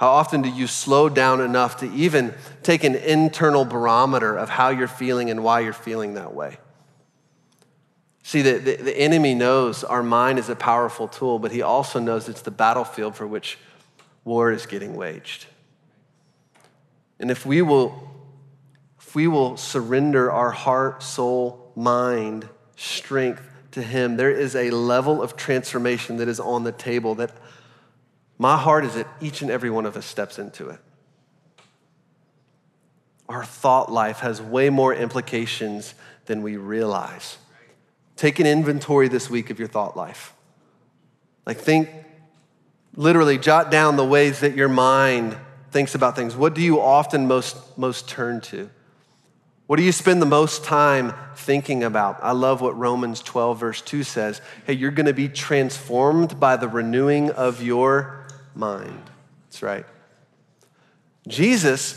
How 0.00 0.08
often 0.08 0.40
do 0.40 0.48
you 0.48 0.66
slow 0.66 1.10
down 1.10 1.42
enough 1.42 1.76
to 1.80 1.92
even 1.92 2.32
take 2.62 2.84
an 2.84 2.94
internal 2.94 3.66
barometer 3.66 4.34
of 4.34 4.48
how 4.48 4.70
you're 4.70 4.88
feeling 4.88 5.28
and 5.28 5.44
why 5.44 5.60
you're 5.60 5.74
feeling 5.74 6.14
that 6.14 6.32
way? 6.32 6.56
See, 8.22 8.40
the, 8.40 8.52
the, 8.52 8.76
the, 8.76 8.98
enemy 8.98 9.34
knows 9.34 9.84
our 9.84 10.02
mind 10.02 10.38
is 10.38 10.48
a 10.48 10.56
powerful 10.56 11.06
tool, 11.06 11.38
but 11.38 11.52
he 11.52 11.60
also 11.60 12.00
knows 12.00 12.30
it's 12.30 12.40
the 12.40 12.50
battlefield 12.50 13.14
for 13.14 13.26
which 13.26 13.58
war 14.24 14.50
is 14.50 14.64
getting 14.64 14.96
waged. 14.96 15.44
And 17.18 17.30
if 17.30 17.44
we 17.44 17.60
will, 17.60 18.10
if 18.98 19.14
we 19.14 19.28
will 19.28 19.58
surrender 19.58 20.32
our 20.32 20.50
heart, 20.50 21.02
soul, 21.02 21.72
mind, 21.76 22.48
strength 22.74 23.46
to 23.72 23.82
him, 23.82 24.16
there 24.16 24.30
is 24.30 24.56
a 24.56 24.70
level 24.70 25.22
of 25.22 25.36
transformation 25.36 26.16
that 26.16 26.28
is 26.28 26.40
on 26.40 26.64
the 26.64 26.72
table 26.72 27.14
that 27.16 27.32
my 28.40 28.56
heart 28.56 28.86
is 28.86 28.94
that 28.94 29.06
each 29.20 29.42
and 29.42 29.50
every 29.50 29.68
one 29.68 29.84
of 29.84 29.98
us 29.98 30.06
steps 30.06 30.38
into 30.38 30.70
it. 30.70 30.78
Our 33.28 33.44
thought 33.44 33.92
life 33.92 34.20
has 34.20 34.40
way 34.40 34.70
more 34.70 34.94
implications 34.94 35.92
than 36.24 36.40
we 36.40 36.56
realize. 36.56 37.36
Take 38.16 38.38
an 38.38 38.46
inventory 38.46 39.08
this 39.08 39.28
week 39.28 39.50
of 39.50 39.58
your 39.58 39.68
thought 39.68 39.94
life. 39.94 40.32
Like, 41.44 41.58
think, 41.58 41.90
literally, 42.96 43.36
jot 43.36 43.70
down 43.70 43.96
the 43.96 44.06
ways 44.06 44.40
that 44.40 44.56
your 44.56 44.70
mind 44.70 45.36
thinks 45.70 45.94
about 45.94 46.16
things. 46.16 46.34
What 46.34 46.54
do 46.54 46.62
you 46.62 46.80
often 46.80 47.26
most, 47.28 47.58
most 47.76 48.08
turn 48.08 48.40
to? 48.40 48.70
What 49.66 49.76
do 49.76 49.82
you 49.82 49.92
spend 49.92 50.22
the 50.22 50.26
most 50.26 50.64
time 50.64 51.12
thinking 51.36 51.84
about? 51.84 52.18
I 52.22 52.32
love 52.32 52.62
what 52.62 52.76
Romans 52.78 53.20
12, 53.20 53.60
verse 53.60 53.82
2 53.82 54.02
says. 54.02 54.40
Hey, 54.66 54.72
you're 54.72 54.90
going 54.90 55.04
to 55.04 55.12
be 55.12 55.28
transformed 55.28 56.40
by 56.40 56.56
the 56.56 56.68
renewing 56.68 57.30
of 57.32 57.62
your 57.62 58.19
mind. 58.60 59.10
That's 59.48 59.62
right. 59.62 59.86
Jesus 61.26 61.96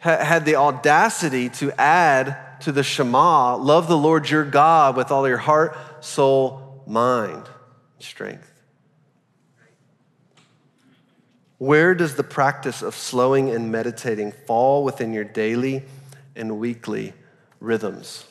ha- 0.00 0.22
had 0.22 0.44
the 0.44 0.56
audacity 0.56 1.48
to 1.48 1.72
add 1.80 2.60
to 2.60 2.72
the 2.72 2.82
Shema, 2.82 3.56
love 3.56 3.88
the 3.88 3.96
Lord 3.96 4.28
your 4.28 4.44
God 4.44 4.96
with 4.96 5.10
all 5.10 5.26
your 5.26 5.38
heart, 5.38 5.76
soul, 6.04 6.82
mind, 6.86 7.44
strength. 7.98 8.48
Where 11.58 11.94
does 11.94 12.16
the 12.16 12.24
practice 12.24 12.82
of 12.82 12.94
slowing 12.94 13.50
and 13.50 13.70
meditating 13.70 14.32
fall 14.46 14.82
within 14.82 15.12
your 15.12 15.24
daily 15.24 15.84
and 16.34 16.58
weekly 16.58 17.12
rhythms? 17.60 18.24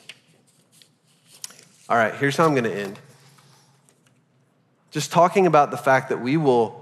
All 1.88 1.96
right, 1.96 2.14
here's 2.14 2.36
how 2.36 2.44
I'm 2.44 2.52
going 2.52 2.64
to 2.64 2.74
end. 2.74 2.98
Just 4.90 5.10
talking 5.10 5.46
about 5.46 5.70
the 5.70 5.78
fact 5.78 6.10
that 6.10 6.20
we 6.20 6.36
will 6.36 6.81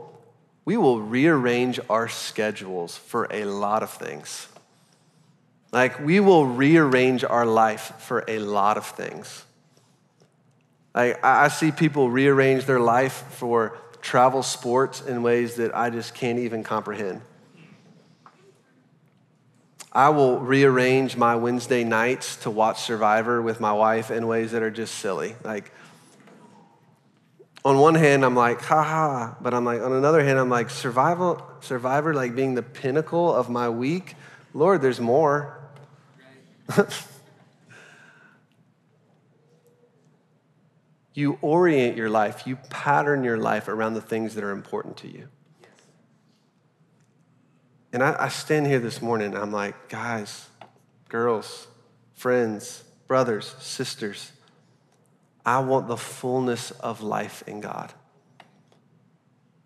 we 0.70 0.76
will 0.76 1.00
rearrange 1.00 1.80
our 1.90 2.06
schedules 2.06 2.96
for 2.96 3.26
a 3.32 3.44
lot 3.44 3.82
of 3.82 3.90
things. 3.90 4.46
Like, 5.72 5.98
we 5.98 6.20
will 6.20 6.46
rearrange 6.46 7.24
our 7.24 7.44
life 7.44 7.92
for 7.98 8.22
a 8.28 8.38
lot 8.38 8.76
of 8.76 8.86
things. 8.86 9.44
Like, 10.94 11.24
I 11.24 11.48
see 11.48 11.72
people 11.72 12.08
rearrange 12.08 12.66
their 12.66 12.78
life 12.78 13.24
for 13.30 13.78
travel 14.00 14.44
sports 14.44 15.00
in 15.00 15.24
ways 15.24 15.56
that 15.56 15.76
I 15.76 15.90
just 15.90 16.14
can't 16.14 16.38
even 16.38 16.62
comprehend. 16.62 17.20
I 19.90 20.10
will 20.10 20.38
rearrange 20.38 21.16
my 21.16 21.34
Wednesday 21.34 21.82
nights 21.82 22.36
to 22.44 22.50
watch 22.50 22.82
Survivor 22.82 23.42
with 23.42 23.58
my 23.58 23.72
wife 23.72 24.12
in 24.12 24.28
ways 24.28 24.52
that 24.52 24.62
are 24.62 24.70
just 24.70 24.94
silly. 25.00 25.34
Like, 25.42 25.72
on 27.64 27.78
one 27.78 27.94
hand, 27.94 28.24
I'm 28.24 28.34
like, 28.34 28.62
haha, 28.62 29.34
but 29.40 29.52
I'm 29.52 29.64
like, 29.64 29.82
on 29.82 29.92
another 29.92 30.24
hand, 30.24 30.38
I'm 30.38 30.48
like, 30.48 30.70
survival, 30.70 31.46
Survivor, 31.60 32.14
like 32.14 32.34
being 32.34 32.54
the 32.54 32.62
pinnacle 32.62 33.34
of 33.34 33.50
my 33.50 33.68
week. 33.68 34.16
Lord, 34.54 34.80
there's 34.82 35.00
more. 35.00 35.58
you 41.14 41.38
orient 41.42 41.96
your 41.96 42.08
life, 42.08 42.46
you 42.46 42.56
pattern 42.70 43.24
your 43.24 43.36
life 43.36 43.68
around 43.68 43.94
the 43.94 44.00
things 44.00 44.34
that 44.34 44.44
are 44.44 44.52
important 44.52 44.96
to 44.98 45.08
you. 45.08 45.28
And 47.92 48.02
I, 48.02 48.16
I 48.18 48.28
stand 48.28 48.66
here 48.66 48.78
this 48.78 49.02
morning 49.02 49.36
I'm 49.36 49.52
like, 49.52 49.88
guys, 49.88 50.48
girls, 51.08 51.66
friends, 52.14 52.84
brothers, 53.06 53.54
sisters, 53.58 54.32
I 55.44 55.60
want 55.60 55.88
the 55.88 55.96
fullness 55.96 56.70
of 56.70 57.02
life 57.02 57.42
in 57.46 57.60
God. 57.60 57.92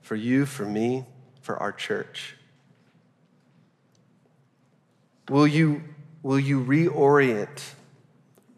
For 0.00 0.14
you, 0.14 0.46
for 0.46 0.64
me, 0.64 1.04
for 1.40 1.56
our 1.58 1.72
church. 1.72 2.36
Will 5.28 5.46
you 5.46 5.82
will 6.22 6.40
you 6.40 6.62
reorient 6.62 7.74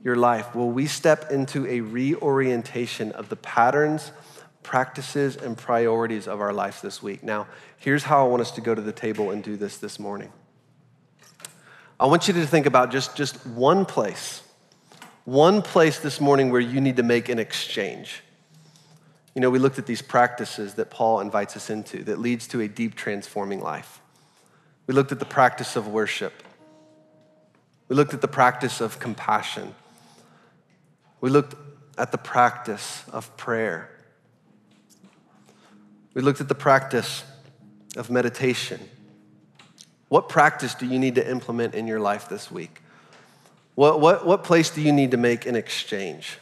your 0.02 0.16
life? 0.16 0.54
Will 0.54 0.70
we 0.70 0.86
step 0.86 1.32
into 1.32 1.66
a 1.66 1.80
reorientation 1.80 3.10
of 3.12 3.28
the 3.28 3.36
patterns, 3.36 4.12
practices, 4.62 5.36
and 5.36 5.58
priorities 5.58 6.28
of 6.28 6.40
our 6.40 6.52
lives 6.52 6.80
this 6.80 7.02
week? 7.02 7.24
Now, 7.24 7.48
here's 7.76 8.04
how 8.04 8.24
I 8.24 8.28
want 8.28 8.40
us 8.40 8.52
to 8.52 8.60
go 8.60 8.74
to 8.74 8.80
the 8.80 8.92
table 8.92 9.32
and 9.32 9.42
do 9.42 9.56
this 9.56 9.78
this 9.78 9.98
morning. 9.98 10.32
I 11.98 12.06
want 12.06 12.28
you 12.28 12.34
to 12.34 12.46
think 12.46 12.66
about 12.66 12.92
just, 12.92 13.16
just 13.16 13.44
one 13.46 13.84
place, 13.84 14.42
one 15.26 15.60
place 15.60 15.98
this 15.98 16.20
morning 16.20 16.50
where 16.50 16.60
you 16.60 16.80
need 16.80 16.96
to 16.96 17.02
make 17.02 17.28
an 17.28 17.38
exchange. 17.38 18.22
You 19.34 19.40
know, 19.40 19.50
we 19.50 19.58
looked 19.58 19.78
at 19.78 19.84
these 19.84 20.00
practices 20.00 20.74
that 20.74 20.88
Paul 20.88 21.20
invites 21.20 21.56
us 21.56 21.68
into 21.68 22.02
that 22.04 22.18
leads 22.20 22.46
to 22.48 22.60
a 22.60 22.68
deep 22.68 22.94
transforming 22.94 23.60
life. 23.60 24.00
We 24.86 24.94
looked 24.94 25.10
at 25.10 25.18
the 25.18 25.26
practice 25.26 25.74
of 25.74 25.88
worship. 25.88 26.44
We 27.88 27.96
looked 27.96 28.14
at 28.14 28.20
the 28.20 28.28
practice 28.28 28.80
of 28.80 29.00
compassion. 29.00 29.74
We 31.20 31.28
looked 31.28 31.56
at 31.98 32.12
the 32.12 32.18
practice 32.18 33.02
of 33.12 33.36
prayer. 33.36 33.90
We 36.14 36.22
looked 36.22 36.40
at 36.40 36.48
the 36.48 36.54
practice 36.54 37.24
of 37.96 38.10
meditation. 38.10 38.80
What 40.08 40.28
practice 40.28 40.74
do 40.74 40.86
you 40.86 41.00
need 41.00 41.16
to 41.16 41.28
implement 41.28 41.74
in 41.74 41.88
your 41.88 41.98
life 41.98 42.28
this 42.28 42.48
week? 42.48 42.80
What, 43.76 44.00
what, 44.00 44.26
what 44.26 44.42
place 44.42 44.70
do 44.70 44.80
you 44.80 44.92
need 44.92 45.12
to 45.12 45.16
make 45.16 45.46
an 45.46 45.54
exchange? 45.54 46.38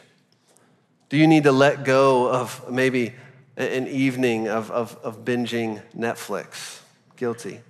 Do 1.09 1.17
you 1.17 1.27
need 1.27 1.43
to 1.43 1.51
let 1.51 1.83
go 1.83 2.27
of 2.27 2.71
maybe 2.71 3.13
an 3.55 3.87
evening 3.87 4.47
of, 4.47 4.71
of, 4.71 4.97
of 5.03 5.23
binging 5.23 5.83
Netflix? 5.95 6.79
Guilty 7.15 7.61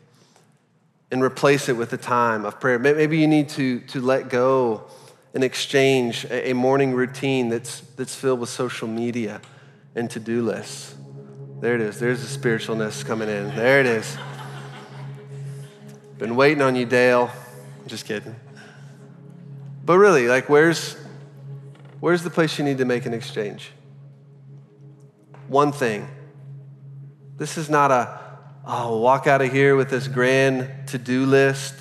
and 1.12 1.24
replace 1.24 1.70
it 1.70 1.74
with 1.78 1.94
a 1.94 1.98
time 1.98 2.46
of 2.46 2.60
prayer. 2.60 2.80
Maybe 2.80 3.18
you 3.18 3.28
need 3.28 3.50
to, 3.50 3.80
to 3.82 4.02
let 4.02 4.30
go 4.30 4.86
and 5.34 5.44
exchange 5.44 6.26
a, 6.30 6.54
morning 6.54 6.94
routine 6.94 7.50
that's, 7.50 7.82
that's 7.96 8.16
filled 8.16 8.40
with 8.40 8.50
social 8.50 8.88
media 8.88 9.42
and 9.96 10.10
to 10.12 10.20
do 10.20 10.44
lists. 10.44 10.96
There 11.60 11.76
it 11.76 11.82
is. 11.82 12.00
There's 12.00 12.22
the 12.22 12.40
spiritualness 12.40 13.06
coming 13.06 13.30
in. 13.30 13.56
There 13.56 13.80
it 13.80 13.86
is. 13.86 14.18
Been 16.18 16.36
waiting 16.36 16.62
on 16.62 16.76
you, 16.76 16.86
Dale. 16.86 17.32
Just 17.88 18.06
kidding. 18.06 18.36
But 19.86 19.98
really, 20.00 20.28
like, 20.28 20.50
where's, 20.50 20.96
where's 22.00 22.24
the 22.24 22.30
place 22.30 22.58
you 22.58 22.66
need 22.66 22.80
to 22.80 22.86
make 22.86 23.06
an 23.06 23.14
exchange? 23.14 23.72
One 25.48 25.72
thing. 25.72 26.08
This 27.38 27.58
is 27.58 27.70
not 27.70 27.92
a 27.92 28.20
oh, 28.66 28.98
walk 28.98 29.28
out 29.28 29.42
of 29.42 29.52
here 29.52 29.76
with 29.76 29.90
this 29.90 30.08
grand 30.08 30.88
to 30.88 30.98
do 30.98 31.26
list. 31.26 31.76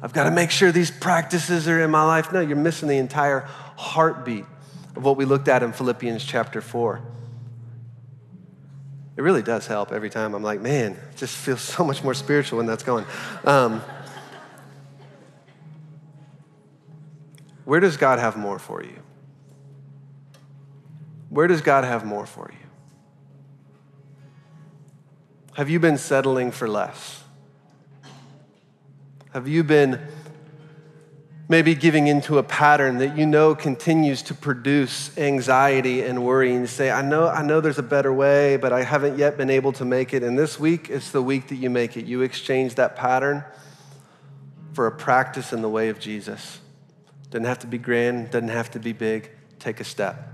I've 0.00 0.12
got 0.12 0.24
to 0.24 0.30
make 0.30 0.50
sure 0.50 0.72
these 0.72 0.90
practices 0.90 1.68
are 1.68 1.80
in 1.82 1.90
my 1.90 2.04
life. 2.04 2.32
No, 2.32 2.40
you're 2.40 2.56
missing 2.56 2.88
the 2.88 2.98
entire 2.98 3.40
heartbeat 3.76 4.44
of 4.96 5.04
what 5.04 5.16
we 5.16 5.24
looked 5.24 5.48
at 5.48 5.62
in 5.62 5.72
Philippians 5.72 6.24
chapter 6.24 6.60
4. 6.60 7.00
It 9.16 9.22
really 9.22 9.42
does 9.42 9.66
help 9.66 9.92
every 9.92 10.10
time. 10.10 10.34
I'm 10.34 10.42
like, 10.42 10.60
man, 10.60 10.92
it 10.92 11.16
just 11.16 11.36
feels 11.36 11.60
so 11.60 11.84
much 11.84 12.02
more 12.02 12.14
spiritual 12.14 12.58
when 12.58 12.66
that's 12.66 12.82
going. 12.82 13.06
Um, 13.44 13.82
where 17.64 17.80
does 17.80 17.96
God 17.96 18.18
have 18.18 18.36
more 18.36 18.58
for 18.58 18.82
you? 18.82 18.98
Where 21.30 21.46
does 21.46 21.62
God 21.62 21.84
have 21.84 22.04
more 22.04 22.26
for 22.26 22.50
you? 22.52 22.66
Have 25.54 25.70
you 25.70 25.80
been 25.80 25.98
settling 25.98 26.50
for 26.50 26.68
less? 26.68 27.22
Have 29.32 29.48
you 29.48 29.64
been 29.64 30.00
maybe 31.48 31.74
giving 31.74 32.06
into 32.06 32.38
a 32.38 32.42
pattern 32.42 32.98
that 32.98 33.16
you 33.16 33.26
know 33.26 33.54
continues 33.54 34.22
to 34.22 34.34
produce 34.34 35.16
anxiety 35.18 36.02
and 36.02 36.24
worry 36.24 36.52
and 36.52 36.62
you 36.62 36.66
say 36.66 36.90
i 36.90 37.02
know 37.02 37.28
i 37.28 37.42
know 37.42 37.60
there's 37.60 37.78
a 37.78 37.82
better 37.82 38.12
way 38.12 38.56
but 38.56 38.72
i 38.72 38.82
haven't 38.82 39.18
yet 39.18 39.36
been 39.36 39.50
able 39.50 39.70
to 39.70 39.84
make 39.84 40.14
it 40.14 40.22
and 40.22 40.38
this 40.38 40.58
week 40.58 40.88
it's 40.88 41.10
the 41.10 41.20
week 41.20 41.48
that 41.48 41.56
you 41.56 41.68
make 41.68 41.96
it 41.96 42.06
you 42.06 42.22
exchange 42.22 42.76
that 42.76 42.96
pattern 42.96 43.44
for 44.72 44.86
a 44.86 44.92
practice 44.92 45.52
in 45.52 45.60
the 45.60 45.68
way 45.68 45.90
of 45.90 45.98
jesus 45.98 46.60
doesn't 47.34 47.46
have 47.46 47.58
to 47.58 47.66
be 47.66 47.78
grand 47.78 48.30
doesn't 48.30 48.46
have 48.46 48.70
to 48.70 48.78
be 48.78 48.92
big. 48.92 49.28
Take 49.58 49.80
a 49.80 49.84
step. 49.84 50.32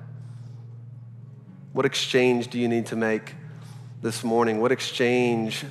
What 1.73 1.87
exchange 1.87 2.49
do 2.49 2.59
you 2.59 2.69
need 2.69 2.85
to 2.87 2.97
make 2.97 3.37
this 4.03 4.23
morning? 4.23 4.61
What 4.61 4.71
exchange 4.71 5.65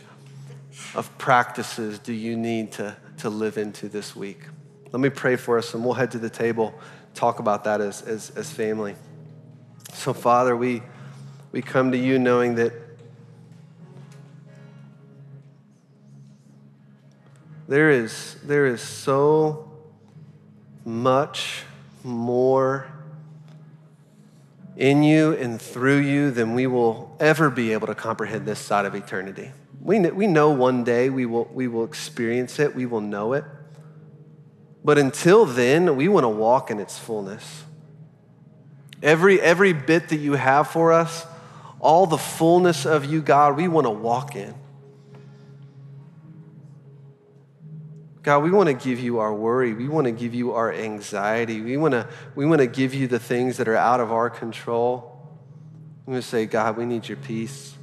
of 0.95 1.15
practices 1.19 1.99
do 1.99 2.13
you 2.13 2.35
need 2.35 2.71
to, 2.71 2.97
to 3.19 3.29
live 3.29 3.59
into 3.59 3.89
this 3.89 4.15
week? 4.15 4.39
Let 4.91 5.01
me 5.01 5.09
pray 5.09 5.35
for 5.35 5.59
us 5.59 5.75
and 5.75 5.85
we'll 5.85 5.93
head 5.93 6.09
to 6.13 6.17
the 6.17 6.31
table, 6.31 6.73
talk 7.13 7.37
about 7.37 7.63
that 7.65 7.79
as, 7.79 8.01
as, 8.01 8.31
as 8.31 8.51
family. 8.51 8.95
So, 9.93 10.15
Father, 10.15 10.57
we, 10.57 10.81
we 11.51 11.61
come 11.61 11.91
to 11.91 11.97
you 11.99 12.17
knowing 12.17 12.55
that 12.55 12.73
there 17.67 17.91
is, 17.91 18.35
there 18.45 18.65
is 18.65 18.81
so 18.81 19.68
much 20.89 21.63
more 22.03 22.87
in 24.75 25.03
you 25.03 25.33
and 25.33 25.61
through 25.61 25.99
you 25.99 26.31
than 26.31 26.55
we 26.55 26.65
will 26.65 27.15
ever 27.19 27.49
be 27.49 27.73
able 27.73 27.87
to 27.87 27.95
comprehend 27.95 28.45
this 28.45 28.59
side 28.59 28.85
of 28.85 28.95
eternity. 28.95 29.51
We, 29.81 29.99
we 30.09 30.27
know 30.27 30.49
one 30.51 30.83
day 30.83 31.09
we 31.09 31.25
will, 31.25 31.45
we 31.53 31.67
will 31.67 31.83
experience 31.83 32.59
it, 32.59 32.75
we 32.75 32.85
will 32.85 33.01
know 33.01 33.33
it. 33.33 33.43
But 34.83 34.97
until 34.97 35.45
then, 35.45 35.95
we 35.95 36.07
want 36.07 36.23
to 36.23 36.29
walk 36.29 36.71
in 36.71 36.79
its 36.79 36.97
fullness. 36.97 37.63
Every, 39.03 39.39
every 39.39 39.73
bit 39.73 40.09
that 40.09 40.17
you 40.17 40.33
have 40.33 40.69
for 40.69 40.91
us, 40.91 41.25
all 41.79 42.05
the 42.05 42.17
fullness 42.17 42.85
of 42.85 43.05
you, 43.05 43.21
God, 43.21 43.57
we 43.57 43.67
want 43.67 43.85
to 43.85 43.91
walk 43.91 44.35
in. 44.35 44.53
God, 48.21 48.43
we 48.43 48.51
want 48.51 48.67
to 48.67 48.73
give 48.73 48.99
you 48.99 49.19
our 49.19 49.33
worry. 49.33 49.73
We 49.73 49.87
want 49.87 50.05
to 50.05 50.11
give 50.11 50.33
you 50.33 50.53
our 50.53 50.73
anxiety. 50.73 51.61
We 51.61 51.77
want 51.77 51.93
to, 51.93 52.07
we 52.35 52.45
want 52.45 52.59
to 52.59 52.67
give 52.67 52.93
you 52.93 53.07
the 53.07 53.19
things 53.19 53.57
that 53.57 53.67
are 53.67 53.77
out 53.77 54.01
of 54.01 54.11
our 54.11 54.29
control. 54.29 55.17
We 56.05 56.13
want 56.13 56.23
to 56.23 56.29
say, 56.29 56.45
God, 56.45 56.75
we 56.75 56.85
need 56.85 57.07
your 57.07 57.17
peace. 57.17 57.75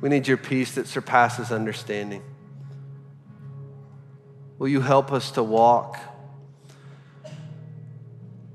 We 0.00 0.10
need 0.10 0.28
your 0.28 0.36
peace 0.36 0.74
that 0.74 0.86
surpasses 0.86 1.50
understanding. 1.50 2.22
Will 4.58 4.68
you 4.68 4.80
help 4.80 5.12
us 5.12 5.30
to 5.32 5.42
walk 5.42 5.98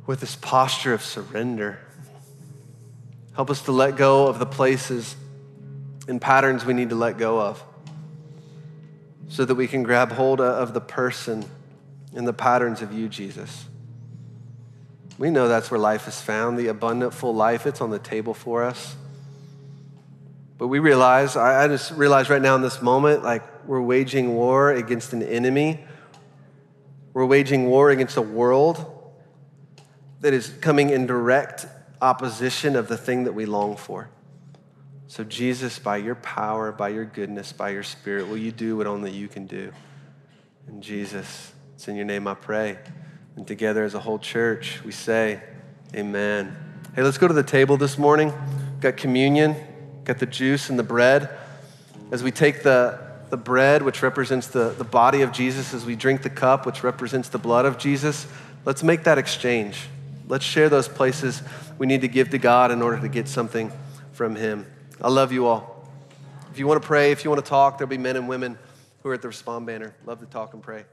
with 0.06 0.20
this 0.20 0.36
posture 0.36 0.94
of 0.94 1.02
surrender? 1.02 1.80
Help 3.36 3.50
us 3.50 3.64
to 3.64 3.72
let 3.72 3.96
go 3.96 4.28
of 4.28 4.38
the 4.38 4.46
places 4.46 5.16
and 6.08 6.22
patterns 6.22 6.66
we 6.66 6.74
need 6.74 6.90
to 6.90 6.96
let 6.96 7.18
go 7.18 7.42
of 7.42 7.64
so 9.34 9.46
that 9.46 9.56
we 9.56 9.68
can 9.68 9.84
grab 9.84 10.12
hold 10.12 10.40
of 10.40 10.74
the 10.74 10.82
person 10.82 11.46
and 12.16 12.28
the 12.28 12.34
patterns 12.34 12.82
of 12.82 12.94
you, 12.94 13.10
Jesus. 13.10 13.66
We 15.18 15.30
know 15.30 15.48
that's 15.48 15.72
where 15.72 15.80
life 15.80 16.08
is 16.08 16.20
found, 16.22 16.58
the 16.58 16.68
abundant, 16.68 17.14
full 17.14 17.34
life. 17.34 17.66
It's 17.66 17.82
on 17.82 17.90
the 17.90 18.00
table 18.00 18.34
for 18.34 18.64
us. 18.64 18.96
But 20.58 20.68
we 20.68 20.80
realize, 20.80 21.36
I 21.36 21.68
just 21.68 21.92
realize 21.92 22.30
right 22.30 22.42
now 22.42 22.56
in 22.56 22.62
this 22.62 22.82
moment, 22.82 23.24
like 23.24 23.44
we're 23.66 23.82
waging 23.82 24.36
war 24.36 24.72
against 24.72 25.14
an 25.14 25.24
enemy 25.24 25.80
we're 27.14 27.26
waging 27.26 27.68
war 27.68 27.92
against 27.92 28.18
a 28.18 28.22
world 28.22 28.86
that 30.22 30.34
is 30.34 30.50
coming 30.62 30.90
in 30.90 31.06
direct 31.06 31.68
opposition 32.02 32.76
of 32.76 32.88
the 32.88 32.98
thing 32.98 33.26
that 33.26 33.34
we 33.34 33.46
long 33.46 33.78
for. 33.78 34.10
So, 35.08 35.24
Jesus, 35.24 35.80
by 35.80 35.98
your 35.98 36.16
power, 36.16 36.72
by 36.72 36.90
your 36.90 37.06
goodness, 37.06 37.52
by 37.54 37.70
your 37.70 37.84
spirit, 37.84 38.28
will 38.28 38.38
you 38.38 38.52
do 38.52 38.78
what 38.78 38.88
only 38.88 39.12
you 39.12 39.28
can 39.28 39.46
do? 39.46 39.72
And 40.68 40.82
Jesus, 40.82 41.52
it's 41.76 41.88
in 41.88 41.96
your 41.96 42.06
name 42.06 42.28
I 42.28 42.34
pray. 42.34 42.80
And 43.36 43.46
together 43.46 43.84
as 43.84 43.94
a 43.94 44.00
whole 44.00 44.20
church, 44.20 44.82
we 44.84 44.92
say, 44.92 45.42
Amen. 45.96 46.56
Hey, 46.96 47.04
let's 47.04 47.18
go 47.18 47.28
to 47.28 47.34
the 47.34 47.44
table 47.44 47.78
this 47.78 47.98
morning. 47.98 48.34
We've 48.72 48.80
got 48.82 48.98
communion, 48.98 49.56
got 50.04 50.20
the 50.20 50.26
juice 50.26 50.70
and 50.70 50.80
the 50.80 50.84
bread. 50.84 51.30
As 52.12 52.24
we 52.24 52.32
take 52.32 52.64
the 52.64 53.14
the 53.34 53.38
bread, 53.38 53.82
which 53.82 54.04
represents 54.04 54.46
the, 54.46 54.76
the 54.78 54.84
body 54.84 55.24
of 55.24 55.32
Jesus, 55.32 55.74
as 55.74 55.88
we 55.88 55.96
drink 55.96 56.22
the 56.22 56.30
cup, 56.30 56.68
which 56.68 56.84
represents 56.84 57.30
the 57.30 57.40
blood 57.40 57.66
of 57.66 57.80
Jesus, 57.80 58.28
let's 58.64 58.84
make 58.84 59.06
that 59.06 59.18
exchange. 59.18 59.88
Let's 60.28 60.46
share 60.46 60.70
those 60.70 60.88
places 60.88 61.42
we 61.80 61.88
need 61.88 62.02
to 62.02 62.08
give 62.08 62.30
to 62.30 62.38
God 62.38 62.70
in 62.70 62.84
order 62.84 63.00
to 63.02 63.08
get 63.08 63.28
something 63.28 63.72
from 64.12 64.36
Him. 64.36 64.68
I 65.04 65.10
love 65.10 65.34
you 65.34 65.48
all. 65.48 65.86
If 66.52 66.60
you 66.60 66.66
want 66.66 66.82
to 66.82 66.88
pray, 66.88 67.12
if 67.12 67.24
you 67.26 67.30
want 67.30 67.44
to 67.44 67.50
talk, 67.50 67.78
there'll 67.78 67.90
be 67.90 67.98
men 67.98 68.16
and 68.16 68.30
women 68.30 68.58
who 69.02 69.10
are 69.10 69.14
at 69.14 69.22
the 69.22 69.28
Respond 69.28 69.66
banner. 69.66 69.94
Love 70.06 70.22
to 70.22 70.26
talk 70.26 70.54
and 70.54 70.64
pray. 70.64 70.86